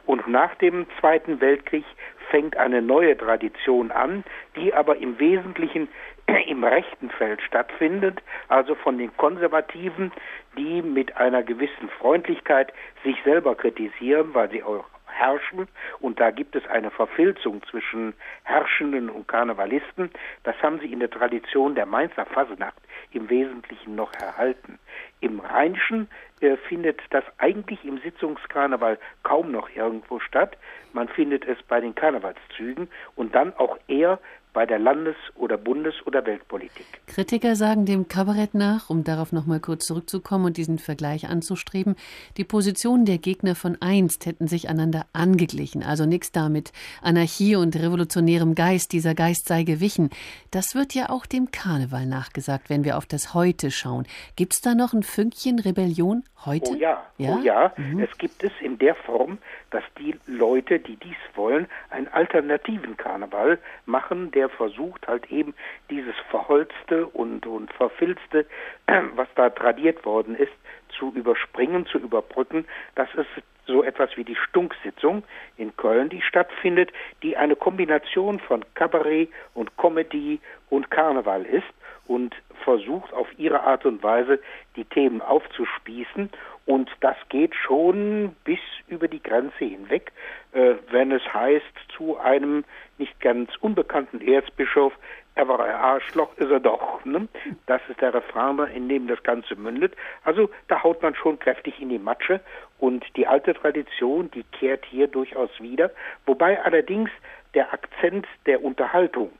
Und 0.06 0.26
nach 0.28 0.54
dem 0.56 0.86
Zweiten 1.00 1.40
Weltkrieg 1.40 1.84
fängt 2.30 2.56
eine 2.56 2.82
neue 2.82 3.16
Tradition 3.16 3.90
an, 3.90 4.24
die 4.56 4.72
aber 4.72 4.96
im 4.96 5.18
Wesentlichen 5.18 5.88
im 6.46 6.64
rechten 6.64 7.10
Feld 7.10 7.42
stattfindet, 7.42 8.22
also 8.48 8.74
von 8.74 8.98
den 8.98 9.16
Konservativen, 9.16 10.12
die 10.56 10.82
mit 10.82 11.16
einer 11.16 11.42
gewissen 11.42 11.88
Freundlichkeit 11.98 12.72
sich 13.04 13.16
selber 13.24 13.54
kritisieren, 13.54 14.34
weil 14.34 14.50
sie 14.50 14.62
auch 14.62 14.84
herrschen 15.12 15.68
und 16.00 16.18
da 16.18 16.30
gibt 16.30 16.56
es 16.56 16.66
eine 16.66 16.90
Verfilzung 16.90 17.62
zwischen 17.70 18.14
Herrschenden 18.42 19.10
und 19.10 19.28
Karnevalisten. 19.28 20.10
Das 20.42 20.60
haben 20.62 20.80
sie 20.80 20.92
in 20.92 21.00
der 21.00 21.10
Tradition 21.10 21.74
der 21.74 21.86
Mainzer 21.86 22.26
Fasnacht 22.26 22.80
im 23.12 23.28
Wesentlichen 23.28 23.94
noch 23.94 24.12
erhalten. 24.14 24.78
Im 25.20 25.40
Rheinischen 25.40 26.08
äh, 26.40 26.56
findet 26.56 27.00
das 27.10 27.24
eigentlich 27.38 27.84
im 27.84 27.98
Sitzungskarneval 27.98 28.98
kaum 29.22 29.52
noch 29.52 29.68
irgendwo 29.74 30.18
statt. 30.18 30.56
Man 30.92 31.08
findet 31.08 31.46
es 31.46 31.62
bei 31.62 31.80
den 31.80 31.94
Karnevalszügen 31.94 32.88
und 33.14 33.34
dann 33.34 33.54
auch 33.56 33.78
eher 33.86 34.18
bei 34.52 34.66
der 34.66 34.78
Landes- 34.78 35.16
oder 35.34 35.56
Bundes- 35.56 36.06
oder 36.06 36.24
Weltpolitik. 36.26 36.86
Kritiker 37.06 37.56
sagen 37.56 37.86
dem 37.86 38.08
Kabarett 38.08 38.54
nach, 38.54 38.90
um 38.90 39.04
darauf 39.04 39.32
noch 39.32 39.46
mal 39.46 39.60
kurz 39.60 39.86
zurückzukommen 39.86 40.46
und 40.46 40.56
diesen 40.56 40.78
Vergleich 40.78 41.28
anzustreben, 41.28 41.96
die 42.36 42.44
Positionen 42.44 43.04
der 43.04 43.18
Gegner 43.18 43.54
von 43.54 43.78
einst 43.80 44.26
hätten 44.26 44.48
sich 44.48 44.68
einander 44.68 45.06
angeglichen, 45.12 45.82
also 45.82 46.06
nichts 46.06 46.32
damit 46.32 46.72
Anarchie 47.00 47.56
und 47.56 47.76
revolutionärem 47.76 48.54
Geist, 48.54 48.92
dieser 48.92 49.14
Geist 49.14 49.48
sei 49.48 49.62
gewichen. 49.62 50.10
Das 50.50 50.74
wird 50.74 50.94
ja 50.94 51.08
auch 51.10 51.26
dem 51.26 51.50
Karneval 51.50 52.06
nachgesagt, 52.06 52.68
wenn 52.70 52.84
wir 52.84 52.96
auf 52.98 53.06
das 53.06 53.34
Heute 53.34 53.70
schauen. 53.70 54.06
Gibt 54.36 54.54
es 54.54 54.60
da 54.60 54.74
noch 54.74 54.92
ein 54.92 55.02
Fünkchen 55.02 55.58
Rebellion 55.58 56.24
heute? 56.44 56.72
Oh 56.72 56.74
ja, 56.74 57.02
ja? 57.18 57.34
oh 57.34 57.38
ja. 57.42 57.72
Mhm. 57.76 58.00
Es 58.00 58.16
gibt 58.18 58.42
es 58.42 58.52
in 58.60 58.78
der 58.78 58.94
Form, 58.94 59.38
dass 59.70 59.82
die 59.98 60.14
Leute, 60.26 60.78
die 60.78 60.96
dies 60.96 61.16
wollen, 61.34 61.66
einen 61.90 62.08
alternativen 62.08 62.96
Karneval 62.96 63.58
machen, 63.86 64.30
der 64.30 64.41
versucht 64.48 65.06
halt 65.06 65.30
eben 65.30 65.54
dieses 65.90 66.14
Verholzte 66.30 67.06
und, 67.06 67.46
und 67.46 67.72
Verfilzte, 67.72 68.46
was 69.14 69.28
da 69.34 69.50
tradiert 69.50 70.04
worden 70.04 70.34
ist, 70.34 70.52
zu 70.98 71.12
überspringen, 71.14 71.86
zu 71.86 71.98
überbrücken. 71.98 72.66
Das 72.94 73.08
ist 73.14 73.28
so 73.66 73.82
etwas 73.82 74.16
wie 74.16 74.24
die 74.24 74.36
Stunksitzung 74.36 75.22
in 75.56 75.76
Köln, 75.76 76.08
die 76.08 76.22
stattfindet, 76.22 76.92
die 77.22 77.36
eine 77.36 77.56
Kombination 77.56 78.40
von 78.40 78.64
Kabarett 78.74 79.30
und 79.54 79.76
Comedy 79.76 80.40
und 80.68 80.90
Karneval 80.90 81.44
ist 81.44 81.66
und 82.06 82.34
versucht 82.64 83.12
auf 83.12 83.28
ihre 83.38 83.62
Art 83.62 83.86
und 83.86 84.02
Weise 84.02 84.40
die 84.76 84.84
Themen 84.84 85.20
aufzuspießen 85.20 86.30
und 86.66 86.90
das 87.00 87.16
geht 87.28 87.54
schon 87.54 88.34
bis 88.44 88.60
über 88.86 89.08
die 89.08 89.22
Grenze 89.22 89.64
hinweg, 89.64 90.12
äh, 90.52 90.74
wenn 90.90 91.12
es 91.12 91.22
heißt 91.32 91.64
zu 91.96 92.18
einem 92.18 92.64
nicht 92.98 93.20
ganz 93.20 93.50
unbekannten 93.60 94.20
Erzbischof, 94.20 94.92
er 95.34 95.48
war 95.48 95.60
ein 95.60 95.74
Arschloch, 95.74 96.36
ist 96.36 96.50
er 96.50 96.60
doch. 96.60 97.04
Ne? 97.04 97.26
Das 97.66 97.80
ist 97.88 98.00
der 98.00 98.12
Refrain, 98.12 98.58
in 98.74 98.88
dem 98.88 99.06
das 99.06 99.22
Ganze 99.22 99.56
mündet. 99.56 99.94
Also 100.24 100.50
da 100.68 100.82
haut 100.82 101.02
man 101.02 101.14
schon 101.14 101.38
kräftig 101.38 101.80
in 101.80 101.88
die 101.88 101.98
Matsche 101.98 102.40
und 102.78 103.04
die 103.16 103.26
alte 103.26 103.54
Tradition, 103.54 104.30
die 104.32 104.44
kehrt 104.44 104.84
hier 104.84 105.06
durchaus 105.06 105.50
wieder, 105.58 105.90
wobei 106.26 106.62
allerdings 106.62 107.10
der 107.54 107.72
Akzent 107.72 108.26
der 108.46 108.62
Unterhaltung 108.62 109.30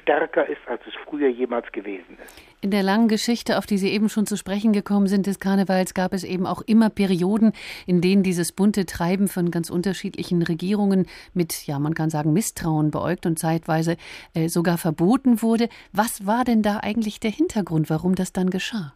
stärker 0.00 0.48
ist, 0.48 0.60
als 0.66 0.80
es 0.86 0.94
früher 1.04 1.28
jemals 1.28 1.70
gewesen 1.72 2.16
ist. 2.24 2.34
In 2.62 2.70
der 2.70 2.82
langen 2.82 3.08
Geschichte, 3.08 3.58
auf 3.58 3.66
die 3.66 3.78
Sie 3.78 3.90
eben 3.90 4.08
schon 4.08 4.26
zu 4.26 4.36
sprechen 4.36 4.72
gekommen 4.72 5.06
sind, 5.06 5.26
des 5.26 5.38
Karnevals, 5.38 5.92
gab 5.92 6.12
es 6.12 6.24
eben 6.24 6.46
auch 6.46 6.62
immer 6.62 6.88
Perioden, 6.88 7.52
in 7.86 8.00
denen 8.00 8.22
dieses 8.22 8.52
bunte 8.52 8.86
Treiben 8.86 9.28
von 9.28 9.50
ganz 9.50 9.68
unterschiedlichen 9.68 10.42
Regierungen 10.42 11.06
mit, 11.34 11.66
ja, 11.66 11.78
man 11.78 11.94
kann 11.94 12.10
sagen, 12.10 12.32
Misstrauen 12.32 12.90
beäugt 12.90 13.26
und 13.26 13.38
zeitweise 13.38 13.96
äh, 14.34 14.48
sogar 14.48 14.78
verboten 14.78 15.42
wurde. 15.42 15.68
Was 15.92 16.26
war 16.26 16.44
denn 16.44 16.62
da 16.62 16.78
eigentlich 16.78 17.20
der 17.20 17.30
Hintergrund, 17.30 17.90
warum 17.90 18.14
das 18.14 18.32
dann 18.32 18.50
geschah? 18.50 18.94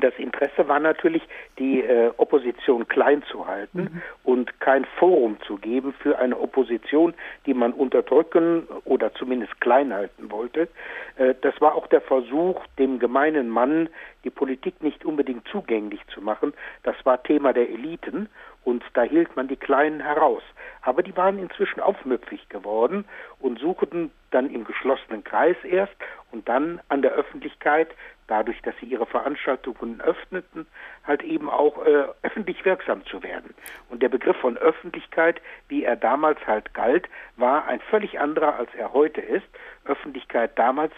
Das 0.00 0.14
Interesse 0.18 0.66
war 0.68 0.80
natürlich, 0.80 1.22
die 1.58 1.80
äh, 1.80 2.10
Opposition 2.16 2.88
klein 2.88 3.22
zu 3.30 3.46
halten 3.46 3.80
mhm. 3.80 4.02
und 4.24 4.60
kein 4.60 4.84
Forum 4.98 5.36
zu 5.46 5.56
geben 5.56 5.94
für 6.02 6.18
eine 6.18 6.38
Opposition, 6.38 7.14
die 7.46 7.54
man 7.54 7.72
unterdrücken 7.72 8.66
oder 8.84 9.14
zumindest 9.14 9.60
klein 9.60 9.92
halten 9.92 10.30
wollte. 10.30 10.68
Äh, 11.16 11.34
das 11.40 11.60
war 11.60 11.74
auch 11.74 11.86
der 11.86 12.00
Versuch, 12.00 12.60
dem 12.78 12.98
gemeinen 12.98 13.48
Mann 13.48 13.88
die 14.24 14.30
Politik 14.30 14.82
nicht 14.82 15.04
unbedingt 15.04 15.46
zugänglich 15.48 16.00
zu 16.08 16.20
machen. 16.20 16.54
Das 16.82 16.96
war 17.04 17.22
Thema 17.22 17.52
der 17.52 17.68
Eliten 17.68 18.28
und 18.64 18.82
da 18.94 19.02
hielt 19.02 19.36
man 19.36 19.48
die 19.48 19.56
Kleinen 19.56 20.00
heraus. 20.00 20.42
Aber 20.82 21.02
die 21.02 21.16
waren 21.16 21.38
inzwischen 21.38 21.80
aufmüpfig 21.80 22.48
geworden 22.48 23.04
und 23.40 23.58
suchten 23.58 24.10
dann 24.30 24.50
im 24.50 24.64
geschlossenen 24.64 25.22
Kreis 25.22 25.56
erst 25.64 25.94
und 26.32 26.48
dann 26.48 26.80
an 26.88 27.02
der 27.02 27.12
Öffentlichkeit, 27.12 27.88
dadurch, 28.26 28.60
dass 28.62 28.74
sie 28.80 28.86
ihre 28.86 29.06
Veranstaltungen 29.06 30.00
öffneten, 30.00 30.66
halt 31.06 31.22
eben 31.22 31.48
auch 31.50 31.84
äh, 31.84 32.06
öffentlich 32.22 32.64
wirksam 32.64 33.04
zu 33.06 33.22
werden. 33.22 33.54
Und 33.90 34.02
der 34.02 34.08
Begriff 34.08 34.36
von 34.38 34.56
Öffentlichkeit, 34.56 35.40
wie 35.68 35.84
er 35.84 35.96
damals 35.96 36.38
halt 36.46 36.72
galt, 36.74 37.08
war 37.36 37.66
ein 37.66 37.80
völlig 37.80 38.18
anderer, 38.18 38.56
als 38.56 38.74
er 38.74 38.92
heute 38.92 39.20
ist. 39.20 39.46
Öffentlichkeit 39.84 40.58
damals 40.58 40.92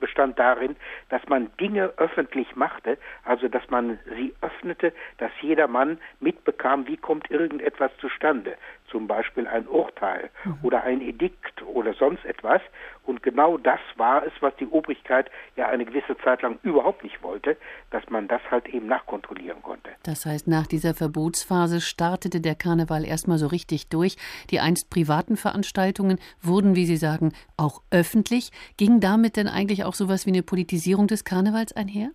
bestand 0.00 0.38
darin, 0.38 0.76
dass 1.08 1.26
man 1.28 1.50
Dinge 1.58 1.92
öffentlich 1.96 2.54
machte, 2.56 2.98
also 3.24 3.48
dass 3.48 3.68
man 3.70 3.98
sie 4.16 4.34
öffnete, 4.40 4.92
dass 5.18 5.30
jeder 5.40 5.68
Mann 5.68 5.98
mitbekam, 6.20 6.86
wie 6.86 6.96
kommt 6.96 7.30
irgendetwas 7.30 7.90
zustande, 7.98 8.56
zum 8.90 9.06
Beispiel 9.06 9.46
ein 9.46 9.66
Urteil 9.66 10.30
mhm. 10.44 10.58
oder 10.62 10.82
ein 10.82 11.00
Edikt 11.00 11.62
oder 11.62 11.94
sonst 11.94 12.24
etwas. 12.24 12.60
Und 13.04 13.22
genau 13.22 13.56
das 13.58 13.80
war 13.96 14.24
es, 14.26 14.32
was 14.40 14.54
die 14.56 14.66
Obrigkeit 14.66 15.30
ja 15.56 15.68
eine 15.68 15.84
gewisse 15.84 16.16
Zeit 16.18 16.42
lang 16.42 16.58
überhaupt 16.62 17.04
nicht 17.04 17.22
wollte, 17.22 17.56
dass 17.90 18.08
man 18.10 18.28
das 18.28 18.40
halt 18.50 18.66
eben 18.68 18.86
nachkontrollieren 18.86 19.62
konnte. 19.62 19.90
Das 20.02 20.26
heißt, 20.26 20.48
nach 20.48 20.66
dieser 20.66 20.94
Verbotsphase 20.94 21.80
startete 21.80 22.40
der 22.40 22.54
Karneval 22.54 23.04
erstmal 23.04 23.38
so 23.38 23.46
richtig 23.46 23.88
durch. 23.88 24.16
Die 24.50 24.60
einst 24.60 24.90
privaten 24.90 25.36
Veranstaltungen 25.36 26.18
wurden, 26.42 26.74
wie 26.74 26.86
Sie 26.86 26.96
sagen, 26.96 27.32
auch 27.56 27.82
öffentlich. 27.90 28.50
Ging 28.76 29.00
damit 29.00 29.36
denn 29.36 29.48
eigentlich 29.48 29.84
auch 29.84 29.94
sowas 29.94 30.26
wie 30.26 30.30
eine 30.30 30.42
Politisierung 30.42 31.06
des 31.06 31.24
Karnevals 31.24 31.74
einher? 31.74 32.10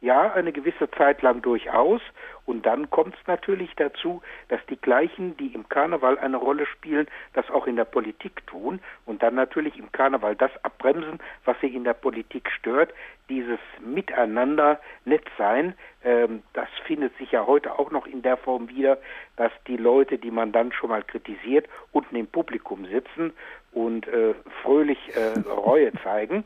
Ja, 0.00 0.32
eine 0.32 0.52
gewisse 0.52 0.88
Zeit 0.92 1.22
lang 1.22 1.42
durchaus. 1.42 2.00
Und 2.48 2.64
dann 2.64 2.88
kommt 2.88 3.14
es 3.14 3.26
natürlich 3.26 3.74
dazu, 3.76 4.22
dass 4.48 4.64
die 4.70 4.80
gleichen, 4.80 5.36
die 5.36 5.48
im 5.48 5.68
Karneval 5.68 6.18
eine 6.18 6.38
Rolle 6.38 6.64
spielen, 6.64 7.06
das 7.34 7.50
auch 7.50 7.66
in 7.66 7.76
der 7.76 7.84
Politik 7.84 8.46
tun 8.46 8.80
und 9.04 9.22
dann 9.22 9.34
natürlich 9.34 9.78
im 9.78 9.92
Karneval 9.92 10.34
das 10.34 10.50
abbremsen, 10.64 11.18
was 11.44 11.60
sie 11.60 11.66
in 11.66 11.84
der 11.84 11.92
Politik 11.92 12.50
stört. 12.50 12.94
Dieses 13.28 13.58
Miteinander 13.84 14.80
nett 15.04 15.26
sein, 15.36 15.74
ähm, 16.02 16.42
das 16.54 16.68
findet 16.86 17.14
sich 17.18 17.32
ja 17.32 17.46
heute 17.46 17.78
auch 17.78 17.90
noch 17.90 18.06
in 18.06 18.22
der 18.22 18.38
Form 18.38 18.70
wieder, 18.70 18.96
dass 19.36 19.52
die 19.66 19.76
Leute, 19.76 20.16
die 20.16 20.30
man 20.30 20.50
dann 20.50 20.72
schon 20.72 20.88
mal 20.88 21.02
kritisiert, 21.02 21.68
unten 21.92 22.16
im 22.16 22.28
Publikum 22.28 22.86
sitzen 22.86 23.34
und 23.78 24.08
äh, 24.08 24.34
fröhlich 24.62 24.98
äh, 25.14 25.38
Reue 25.48 25.92
zeigen 26.02 26.44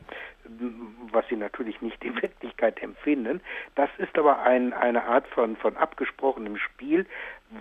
was 1.11 1.25
sie 1.29 1.35
natürlich 1.35 1.81
nicht 1.81 2.03
in 2.03 2.21
Wirklichkeit 2.21 2.81
empfinden. 2.81 3.41
Das 3.75 3.89
ist 3.97 4.17
aber 4.17 4.41
ein, 4.41 4.73
eine 4.73 5.03
Art 5.05 5.27
von, 5.27 5.55
von 5.55 5.77
abgesprochenem 5.77 6.57
Spiel, 6.57 7.05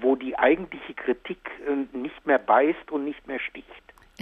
wo 0.01 0.17
die 0.17 0.39
eigentliche 0.39 0.95
Kritik 0.95 1.39
äh, 1.69 1.97
nicht 1.97 2.27
mehr 2.27 2.39
beißt 2.39 2.91
und 2.91 3.05
nicht 3.05 3.27
mehr 3.27 3.39
sticht. 3.39 3.67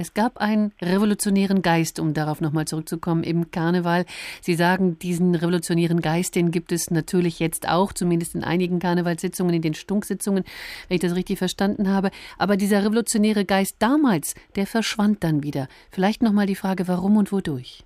Es 0.01 0.15
gab 0.15 0.39
einen 0.39 0.73
revolutionären 0.81 1.61
Geist, 1.61 2.01
um 2.01 2.15
darauf 2.15 2.41
nochmal 2.41 2.65
zurückzukommen, 2.65 3.23
im 3.23 3.51
Karneval. 3.51 4.07
Sie 4.41 4.55
sagen, 4.55 4.99
diesen 4.99 5.35
revolutionären 5.35 6.01
Geist, 6.01 6.37
den 6.37 6.51
gibt 6.51 6.73
es 6.73 6.91
natürlich 6.91 7.39
jetzt 7.39 7.69
auch, 7.69 7.93
zumindest 7.93 8.35
in 8.35 8.43
einigen 8.43 8.79
Karnevalssitzungen, 8.79 9.55
in 9.55 9.61
den 9.61 9.75
Stunksitzungen, 9.75 10.45
wenn 10.89 10.95
ich 10.95 11.03
das 11.03 11.15
richtig 11.15 11.37
verstanden 11.37 11.93
habe. 11.93 12.11
Aber 12.39 12.57
dieser 12.57 12.83
revolutionäre 12.83 13.45
Geist 13.45 13.77
damals, 13.79 14.35
der 14.57 14.67
verschwand 14.67 15.23
dann 15.23 15.43
wieder. 15.43 15.69
Vielleicht 15.91 16.23
nochmal 16.23 16.47
die 16.47 16.55
Frage, 16.55 16.89
warum 16.89 17.19
und 17.19 17.31
wodurch? 17.31 17.85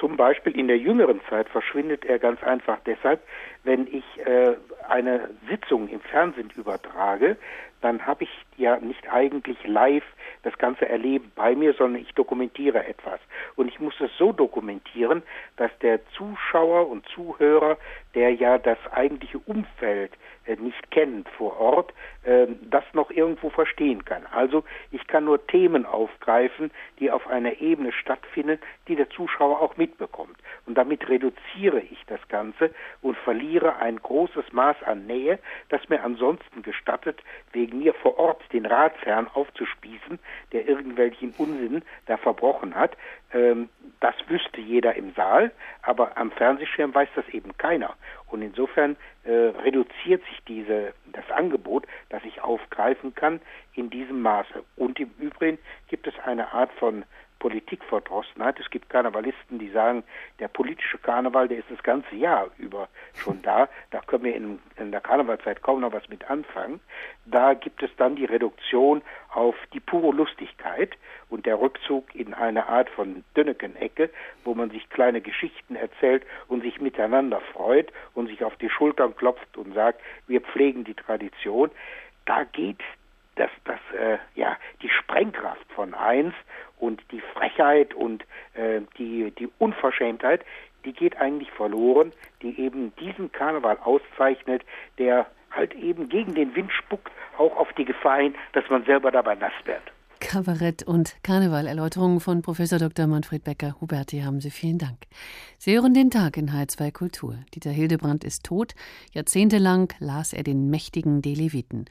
Zum 0.00 0.16
Beispiel 0.16 0.58
in 0.58 0.66
der 0.66 0.78
jüngeren 0.78 1.20
Zeit 1.28 1.50
verschwindet 1.50 2.06
er 2.06 2.18
ganz 2.18 2.42
einfach 2.42 2.78
deshalb, 2.86 3.22
wenn 3.64 3.86
ich 3.86 4.04
äh, 4.26 4.56
eine 4.88 5.28
Sitzung 5.50 5.88
im 5.88 6.00
Fernsehen 6.00 6.48
übertrage, 6.56 7.36
dann 7.82 8.06
habe 8.06 8.24
ich 8.24 8.30
ja 8.56 8.78
nicht 8.78 9.12
eigentlich 9.12 9.58
live 9.66 10.04
das 10.44 10.56
ganze 10.58 10.88
Erleben 10.88 11.32
bei 11.34 11.54
mir, 11.54 11.72
sondern 11.74 12.00
ich 12.02 12.12
dokumentiere 12.14 12.86
etwas. 12.86 13.20
Und 13.56 13.68
ich 13.68 13.80
muss 13.80 13.94
es 14.00 14.10
so 14.18 14.32
dokumentieren, 14.32 15.22
dass 15.56 15.70
der 15.80 16.00
Zuschauer 16.10 16.88
und 16.88 17.06
Zuhörer, 17.08 17.78
der 18.14 18.34
ja 18.34 18.58
das 18.58 18.78
eigentliche 18.92 19.38
Umfeld 19.38 20.12
äh, 20.46 20.56
nicht 20.56 20.90
kennt 20.90 21.28
vor 21.30 21.58
Ort, 21.58 21.92
äh, 22.24 22.46
das 22.62 22.84
noch 22.92 23.10
irgendwo 23.10 23.50
verstehen 23.50 24.04
kann. 24.04 24.26
Also 24.30 24.64
ich 24.90 25.06
kann 25.06 25.24
nur 25.24 25.46
Themen 25.46 25.86
aufgreifen, 25.86 26.70
die 26.98 27.10
auf 27.10 27.26
einer 27.26 27.60
Ebene 27.60 27.92
stattfinden, 27.92 28.58
die 28.88 28.96
der 28.96 29.08
Zuschauer 29.10 29.60
auch 29.60 29.76
mitbekommt. 29.76 30.36
Und 30.66 30.76
damit 30.76 31.08
reduziere 31.08 31.80
ich 31.80 32.04
das 32.06 32.20
Ganze 32.28 32.70
und 33.02 33.16
verliere 33.16 33.76
ein 33.76 33.96
großes 33.96 34.52
Maß 34.52 34.82
an 34.84 35.06
Nähe, 35.06 35.38
das 35.68 35.88
mir 35.88 36.02
ansonsten 36.02 36.62
gestattet, 36.62 37.22
wegen 37.52 37.78
mir 37.78 37.94
vor 37.94 38.18
Ort 38.18 38.42
den 38.52 38.66
Ratsherrn 38.66 39.28
aufzuspießen, 39.32 40.18
der 40.52 40.68
irgendwelchen 40.68 41.34
Unsinn 41.38 41.82
da 42.06 42.16
verbrochen 42.16 42.74
hat. 42.74 42.96
Ähm, 43.34 43.68
das 44.00 44.14
wüsste 44.28 44.60
jeder 44.60 44.94
im 44.94 45.12
Saal, 45.14 45.50
aber 45.82 46.16
am 46.16 46.30
Fernsehschirm 46.30 46.94
weiß 46.94 47.08
das 47.16 47.28
eben 47.28 47.56
keiner. 47.56 47.94
Und 48.26 48.42
insofern 48.42 48.96
äh, 49.24 49.32
reduziert 49.32 50.22
sich 50.24 50.44
diese, 50.46 50.94
das 51.12 51.28
Angebot, 51.30 51.86
das 52.10 52.22
ich 52.24 52.42
aufgreifen 52.42 53.14
kann, 53.14 53.40
in 53.74 53.90
diesem 53.90 54.22
Maße. 54.22 54.62
Und 54.76 55.00
im 55.00 55.10
Übrigen 55.18 55.58
gibt 55.88 56.06
es 56.06 56.14
eine 56.24 56.52
Art 56.52 56.72
von 56.74 57.04
Politikverdrossenheit. 57.44 58.58
Es 58.58 58.70
gibt 58.70 58.88
Karnevalisten, 58.88 59.58
die 59.58 59.68
sagen, 59.68 60.02
der 60.38 60.48
politische 60.48 60.96
Karneval, 60.96 61.46
der 61.46 61.58
ist 61.58 61.70
das 61.70 61.82
ganze 61.82 62.14
Jahr 62.14 62.48
über 62.56 62.88
schon 63.12 63.42
da. 63.42 63.68
Da 63.90 64.00
können 64.00 64.24
wir 64.24 64.34
in, 64.34 64.60
in 64.78 64.92
der 64.92 65.02
Karnevalzeit 65.02 65.60
kaum 65.60 65.82
noch 65.82 65.92
was 65.92 66.08
mit 66.08 66.30
anfangen. 66.30 66.80
Da 67.26 67.52
gibt 67.52 67.82
es 67.82 67.90
dann 67.98 68.16
die 68.16 68.24
Reduktion 68.24 69.02
auf 69.30 69.56
die 69.74 69.80
pure 69.80 70.16
Lustigkeit 70.16 70.96
und 71.28 71.44
der 71.44 71.60
Rückzug 71.60 72.14
in 72.14 72.32
eine 72.32 72.66
Art 72.66 72.88
von 72.88 73.24
Dönneken-Ecke, 73.36 74.08
wo 74.44 74.54
man 74.54 74.70
sich 74.70 74.88
kleine 74.88 75.20
Geschichten 75.20 75.76
erzählt 75.76 76.24
und 76.48 76.62
sich 76.62 76.80
miteinander 76.80 77.42
freut 77.52 77.92
und 78.14 78.28
sich 78.28 78.42
auf 78.42 78.56
die 78.56 78.70
Schultern 78.70 79.14
klopft 79.16 79.58
und 79.58 79.74
sagt, 79.74 80.00
wir 80.28 80.40
pflegen 80.40 80.84
die 80.84 80.94
Tradition. 80.94 81.70
Da 82.24 82.44
geht 82.44 82.80
das, 83.36 83.50
das, 83.64 83.80
äh, 83.98 84.18
ja, 84.34 84.56
die 84.82 84.88
Sprengkraft 84.88 85.66
von 85.74 85.94
eins 85.94 86.34
und 86.78 87.02
die 87.10 87.20
Frechheit 87.20 87.94
und 87.94 88.24
äh, 88.54 88.80
die, 88.98 89.32
die 89.32 89.48
Unverschämtheit, 89.58 90.44
die 90.84 90.92
geht 90.92 91.16
eigentlich 91.16 91.50
verloren, 91.50 92.12
die 92.42 92.58
eben 92.60 92.94
diesen 92.96 93.32
Karneval 93.32 93.78
auszeichnet, 93.82 94.62
der 94.98 95.26
halt 95.50 95.74
eben 95.74 96.08
gegen 96.08 96.34
den 96.34 96.54
Wind 96.54 96.72
spuckt, 96.72 97.10
auch 97.38 97.56
auf 97.56 97.72
die 97.74 97.84
Gefahr 97.84 98.18
hin, 98.18 98.34
dass 98.52 98.68
man 98.68 98.84
selber 98.84 99.10
dabei 99.10 99.34
nass 99.34 99.52
wird. 99.64 99.82
Kabarett 100.20 100.82
und 100.82 101.16
Karneval-Erläuterungen 101.22 102.18
von 102.18 102.40
Professor 102.40 102.78
Dr. 102.78 103.06
Manfred 103.06 103.44
Becker. 103.44 103.76
Huberti, 103.80 104.20
haben 104.20 104.40
Sie 104.40 104.50
vielen 104.50 104.78
Dank. 104.78 104.96
Sie 105.58 105.74
hören 105.74 105.92
den 105.92 106.10
Tag 106.10 106.36
in 106.38 106.50
H2 106.50 106.92
Kultur. 106.92 107.36
Dieter 107.54 107.70
Hildebrand 107.70 108.24
ist 108.24 108.44
tot. 108.44 108.74
Jahrzehntelang 109.12 109.92
las 109.98 110.32
er 110.32 110.42
den 110.42 110.70
mächtigen 110.70 111.20
De 111.20 111.34
Leviten. 111.34 111.84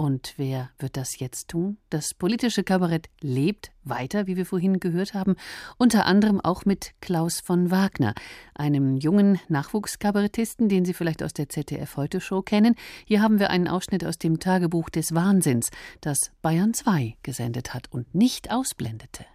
Und 0.00 0.32
wer 0.38 0.70
wird 0.78 0.96
das 0.96 1.18
jetzt 1.18 1.48
tun? 1.48 1.76
Das 1.90 2.14
politische 2.14 2.64
Kabarett 2.64 3.10
lebt 3.20 3.70
weiter, 3.84 4.26
wie 4.26 4.38
wir 4.38 4.46
vorhin 4.46 4.80
gehört 4.80 5.12
haben, 5.12 5.36
unter 5.76 6.06
anderem 6.06 6.40
auch 6.40 6.64
mit 6.64 6.92
Klaus 7.02 7.40
von 7.44 7.70
Wagner, 7.70 8.14
einem 8.54 8.96
jungen 8.96 9.38
Nachwuchskabarettisten, 9.48 10.70
den 10.70 10.86
Sie 10.86 10.94
vielleicht 10.94 11.22
aus 11.22 11.34
der 11.34 11.50
ZDF 11.50 11.98
Heute 11.98 12.22
Show 12.22 12.40
kennen. 12.40 12.76
Hier 13.04 13.20
haben 13.20 13.38
wir 13.38 13.50
einen 13.50 13.68
Ausschnitt 13.68 14.02
aus 14.06 14.16
dem 14.16 14.40
Tagebuch 14.40 14.88
des 14.88 15.14
Wahnsinns, 15.14 15.68
das 16.00 16.30
Bayern 16.40 16.72
2 16.72 17.18
gesendet 17.22 17.74
hat 17.74 17.92
und 17.92 18.14
nicht 18.14 18.50
ausblendete. 18.50 19.26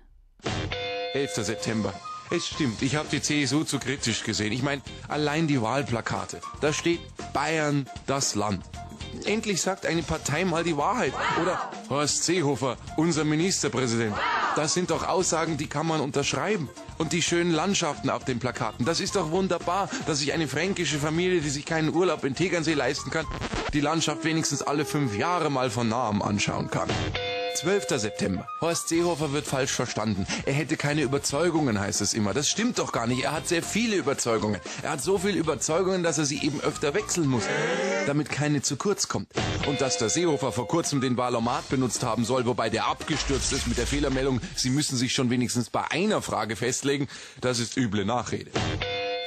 11. 1.14 1.46
September. 1.46 1.94
Es 2.32 2.48
stimmt, 2.48 2.82
ich 2.82 2.96
habe 2.96 3.08
die 3.12 3.22
CSU 3.22 3.64
zu 3.64 3.78
kritisch 3.78 4.24
gesehen. 4.24 4.52
Ich 4.52 4.64
meine, 4.64 4.82
allein 5.08 5.48
die 5.48 5.62
Wahlplakate. 5.62 6.42
Da 6.60 6.74
steht 6.74 7.00
Bayern 7.34 7.88
das 8.08 8.36
Land. 8.36 8.64
Endlich 9.26 9.62
sagt 9.62 9.86
eine 9.86 10.02
Partei 10.02 10.44
mal 10.44 10.64
die 10.64 10.76
Wahrheit. 10.76 11.14
Oder 11.42 11.72
Horst 11.90 12.24
Seehofer, 12.24 12.78
unser 12.98 13.24
Ministerpräsident. 13.24 14.16
Das 14.56 14.74
sind 14.74 14.90
doch 14.90 15.08
Aussagen, 15.08 15.58
die 15.58 15.68
kann 15.68 15.88
man 15.88 16.02
unterschreiben. 16.02 16.70
Und 16.98 17.14
die 17.14 17.22
schönen 17.22 17.52
Landschaften 17.52 18.10
auf 18.10 18.26
den 18.26 18.40
Plakaten. 18.40 18.86
Das 18.86 19.00
ist 19.00 19.16
doch 19.16 19.32
wunderbar, 19.32 19.90
dass 20.08 20.20
sich 20.20 20.34
eine 20.34 20.48
fränkische 20.48 20.98
Familie, 20.98 21.42
die 21.42 21.50
sich 21.50 21.66
keinen 21.66 21.94
Urlaub 21.94 22.24
in 22.24 22.36
Tegernsee 22.36 22.74
leisten 22.74 23.12
kann, 23.12 23.26
die 23.74 23.82
Landschaft 23.82 24.24
wenigstens 24.24 24.62
alle 24.62 24.86
fünf 24.86 25.16
Jahre 25.16 25.50
mal 25.50 25.70
von 25.70 25.90
nahem 25.90 26.22
anschauen 26.22 26.72
kann. 26.72 26.90
12. 27.56 27.88
September. 27.90 28.48
Horst 28.60 28.90
Seehofer 28.90 29.32
wird 29.32 29.48
falsch 29.48 29.72
verstanden. 29.72 30.28
Er 30.46 30.54
hätte 30.54 30.76
keine 30.78 31.02
Überzeugungen, 31.02 31.80
heißt 31.80 32.02
es 32.02 32.14
immer. 32.14 32.34
Das 32.34 32.50
stimmt 32.50 32.80
doch 32.80 32.92
gar 32.92 33.08
nicht. 33.08 33.24
Er 33.24 33.32
hat 33.32 33.48
sehr 33.48 33.64
viele 33.64 33.96
Überzeugungen. 33.96 34.60
Er 34.84 34.92
hat 34.92 35.02
so 35.02 35.18
viele 35.18 35.40
Überzeugungen, 35.40 36.04
dass 36.04 36.18
er 36.18 36.26
sie 36.26 36.44
eben 36.44 36.60
öfter 36.62 36.94
wechseln 36.94 37.28
muss, 37.28 37.44
damit 38.08 38.30
keine 38.30 38.62
zu 38.62 38.76
kurz 38.76 39.08
kommt. 39.08 39.30
Und 39.68 39.82
dass 39.82 39.98
der 39.98 40.10
Seehofer 40.10 40.52
vor 40.52 40.68
kurzem 40.68 41.00
den 41.02 41.18
Wahlomat 41.18 41.70
benutzt 41.70 42.04
haben 42.04 42.26
soll, 42.26 42.46
wobei 42.46 42.70
der 42.70 42.88
abgestürzt 42.88 43.54
ist 43.54 43.68
mit 43.68 43.78
der 43.78 43.88
Fehlermeldung, 43.88 44.42
Sie 44.56 44.70
müssen 44.70 44.98
sich 44.98 45.14
schon 45.14 45.30
wenigstens 45.30 45.70
bei 45.70 45.90
einer 45.92 46.22
Frage 46.22 46.56
festlegen, 46.56 47.08
das 47.42 47.60
ist 47.60 47.78
üble 47.78 48.06
Nachrede. 48.06 48.52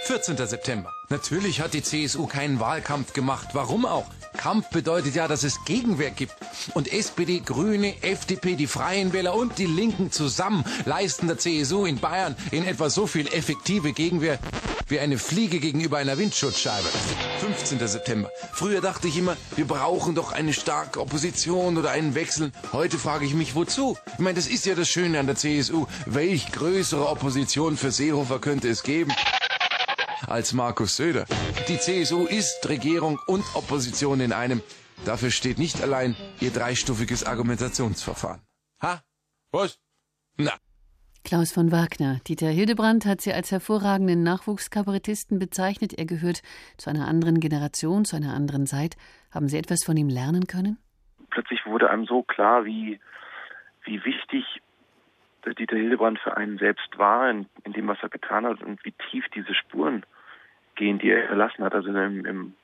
14. 0.05 0.37
September. 0.37 0.93
Natürlich 1.11 1.61
hat 1.61 1.75
die 1.75 1.83
CSU 1.83 2.27
keinen 2.27 2.61
Wahlkampf 2.61 3.13
gemacht. 3.13 3.49
Warum 3.53 3.85
auch? 3.85 4.07
Kampf 4.39 4.69
bedeutet 4.71 5.15
ja, 5.15 5.29
dass 5.29 5.43
es 5.43 5.65
Gegenwehr 5.67 6.11
gibt. 6.11 6.33
Und 6.73 6.91
SPD, 6.91 7.41
Grüne, 7.41 8.03
FDP, 8.03 8.55
die 8.55 8.67
Freien 8.67 9.13
Wähler 9.13 9.35
und 9.35 9.59
die 9.59 9.67
Linken 9.67 10.11
zusammen 10.11 10.65
leisten 10.87 11.27
der 11.27 11.37
CSU 11.37 11.85
in 11.85 11.99
Bayern 11.99 12.37
in 12.53 12.65
etwa 12.65 12.89
so 12.89 13.07
viel 13.07 13.27
effektive 13.27 13.93
Gegenwehr 13.93 14.39
wie 14.87 15.01
eine 15.01 15.19
Fliege 15.19 15.59
gegenüber 15.59 15.99
einer 15.99 16.17
Windschutzscheibe. 16.17 16.89
15. 17.41 17.87
September. 17.87 18.31
Früher 18.53 18.81
dachte 18.81 19.09
ich 19.09 19.19
immer, 19.19 19.37
wir 19.57 19.67
brauchen 19.67 20.15
doch 20.15 20.33
eine 20.33 20.53
starke 20.53 21.01
Opposition 21.01 21.77
oder 21.77 21.91
einen 21.91 22.15
Wechsel. 22.15 22.53
Heute 22.73 22.97
frage 22.97 23.27
ich 23.27 23.35
mich, 23.35 23.55
wozu? 23.55 23.99
Ich 24.15 24.19
meine, 24.21 24.37
das 24.37 24.47
ist 24.47 24.65
ja 24.65 24.75
das 24.75 24.89
Schöne 24.89 25.19
an 25.19 25.27
der 25.27 25.37
CSU. 25.37 25.87
Welch 26.07 26.53
größere 26.53 27.09
Opposition 27.09 27.77
für 27.77 27.91
Seehofer 27.91 28.39
könnte 28.39 28.69
es 28.69 28.83
geben? 28.83 29.13
Als 30.27 30.53
Markus 30.53 30.97
Söder. 30.97 31.27
Die 31.69 31.79
CSU 31.79 32.27
ist 32.27 32.69
Regierung 32.69 33.19
und 33.27 33.45
Opposition 33.55 34.21
in 34.21 34.33
einem. 34.33 34.63
Dafür 35.05 35.31
steht 35.31 35.59
nicht 35.59 35.83
allein 35.83 36.17
ihr 36.41 36.51
dreistufiges 36.51 37.25
Argumentationsverfahren. 37.25 38.41
Ha? 38.83 39.01
Was? 39.53 39.79
Na. 40.37 40.53
Klaus 41.25 41.53
von 41.53 41.71
Wagner. 41.73 42.21
Dieter 42.27 42.49
Hildebrand 42.49 43.05
hat 43.05 43.21
sie 43.21 43.33
als 43.33 43.53
hervorragenden 43.53 44.23
Nachwuchskabarettisten 44.23 45.39
bezeichnet. 45.39 45.93
Er 45.93 46.07
gehört 46.07 46.43
zu 46.79 46.91
einer 46.91 47.07
anderen 47.07 47.41
Generation, 47.41 48.05
zu 48.05 48.17
einer 48.17 48.35
anderen 48.35 48.67
Zeit. 48.67 48.97
Haben 49.31 49.49
Sie 49.49 49.59
etwas 49.59 49.85
von 49.85 49.97
ihm 49.97 50.09
lernen 50.09 50.47
können? 50.47 50.79
Plötzlich 51.31 51.61
wurde 51.67 51.91
einem 51.91 52.07
so 52.07 52.23
klar, 52.23 52.65
wie, 52.65 52.99
wie 53.85 54.03
wichtig 54.05 54.45
Dieter 55.55 55.77
Hildebrand 55.77 56.19
für 56.19 56.37
einen 56.37 56.59
selbst 56.59 56.99
war, 56.99 57.31
in, 57.31 57.47
in, 57.65 57.73
dem, 57.73 57.89
was 57.89 57.99
er 58.03 58.09
getan 58.09 58.47
hat 58.47 58.63
und 58.63 58.85
wie 58.85 58.95
tief 59.11 59.27
diese 59.35 59.55
Spuren 59.55 60.05
gehen, 60.75 60.99
die 60.99 61.11
er 61.11 61.27
verlassen 61.27 61.65
hat, 61.65 61.75
also 61.75 61.91
im, 61.91 62.25
im, 62.25 62.55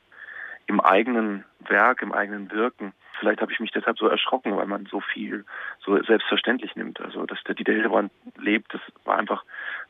im 0.66 0.80
eigenen 0.80 1.44
Werk, 1.68 2.02
im 2.02 2.12
eigenen 2.12 2.50
Wirken. 2.50 2.92
Vielleicht 3.18 3.40
habe 3.40 3.52
ich 3.52 3.60
mich 3.60 3.70
deshalb 3.70 3.98
so 3.98 4.08
erschrocken, 4.08 4.56
weil 4.56 4.66
man 4.66 4.86
so 4.86 5.00
viel 5.00 5.44
so 5.80 6.00
selbstverständlich 6.02 6.74
nimmt. 6.76 7.00
Also, 7.00 7.26
dass 7.26 7.42
der 7.44 7.54
Dieter 7.54 7.72
Hildebrand 7.72 8.12
lebt, 8.36 8.72
das 8.74 8.80
war 9.04 9.18
einfach 9.18 9.44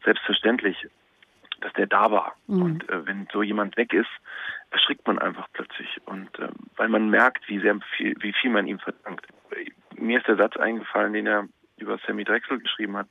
selbstverständlich, 0.05 0.89
dass 1.61 1.73
der 1.75 1.87
da 1.87 2.11
war. 2.11 2.35
Mhm. 2.47 2.63
Und 2.63 2.89
äh, 2.89 3.07
wenn 3.07 3.27
so 3.33 3.43
jemand 3.43 3.77
weg 3.77 3.93
ist, 3.93 4.11
erschrickt 4.71 5.07
man 5.07 5.19
einfach 5.19 5.49
plötzlich. 5.53 6.01
Und 6.07 6.39
äh, 6.39 6.49
weil 6.77 6.89
man 6.89 7.09
merkt, 7.09 7.49
wie 7.49 7.61
sehr 7.61 7.79
viel, 7.97 8.15
wie 8.21 8.33
viel 8.33 8.51
man 8.51 8.67
ihm 8.67 8.79
verdankt. 8.79 9.27
Mir 9.97 10.19
ist 10.19 10.27
der 10.27 10.37
Satz 10.37 10.57
eingefallen, 10.57 11.13
den 11.13 11.27
er 11.27 11.49
über 11.77 11.99
Sammy 12.07 12.25
Drexel 12.25 12.59
geschrieben 12.59 12.97
hat, 12.97 13.09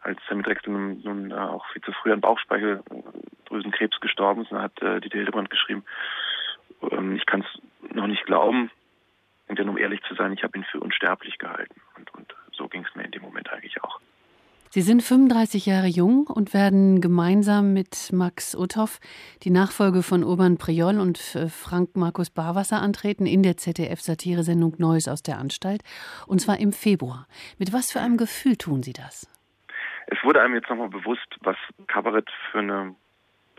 als 0.00 0.18
Sammy 0.28 0.42
Drexel 0.42 0.72
nun, 0.72 1.00
nun 1.02 1.30
äh, 1.30 1.34
auch 1.34 1.66
viel 1.72 1.82
zu 1.82 1.92
früh 1.92 2.12
an 2.12 2.20
Bauchspeicheldrüsenkrebs 2.20 4.00
gestorben 4.00 4.42
ist, 4.42 4.50
hat 4.52 4.80
äh, 4.82 5.00
Dieter 5.00 5.18
Hildebrand 5.18 5.50
geschrieben, 5.50 5.84
ähm, 6.90 7.16
ich 7.16 7.26
kann 7.26 7.40
es 7.40 7.94
noch 7.94 8.06
nicht 8.06 8.24
glauben, 8.26 8.70
denn 9.48 9.68
um 9.68 9.78
ehrlich 9.78 10.02
zu 10.02 10.14
sein, 10.14 10.32
ich 10.32 10.42
habe 10.42 10.58
ihn 10.58 10.64
für 10.64 10.80
unsterblich 10.80 11.38
gehalten. 11.38 11.80
Und, 11.96 12.12
und 12.14 12.34
so 12.52 12.68
ging 12.68 12.84
es 12.84 12.94
mir 12.94 13.04
in 13.04 13.12
dem 13.12 13.22
Moment 13.22 13.50
eigentlich 13.52 13.82
auch. 13.82 14.00
Sie 14.76 14.82
sind 14.82 15.02
35 15.02 15.64
Jahre 15.64 15.86
jung 15.86 16.26
und 16.26 16.52
werden 16.52 17.00
gemeinsam 17.00 17.72
mit 17.72 18.12
Max 18.12 18.54
Uthoff 18.54 18.98
die 19.42 19.48
Nachfolge 19.48 20.02
von 20.02 20.22
Urban 20.22 20.58
Priol 20.58 21.00
und 21.00 21.34
äh, 21.34 21.48
Frank 21.48 21.96
Markus 21.96 22.28
Barwasser 22.28 22.82
antreten 22.82 23.24
in 23.24 23.42
der 23.42 23.56
ZDF-Satiresendung 23.56 24.74
Neues 24.76 25.08
aus 25.08 25.22
der 25.22 25.38
Anstalt. 25.38 25.80
Und 26.26 26.42
zwar 26.42 26.60
im 26.60 26.74
Februar. 26.74 27.26
Mit 27.58 27.72
was 27.72 27.90
für 27.90 28.00
einem 28.00 28.18
Gefühl 28.18 28.56
tun 28.56 28.82
Sie 28.82 28.92
das? 28.92 29.26
Es 30.08 30.18
wurde 30.22 30.42
einem 30.42 30.56
jetzt 30.56 30.68
nochmal 30.68 30.90
bewusst, 30.90 31.38
was 31.40 31.56
Kabarett 31.86 32.28
für 32.52 32.58
eine 32.58 32.94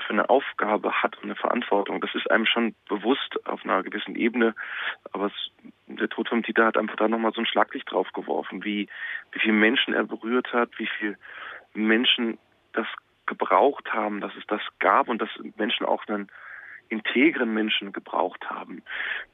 für 0.06 0.14
eine 0.14 0.30
Aufgabe 0.30 0.92
hat 1.02 1.18
und 1.18 1.26
eine 1.26 1.36
Verantwortung. 1.36 2.02
Das 2.02 2.14
ist 2.16 2.30
einem 2.30 2.46
schon 2.46 2.76
bewusst 2.88 3.46
auf 3.46 3.64
einer 3.64 3.84
gewissen 3.84 4.16
Ebene, 4.16 4.56
aber 5.12 5.28
es, 5.28 5.52
der 5.88 6.10
Tod 6.10 6.30
vom 6.30 6.44
Dieter 6.44 6.66
hat 6.66 6.78
einfach 6.78 6.96
da 6.96 7.08
nochmal 7.08 7.34
so 7.34 7.42
ein 7.42 7.48
Schlaglicht 7.48 7.92
drauf 7.92 8.12
geworfen, 8.14 8.64
wie, 8.64 8.88
wie 9.32 9.40
viele 9.40 9.54
Menschen 9.54 9.94
er 9.94 10.04
berührt 10.04 10.54
hat, 10.54 10.70
wie 10.78 10.90
viele 10.98 11.18
Menschen 11.74 12.38
das 12.74 12.88
gebraucht 13.26 13.94
haben, 13.94 14.22
dass 14.22 14.36
es 14.36 14.46
das 14.48 14.62
gab 14.80 15.10
und 15.10 15.22
dass 15.22 15.30
Menschen 15.58 15.86
auch 15.86 16.08
einen 16.08 16.30
integren 16.90 17.54
Menschen 17.54 17.92
gebraucht 17.92 18.50
haben. 18.50 18.84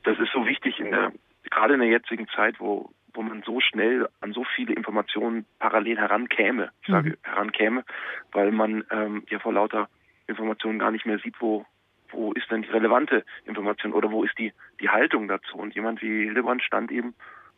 Das 0.04 0.18
ist 0.20 0.32
so 0.32 0.46
wichtig 0.46 0.80
in 0.80 0.92
der, 0.92 1.12
gerade 1.50 1.76
in 1.76 1.80
der 1.80 1.90
jetzigen 1.90 2.28
Zeit, 2.30 2.60
wo, 2.60 2.90
wo 3.14 3.22
man 3.22 3.44
so 3.44 3.60
schnell 3.60 4.10
an 4.22 4.34
so 4.34 4.44
viele 4.56 4.74
Informationen 4.74 5.46
parallel 5.60 5.98
herankäme, 5.98 6.72
ich 6.82 6.88
sage 6.88 7.12
mhm. 7.12 7.18
herankäme, 7.22 7.86
weil 8.32 8.52
man 8.52 8.84
ähm, 8.90 9.24
ja 9.30 9.40
vor 9.40 9.54
lauter 9.54 9.88
Informationen 10.28 10.80
gar 10.80 10.92
nicht 10.92 11.06
mehr 11.06 11.20
sieht, 11.20 11.36
wo, 11.40 11.66
wo 12.12 12.34
ist 12.34 12.50
denn 12.52 12.64
die 12.64 12.70
relevante 12.70 13.26
Information 13.46 13.94
oder 13.94 14.12
wo 14.12 14.24
ist 14.24 14.38
die, 14.38 14.54
die 14.80 14.90
Haltung 14.90 15.28
dazu. 15.28 15.58
Und 15.58 15.76
jemand 15.76 16.02
wie 16.02 16.26
Hildebrand 16.26 16.64
stand 16.64 16.92
eben 16.92 17.16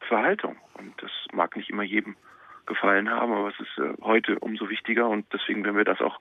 für 0.07 0.17
Haltung. 0.17 0.57
Und 0.73 0.93
das 1.01 1.11
mag 1.33 1.55
nicht 1.55 1.69
immer 1.69 1.83
jedem 1.83 2.15
gefallen 2.65 3.09
haben, 3.09 3.31
aber 3.31 3.49
es 3.49 3.59
ist 3.59 3.77
äh, 3.77 3.93
heute 4.01 4.39
umso 4.39 4.69
wichtiger 4.69 5.07
und 5.07 5.31
deswegen 5.31 5.63
werden 5.63 5.77
wir 5.77 5.83
das 5.83 6.01
auch 6.01 6.19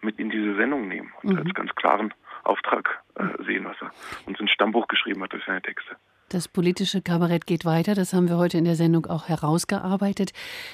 mit 0.00 0.18
in 0.18 0.28
diese 0.28 0.56
Sendung 0.56 0.88
nehmen 0.88 1.12
und 1.22 1.32
mhm. 1.32 1.38
als 1.38 1.54
ganz 1.54 1.74
klaren 1.76 2.12
Auftrag 2.42 3.02
äh, 3.14 3.42
sehen, 3.44 3.64
was 3.64 3.76
er 3.80 3.90
uns 4.26 4.40
ins 4.40 4.50
Stammbuch 4.50 4.88
geschrieben 4.88 5.22
hat 5.22 5.32
durch 5.32 5.44
seine 5.44 5.62
Texte. 5.62 5.96
Das 6.34 6.48
politische 6.48 7.00
Kabarett 7.00 7.46
geht 7.46 7.64
weiter, 7.64 7.94
das 7.94 8.12
haben 8.12 8.28
wir 8.28 8.38
heute 8.38 8.58
in 8.58 8.64
der 8.64 8.74
Sendung 8.74 9.06
auch 9.06 9.28
herausgearbeitet. 9.28 10.32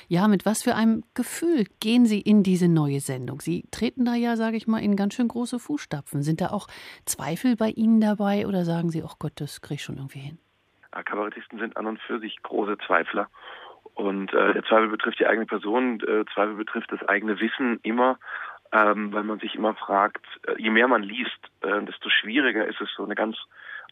Ja, 0.09 0.27
mit 0.27 0.47
was 0.47 0.63
für 0.63 0.75
einem 0.75 1.05
Gefühl 1.13 1.67
gehen 1.81 2.07
Sie 2.07 2.19
in 2.19 2.43
diese 2.43 2.67
neue 2.67 3.01
Sendung? 3.01 3.43
Sie 3.43 3.67
treten 3.71 4.07
da 4.07 4.15
ja, 4.15 4.37
sage 4.37 4.57
ich 4.57 4.67
mal, 4.67 4.79
in 4.79 4.97
ganz 4.97 5.13
schön 5.13 5.29
große 5.29 5.59
Fußstapfen. 5.59 6.23
Sind 6.23 6.41
da 6.41 6.47
auch 6.47 6.67
Zweifel 7.05 7.57
bei 7.57 7.69
Ihnen 7.69 8.01
dabei 8.01 8.47
oder 8.47 8.65
sagen 8.65 8.89
Sie, 8.89 9.03
oh 9.03 9.13
Gott, 9.19 9.35
das 9.35 9.61
kriege 9.61 9.75
ich 9.75 9.83
schon 9.83 9.99
irgendwie 9.99 10.21
hin? 10.21 10.39
Kabarettisten 10.93 11.59
sind 11.59 11.77
an 11.77 11.85
und 11.85 12.01
für 12.01 12.21
sich 12.21 12.43
große 12.43 12.79
Zweifler. 12.87 13.29
Und 13.93 14.33
äh, 14.33 14.55
der 14.55 14.65
Zweifel 14.65 14.89
betrifft 14.89 15.21
die 15.21 15.27
eigene 15.27 15.45
Person, 15.45 16.01
äh, 16.01 16.25
Zweifel 16.33 16.55
betrifft 16.55 16.91
das 16.91 17.07
eigene 17.07 17.39
Wissen 17.39 17.81
immer, 17.83 18.19
ähm, 18.73 19.13
weil 19.13 19.25
man 19.25 19.41
sich 19.41 19.55
immer 19.57 19.75
fragt, 19.75 20.25
äh, 20.47 20.55
je 20.57 20.71
mehr 20.71 20.89
man 20.89 21.03
liest, 21.03 21.51
äh, 21.61 21.83
desto 21.83 22.09
schwieriger 22.09 22.67
ist 22.67 22.81
es, 22.81 22.89
so 22.97 23.05
eine 23.05 23.15
ganz 23.15 23.37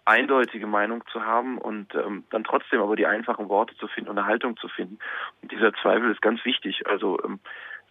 eindeutige 0.04 0.66
Meinung 0.66 1.04
zu 1.12 1.24
haben 1.24 1.58
und 1.58 1.94
ähm, 1.94 2.24
dann 2.30 2.44
trotzdem 2.44 2.80
aber 2.80 2.96
die 2.96 3.06
einfachen 3.06 3.48
Worte 3.48 3.76
zu 3.76 3.88
finden 3.88 4.10
und 4.10 4.18
eine 4.18 4.26
Haltung 4.26 4.56
zu 4.56 4.68
finden. 4.68 4.98
Und 5.42 5.52
dieser 5.52 5.72
Zweifel 5.74 6.10
ist 6.10 6.22
ganz 6.22 6.44
wichtig. 6.44 6.86
Also 6.86 7.18
ähm, 7.24 7.40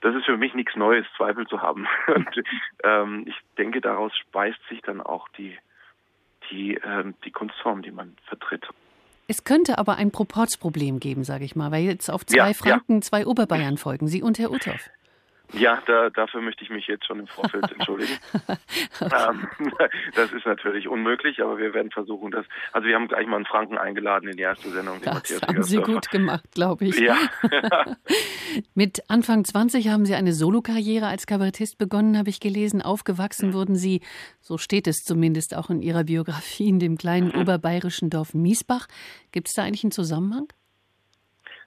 das 0.01 0.15
ist 0.15 0.25
für 0.25 0.37
mich 0.37 0.53
nichts 0.53 0.75
Neues, 0.75 1.05
Zweifel 1.15 1.47
zu 1.47 1.61
haben. 1.61 1.87
und, 2.07 2.43
ähm, 2.83 3.25
ich 3.27 3.35
denke, 3.57 3.81
daraus 3.81 4.15
speist 4.17 4.59
sich 4.69 4.81
dann 4.81 5.01
auch 5.01 5.27
die, 5.29 5.57
die, 6.49 6.75
ähm, 6.83 7.15
die 7.25 7.31
Kunstform, 7.31 7.81
die 7.81 7.91
man 7.91 8.15
vertritt. 8.25 8.67
Es 9.29 9.43
könnte 9.43 9.77
aber 9.77 9.97
ein 9.97 10.11
Proportsproblem 10.11 10.99
geben, 10.99 11.25
sage 11.25 11.43
ich 11.43 11.55
mal, 11.55 11.71
weil 11.71 11.83
jetzt 11.83 12.09
auf 12.09 12.25
zwei 12.25 12.49
ja, 12.49 12.53
Franken 12.53 12.95
ja. 12.95 13.01
zwei 13.01 13.25
Oberbayern 13.25 13.77
folgen, 13.77 14.07
Sie 14.07 14.23
und 14.23 14.39
Herr 14.39 14.51
Uthoff. 14.51 14.89
Ja, 15.53 15.81
da, 15.85 16.09
dafür 16.09 16.41
möchte 16.41 16.63
ich 16.63 16.69
mich 16.69 16.87
jetzt 16.87 17.05
schon 17.05 17.19
im 17.19 17.27
Vorfeld 17.27 17.71
entschuldigen. 17.77 18.13
ähm, 19.01 19.47
das 20.15 20.31
ist 20.33 20.45
natürlich 20.45 20.87
unmöglich, 20.87 21.41
aber 21.41 21.57
wir 21.57 21.73
werden 21.73 21.91
versuchen, 21.91 22.31
das. 22.31 22.45
Also 22.73 22.87
wir 22.87 22.95
haben 22.95 23.07
gleich 23.07 23.25
mal 23.27 23.37
einen 23.37 23.45
Franken 23.45 23.77
eingeladen 23.77 24.29
in 24.29 24.37
die 24.37 24.43
erste 24.43 24.69
Sendung. 24.69 24.99
Das 25.01 25.41
haben 25.41 25.63
Sie 25.63 25.81
gut 25.81 26.09
gemacht, 26.09 26.51
glaube 26.53 26.85
ich. 26.85 26.99
Ja. 26.99 27.17
Mit 28.73 29.09
Anfang 29.09 29.45
20 29.45 29.87
haben 29.89 30.05
Sie 30.05 30.15
eine 30.15 30.33
Solokarriere 30.33 31.07
als 31.07 31.27
Kabarettist 31.27 31.77
begonnen, 31.77 32.17
habe 32.17 32.29
ich 32.29 32.39
gelesen. 32.39 32.81
Aufgewachsen 32.81 33.49
mhm. 33.49 33.53
wurden 33.53 33.75
Sie, 33.75 34.01
so 34.41 34.57
steht 34.57 34.87
es 34.87 34.97
zumindest 34.97 35.55
auch 35.55 35.69
in 35.69 35.81
Ihrer 35.81 36.03
Biografie, 36.03 36.67
in 36.67 36.79
dem 36.79 36.97
kleinen 36.97 37.29
mhm. 37.29 37.41
oberbayerischen 37.41 38.09
Dorf 38.09 38.33
Miesbach. 38.33 38.87
Gibt 39.31 39.47
es 39.47 39.53
da 39.53 39.63
eigentlich 39.63 39.83
einen 39.83 39.91
Zusammenhang? 39.91 40.47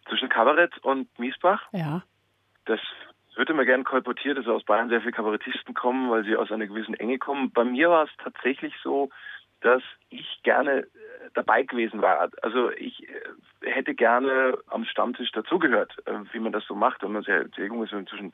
Zwischen 0.09 0.29
Kabarett 0.29 0.77
und 0.83 1.07
Miesbach? 1.19 1.63
Ja. 1.73 2.03
Das 2.67 2.81
wird 3.37 3.51
immer 3.51 3.65
gern 3.65 3.85
kolportiert, 3.85 4.39
dass 4.39 4.47
aus 4.47 4.65
Bayern 4.65 4.89
sehr 4.89 5.01
viele 5.01 5.13
Kabarettisten 5.13 5.75
kommen, 5.75 6.11
weil 6.11 6.25
sie 6.25 6.37
aus 6.37 6.51
einer 6.51 6.67
gewissen 6.67 6.95
Enge 6.95 7.19
kommen. 7.19 7.53
Bei 7.53 7.65
mir 7.65 7.91
war 7.91 8.05
es 8.05 8.11
tatsächlich 8.23 8.75
so, 8.83 9.11
dass 9.61 9.83
ich 10.09 10.41
gerne 10.43 10.81
äh, 10.81 10.87
dabei 11.35 11.63
gewesen 11.63 12.01
war. 12.03 12.31
Also 12.43 12.71
ich 12.71 13.07
äh, 13.09 13.71
hätte 13.71 13.95
gerne 13.95 14.59
am 14.69 14.85
Stammtisch 14.85 15.31
dazugehört, 15.33 15.95
äh, 16.07 16.13
wie 16.33 16.39
man 16.39 16.53
das 16.53 16.65
so 16.67 16.75
macht, 16.75 17.03
wenn 17.03 17.13
man 17.13 17.23
sehr, 17.23 17.47
sehr 17.55 17.67
jung 17.67 17.85
ist, 17.85 17.91
zwischen, 17.91 18.33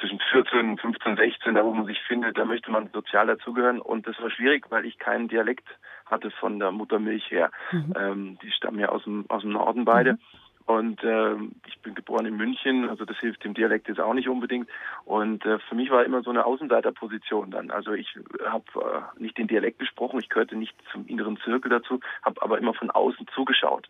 zwischen 0.00 0.18
14, 0.32 0.78
15, 0.78 1.16
16, 1.16 1.54
da 1.54 1.64
wo 1.64 1.72
man 1.72 1.86
sich 1.86 2.00
findet, 2.02 2.38
da 2.38 2.44
möchte 2.44 2.70
man 2.70 2.88
sozial 2.92 3.26
dazugehören. 3.26 3.80
Und 3.80 4.06
das 4.06 4.20
war 4.20 4.30
schwierig, 4.30 4.70
weil 4.70 4.86
ich 4.86 4.98
keinen 4.98 5.28
Dialekt 5.28 5.68
hatte 6.06 6.30
von 6.30 6.58
der 6.58 6.72
Muttermilch 6.72 7.30
her. 7.30 7.50
Mhm. 7.72 7.94
Ähm, 7.98 8.38
die 8.42 8.50
stammen 8.52 8.78
ja 8.78 8.88
aus 8.88 9.04
dem, 9.04 9.26
aus 9.28 9.42
dem 9.42 9.52
Norden 9.52 9.84
beide. 9.84 10.14
Mhm. 10.14 10.18
Und 10.66 11.02
äh, 11.04 11.36
ich 11.68 11.78
bin 11.82 11.94
geboren 11.94 12.26
in 12.26 12.36
München, 12.36 12.88
also 12.88 13.04
das 13.04 13.16
hilft 13.18 13.44
dem 13.44 13.54
Dialekt 13.54 13.86
jetzt 13.86 14.00
auch 14.00 14.14
nicht 14.14 14.28
unbedingt. 14.28 14.68
Und 15.04 15.46
äh, 15.46 15.60
für 15.60 15.76
mich 15.76 15.90
war 15.90 16.04
immer 16.04 16.22
so 16.22 16.30
eine 16.30 16.44
Außenseiterposition 16.44 17.52
dann. 17.52 17.70
Also 17.70 17.92
ich 17.92 18.18
habe 18.44 18.64
äh, 18.74 19.22
nicht 19.22 19.38
den 19.38 19.46
Dialekt 19.46 19.78
gesprochen, 19.78 20.18
ich 20.18 20.28
gehörte 20.28 20.56
nicht 20.56 20.74
zum 20.90 21.06
inneren 21.06 21.36
Zirkel 21.44 21.70
dazu, 21.70 22.00
habe 22.22 22.42
aber 22.42 22.58
immer 22.58 22.74
von 22.74 22.90
außen 22.90 23.28
zugeschaut. 23.32 23.88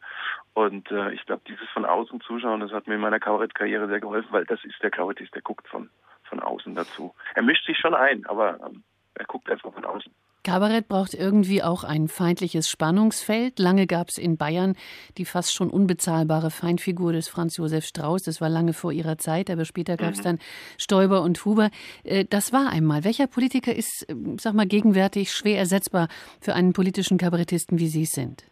Und 0.52 0.90
äh, 0.90 1.12
ich 1.12 1.24
glaube, 1.24 1.42
dieses 1.48 1.68
von 1.70 1.86
außen 1.86 2.20
zuschauen, 2.20 2.60
das 2.60 2.72
hat 2.72 2.86
mir 2.86 2.96
in 2.96 3.00
meiner 3.00 3.20
Kabarettkarriere 3.20 3.88
sehr 3.88 4.00
geholfen, 4.00 4.28
weil 4.32 4.44
das 4.44 4.62
ist 4.62 4.82
der 4.82 4.90
Kabarettist, 4.90 5.34
der 5.34 5.42
guckt 5.42 5.66
von, 5.68 5.88
von 6.24 6.40
außen 6.40 6.74
dazu. 6.74 7.14
Er 7.34 7.42
mischt 7.42 7.64
sich 7.64 7.78
schon 7.78 7.94
ein, 7.94 8.26
aber 8.26 8.60
ähm, 8.66 8.82
er 9.14 9.24
guckt 9.24 9.50
einfach 9.50 9.72
von 9.72 9.86
außen. 9.86 10.12
Kabarett 10.46 10.86
braucht 10.86 11.12
irgendwie 11.12 11.60
auch 11.64 11.82
ein 11.82 12.06
feindliches 12.06 12.68
Spannungsfeld. 12.68 13.58
Lange 13.58 13.88
gab 13.88 14.10
es 14.10 14.16
in 14.16 14.36
Bayern 14.36 14.76
die 15.18 15.24
fast 15.24 15.52
schon 15.52 15.70
unbezahlbare 15.70 16.52
Feindfigur 16.52 17.12
des 17.12 17.26
Franz 17.26 17.56
Josef 17.56 17.84
Strauß. 17.84 18.22
Das 18.22 18.40
war 18.40 18.48
lange 18.48 18.72
vor 18.72 18.92
ihrer 18.92 19.18
Zeit, 19.18 19.50
aber 19.50 19.64
später 19.64 19.96
gab 19.96 20.12
es 20.12 20.20
mhm. 20.20 20.22
dann 20.22 20.38
Stoiber 20.78 21.22
und 21.22 21.44
Huber. 21.44 21.70
Äh, 22.04 22.26
das 22.30 22.52
war 22.52 22.70
einmal. 22.70 23.02
Welcher 23.02 23.26
Politiker 23.26 23.74
ist, 23.74 24.08
äh, 24.08 24.14
sag 24.38 24.54
mal, 24.54 24.66
gegenwärtig 24.66 25.32
schwer 25.32 25.58
ersetzbar 25.58 26.06
für 26.40 26.54
einen 26.54 26.72
politischen 26.72 27.18
Kabarettisten, 27.18 27.80
wie 27.80 27.88
Sie 27.88 28.02
es 28.02 28.12
sind? 28.12 28.44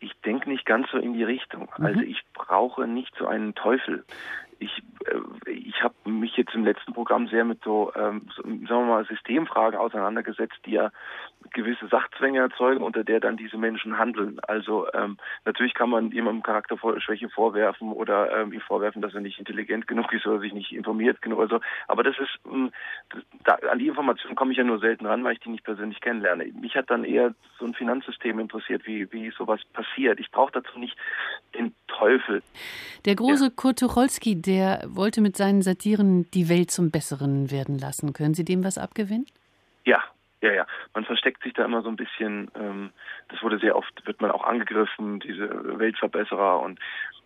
Ich 0.00 0.12
denke 0.26 0.50
nicht 0.50 0.66
ganz 0.66 0.88
so 0.92 0.98
in 0.98 1.14
die 1.14 1.24
Richtung. 1.24 1.70
Mhm. 1.78 1.86
Also 1.86 2.00
ich 2.00 2.20
brauche 2.34 2.86
nicht 2.86 3.14
so 3.18 3.26
einen 3.26 3.54
Teufel 3.54 4.04
ich, 4.58 4.82
äh, 5.06 5.50
ich 5.50 5.82
habe 5.82 5.94
mich 6.04 6.36
jetzt 6.36 6.54
im 6.54 6.64
letzten 6.64 6.92
Programm 6.92 7.28
sehr 7.28 7.44
mit 7.44 7.62
so, 7.62 7.92
ähm, 7.94 8.28
sagen 8.36 8.66
wir 8.68 8.84
mal, 8.84 9.06
Systemfragen 9.06 9.78
auseinandergesetzt, 9.78 10.58
die 10.64 10.72
ja 10.72 10.90
gewisse 11.52 11.86
Sachzwänge 11.88 12.40
erzeugen, 12.40 12.82
unter 12.82 13.04
der 13.04 13.20
dann 13.20 13.36
diese 13.36 13.56
Menschen 13.56 13.98
handeln. 13.98 14.40
Also 14.40 14.86
ähm, 14.92 15.16
natürlich 15.44 15.74
kann 15.74 15.90
man 15.90 16.10
jemandem 16.10 16.42
Charakterschwäche 16.42 17.28
vorwerfen 17.28 17.92
oder 17.92 18.36
ähm, 18.36 18.52
ihm 18.52 18.60
vorwerfen, 18.60 19.02
dass 19.02 19.14
er 19.14 19.20
nicht 19.20 19.38
intelligent 19.38 19.86
genug 19.86 20.12
ist 20.12 20.26
oder 20.26 20.40
sich 20.40 20.52
nicht 20.52 20.72
informiert 20.72 21.22
genug 21.22 21.38
oder 21.38 21.58
so. 21.58 21.60
Aber 21.88 22.02
das 22.02 22.16
ist, 22.18 22.38
ähm, 22.46 22.72
das, 23.10 23.22
da, 23.44 23.54
an 23.70 23.78
die 23.78 23.88
Informationen 23.88 24.36
komme 24.36 24.52
ich 24.52 24.58
ja 24.58 24.64
nur 24.64 24.78
selten 24.78 25.06
ran, 25.06 25.24
weil 25.24 25.34
ich 25.34 25.40
die 25.40 25.50
nicht 25.50 25.64
persönlich 25.64 26.00
kennenlerne. 26.00 26.46
Mich 26.60 26.74
hat 26.74 26.90
dann 26.90 27.04
eher 27.04 27.34
so 27.58 27.66
ein 27.66 27.74
Finanzsystem 27.74 28.38
interessiert, 28.38 28.86
wie, 28.86 29.10
wie 29.12 29.30
sowas 29.30 29.60
passiert. 29.72 30.20
Ich 30.20 30.30
brauche 30.30 30.52
dazu 30.52 30.78
nicht 30.78 30.96
den 31.54 31.74
Teufel. 31.86 32.42
Der 33.04 33.14
große 33.14 33.44
ja. 33.44 33.50
Kurt 33.54 33.78
Tucholsky, 33.78 34.40
der 34.46 34.82
wollte 34.86 35.20
mit 35.20 35.36
seinen 35.36 35.62
Satiren 35.62 36.30
die 36.32 36.48
Welt 36.48 36.70
zum 36.70 36.90
Besseren 36.90 37.50
werden 37.50 37.78
lassen. 37.78 38.12
Können 38.12 38.34
Sie 38.34 38.44
dem 38.44 38.64
was 38.64 38.78
abgewinnen? 38.78 39.26
Ja, 39.84 40.02
ja, 40.40 40.52
ja. 40.52 40.66
Man 40.94 41.04
versteckt 41.04 41.42
sich 41.42 41.54
da 41.54 41.64
immer 41.64 41.82
so 41.82 41.88
ein 41.88 41.96
bisschen. 41.96 42.50
Ähm, 42.54 42.90
das 43.28 43.42
wurde 43.42 43.58
sehr 43.58 43.76
oft, 43.76 44.06
wird 44.06 44.20
man 44.20 44.30
auch 44.30 44.44
angegriffen, 44.44 45.20
diese 45.20 45.78
Weltverbesserer 45.78 46.60
und 46.60 46.78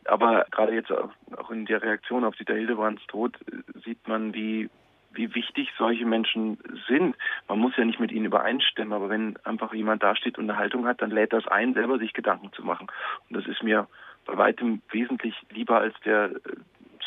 aber 0.06 0.46
gerade 0.50 0.72
jetzt 0.72 0.90
auch 0.90 1.50
in 1.50 1.66
der 1.66 1.82
Reaktion 1.82 2.24
auf 2.24 2.34
Dieter 2.34 2.54
Hildebrands 2.54 3.06
Tod 3.06 3.36
sieht 3.84 4.08
man, 4.08 4.32
wie 4.32 4.70
wie 5.12 5.34
wichtig 5.34 5.68
solche 5.76 6.06
Menschen 6.06 6.58
sind. 6.88 7.16
Man 7.48 7.58
muss 7.58 7.76
ja 7.76 7.84
nicht 7.84 8.00
mit 8.00 8.12
ihnen 8.12 8.26
übereinstimmen, 8.26 8.92
aber 8.92 9.08
wenn 9.08 9.36
einfach 9.44 9.74
jemand 9.74 10.02
dasteht 10.02 10.38
und 10.38 10.48
eine 10.48 10.58
Haltung 10.58 10.86
hat, 10.86 11.02
dann 11.02 11.10
lädt 11.10 11.32
das 11.32 11.46
ein, 11.48 11.74
selber 11.74 11.98
sich 11.98 12.12
Gedanken 12.12 12.52
zu 12.52 12.64
machen. 12.64 12.86
Und 13.28 13.36
das 13.36 13.46
ist 13.46 13.62
mir 13.62 13.88
bei 14.24 14.36
weitem 14.36 14.82
wesentlich 14.90 15.34
lieber 15.50 15.80
als 15.80 15.94
der 16.04 16.30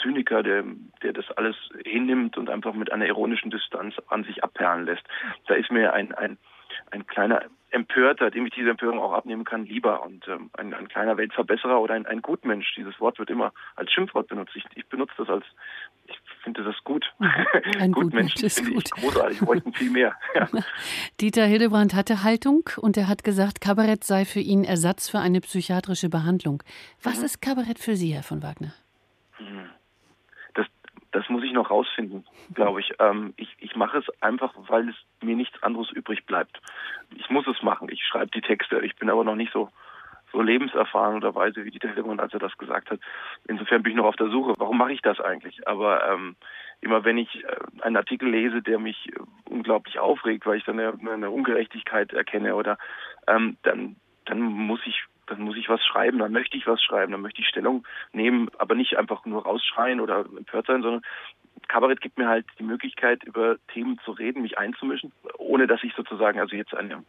Zyniker, 0.01 0.43
der, 0.43 0.63
der 1.01 1.13
das 1.13 1.29
alles 1.31 1.55
hinnimmt 1.85 2.37
und 2.37 2.49
einfach 2.49 2.73
mit 2.73 2.91
einer 2.91 3.05
ironischen 3.05 3.51
Distanz 3.51 3.95
an 4.07 4.23
sich 4.23 4.43
abperlen 4.43 4.85
lässt. 4.85 5.03
Da 5.47 5.55
ist 5.55 5.71
mir 5.71 5.93
ein, 5.93 6.13
ein, 6.13 6.37
ein 6.91 7.05
kleiner 7.07 7.43
Empörter, 7.73 8.29
dem 8.29 8.45
ich 8.45 8.53
diese 8.53 8.69
Empörung 8.69 8.99
auch 8.99 9.13
abnehmen 9.13 9.45
kann, 9.45 9.65
lieber. 9.65 10.03
Und 10.03 10.27
ähm, 10.27 10.51
ein, 10.53 10.75
ein 10.75 10.87
kleiner 10.87 11.17
Weltverbesserer 11.17 11.81
oder 11.81 11.95
ein, 11.95 12.05
ein 12.05 12.21
Gutmensch, 12.21 12.75
dieses 12.75 12.99
Wort 12.99 13.17
wird 13.17 13.31
immer 13.31 13.51
als 13.75 13.91
Schimpfwort 13.91 14.27
benutzt. 14.27 14.55
Ich, 14.55 14.63
ich 14.75 14.87
benutze 14.87 15.13
das 15.17 15.27
als, 15.27 15.43
ich 16.05 16.15
finde 16.43 16.63
das 16.63 16.75
gut. 16.83 17.11
Ein 17.79 17.91
Gutmensch 17.93 18.35
ist 18.43 18.59
finde 18.59 18.75
gut. 18.75 18.83
ich 18.85 18.91
großartig, 18.91 19.39
bräuchten 19.39 19.73
viel 19.73 19.89
mehr. 19.89 20.15
Ja. 20.35 20.47
Dieter 21.21 21.45
Hildebrand 21.45 21.93
hatte 21.93 22.23
Haltung 22.23 22.67
und 22.77 22.97
er 22.97 23.07
hat 23.07 23.23
gesagt, 23.23 23.61
Kabarett 23.61 24.03
sei 24.03 24.25
für 24.25 24.39
ihn 24.39 24.63
Ersatz 24.63 25.09
für 25.09 25.19
eine 25.19 25.41
psychiatrische 25.41 26.09
Behandlung. 26.09 26.63
Was 27.01 27.19
mhm. 27.19 27.25
ist 27.25 27.41
Kabarett 27.41 27.77
für 27.77 27.95
Sie, 27.95 28.13
Herr 28.13 28.23
von 28.23 28.41
Wagner? 28.41 28.73
Das 31.13 31.29
muss 31.29 31.43
ich 31.43 31.53
noch 31.53 31.69
rausfinden, 31.69 32.25
glaube 32.53 32.81
ich. 32.81 32.93
Ähm, 32.99 33.33
ich. 33.37 33.55
Ich 33.59 33.75
mache 33.75 33.99
es 33.99 34.21
einfach, 34.21 34.53
weil 34.67 34.89
es 34.89 34.95
mir 35.21 35.35
nichts 35.35 35.61
anderes 35.63 35.89
übrig 35.91 36.25
bleibt. 36.25 36.59
Ich 37.15 37.29
muss 37.29 37.47
es 37.47 37.61
machen. 37.61 37.87
Ich 37.89 38.03
schreibe 38.05 38.31
die 38.31 38.41
Texte. 38.41 38.79
Ich 38.79 38.95
bin 38.97 39.09
aber 39.09 39.23
noch 39.23 39.35
nicht 39.35 39.53
so 39.53 39.69
so 40.33 40.41
lebenserfahren 40.41 41.15
oder 41.15 41.35
weise 41.35 41.63
wie 41.63 41.69
Dieter 41.69 41.89
Hildebrand, 41.89 42.19
als 42.19 42.33
er 42.33 42.39
das 42.39 42.57
gesagt 42.57 42.89
hat. 42.89 42.99
Insofern 43.47 43.83
bin 43.83 43.91
ich 43.91 43.97
noch 43.97 44.05
auf 44.05 44.15
der 44.15 44.29
Suche. 44.29 44.55
Warum 44.57 44.79
mache 44.79 44.91
ich 44.91 45.01
das 45.01 45.19
eigentlich? 45.21 45.67
Aber 45.67 46.11
ähm, 46.11 46.35
immer 46.81 47.05
wenn 47.05 47.19
ich 47.19 47.43
äh, 47.43 47.55
einen 47.81 47.97
Artikel 47.97 48.29
lese, 48.29 48.63
der 48.63 48.79
mich 48.79 49.09
äh, 49.09 49.19
unglaublich 49.47 49.99
aufregt, 49.99 50.47
weil 50.47 50.57
ich 50.57 50.65
dann 50.65 50.79
eine, 50.79 50.97
eine 51.11 51.29
Ungerechtigkeit 51.29 52.11
erkenne 52.13 52.55
oder 52.55 52.79
ähm, 53.27 53.57
dann 53.61 53.95
dann 54.25 54.41
muss 54.41 54.79
ich 54.85 55.03
dann 55.27 55.41
muss 55.41 55.57
ich 55.57 55.69
was 55.69 55.83
schreiben, 55.83 56.19
dann 56.19 56.31
möchte 56.31 56.57
ich 56.57 56.67
was 56.67 56.81
schreiben, 56.81 57.11
dann 57.11 57.21
möchte 57.21 57.41
ich 57.41 57.47
Stellung 57.47 57.85
nehmen, 58.11 58.49
aber 58.57 58.75
nicht 58.75 58.97
einfach 58.97 59.25
nur 59.25 59.43
rausschreien 59.43 59.99
oder 59.99 60.25
empört 60.37 60.67
sein, 60.67 60.81
sondern 60.81 61.03
Kabarett 61.67 62.01
gibt 62.01 62.17
mir 62.17 62.27
halt 62.27 62.45
die 62.59 62.63
Möglichkeit, 62.63 63.23
über 63.23 63.57
Themen 63.73 63.99
zu 64.03 64.11
reden, 64.11 64.41
mich 64.41 64.57
einzumischen, 64.57 65.11
ohne 65.37 65.67
dass 65.67 65.83
ich 65.83 65.93
sozusagen 65.95 66.39
also 66.39 66.55
jetzt 66.55 66.75
eine 66.75 66.95
äh, 66.95 66.99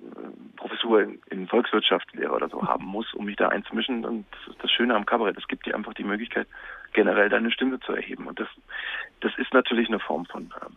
Professur 0.57 1.03
in, 1.03 1.21
in 1.31 1.49
Volkswirtschaftslehre 1.49 2.33
oder 2.33 2.49
so 2.49 2.63
haben 2.63 2.85
muss, 2.85 3.13
um 3.15 3.25
mich 3.25 3.37
da 3.37 3.49
einzumischen. 3.49 4.05
Und 4.05 4.27
das, 4.47 4.57
das 4.59 4.71
Schöne 4.71 4.95
am 4.95 5.07
Kabarett, 5.07 5.37
es 5.37 5.49
gibt 5.49 5.67
dir 5.67 5.75
einfach 5.75 5.95
die 5.95 6.05
Möglichkeit, 6.05 6.47
generell 6.93 7.29
deine 7.29 7.51
Stimme 7.51 7.81
zu 7.81 7.93
erheben. 7.93 8.27
Und 8.27 8.39
das, 8.39 8.49
das 9.21 9.33
ist 9.39 9.53
natürlich 9.53 9.89
eine 9.89 9.99
Form 9.99 10.25
von, 10.27 10.55
ähm, 10.63 10.77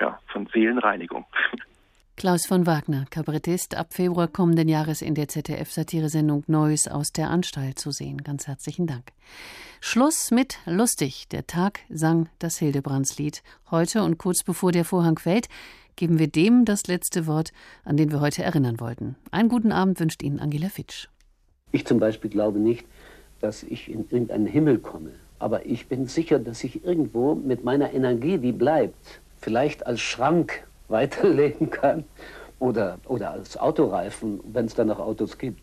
ja, 0.00 0.18
von 0.28 0.46
Seelenreinigung. 0.46 1.26
Klaus 2.18 2.46
von 2.46 2.66
Wagner, 2.66 3.04
Kabarettist, 3.10 3.76
ab 3.76 3.94
Februar 3.94 4.26
kommenden 4.26 4.68
Jahres 4.68 5.02
in 5.02 5.14
der 5.14 5.28
ZDF-Satiresendung 5.28 6.42
Neues 6.48 6.88
aus 6.88 7.12
der 7.12 7.30
Anstalt 7.30 7.78
zu 7.78 7.92
sehen. 7.92 8.24
Ganz 8.24 8.48
herzlichen 8.48 8.88
Dank. 8.88 9.12
Schluss 9.80 10.32
mit 10.32 10.58
Lustig. 10.66 11.28
Der 11.28 11.46
Tag 11.46 11.78
sang 11.88 12.28
das 12.40 12.58
Hildebrandslied. 12.58 13.44
Heute 13.70 14.02
und 14.02 14.18
kurz 14.18 14.42
bevor 14.42 14.72
der 14.72 14.84
Vorhang 14.84 15.16
fällt, 15.20 15.46
geben 15.94 16.18
wir 16.18 16.26
dem 16.26 16.64
das 16.64 16.88
letzte 16.88 17.28
Wort, 17.28 17.52
an 17.84 17.96
den 17.96 18.10
wir 18.10 18.20
heute 18.20 18.42
erinnern 18.42 18.80
wollten. 18.80 19.14
Einen 19.30 19.48
guten 19.48 19.70
Abend 19.70 20.00
wünscht 20.00 20.24
Ihnen 20.24 20.40
Angela 20.40 20.70
Fitsch. 20.70 21.06
Ich 21.70 21.86
zum 21.86 22.00
Beispiel 22.00 22.30
glaube 22.30 22.58
nicht, 22.58 22.84
dass 23.40 23.62
ich 23.62 23.88
in 23.88 24.10
irgendeinen 24.10 24.46
Himmel 24.46 24.80
komme. 24.80 25.12
Aber 25.38 25.66
ich 25.66 25.86
bin 25.86 26.08
sicher, 26.08 26.40
dass 26.40 26.64
ich 26.64 26.84
irgendwo 26.84 27.36
mit 27.36 27.62
meiner 27.62 27.94
Energie, 27.94 28.38
die 28.38 28.50
bleibt, 28.50 29.20
vielleicht 29.36 29.86
als 29.86 30.00
Schrank 30.00 30.64
weiterleben 30.88 31.70
kann 31.70 32.04
oder, 32.58 32.98
oder 33.06 33.30
als 33.32 33.56
Autoreifen, 33.56 34.40
wenn 34.44 34.66
es 34.66 34.74
dann 34.74 34.88
noch 34.88 34.98
Autos 34.98 35.38
gibt. 35.38 35.62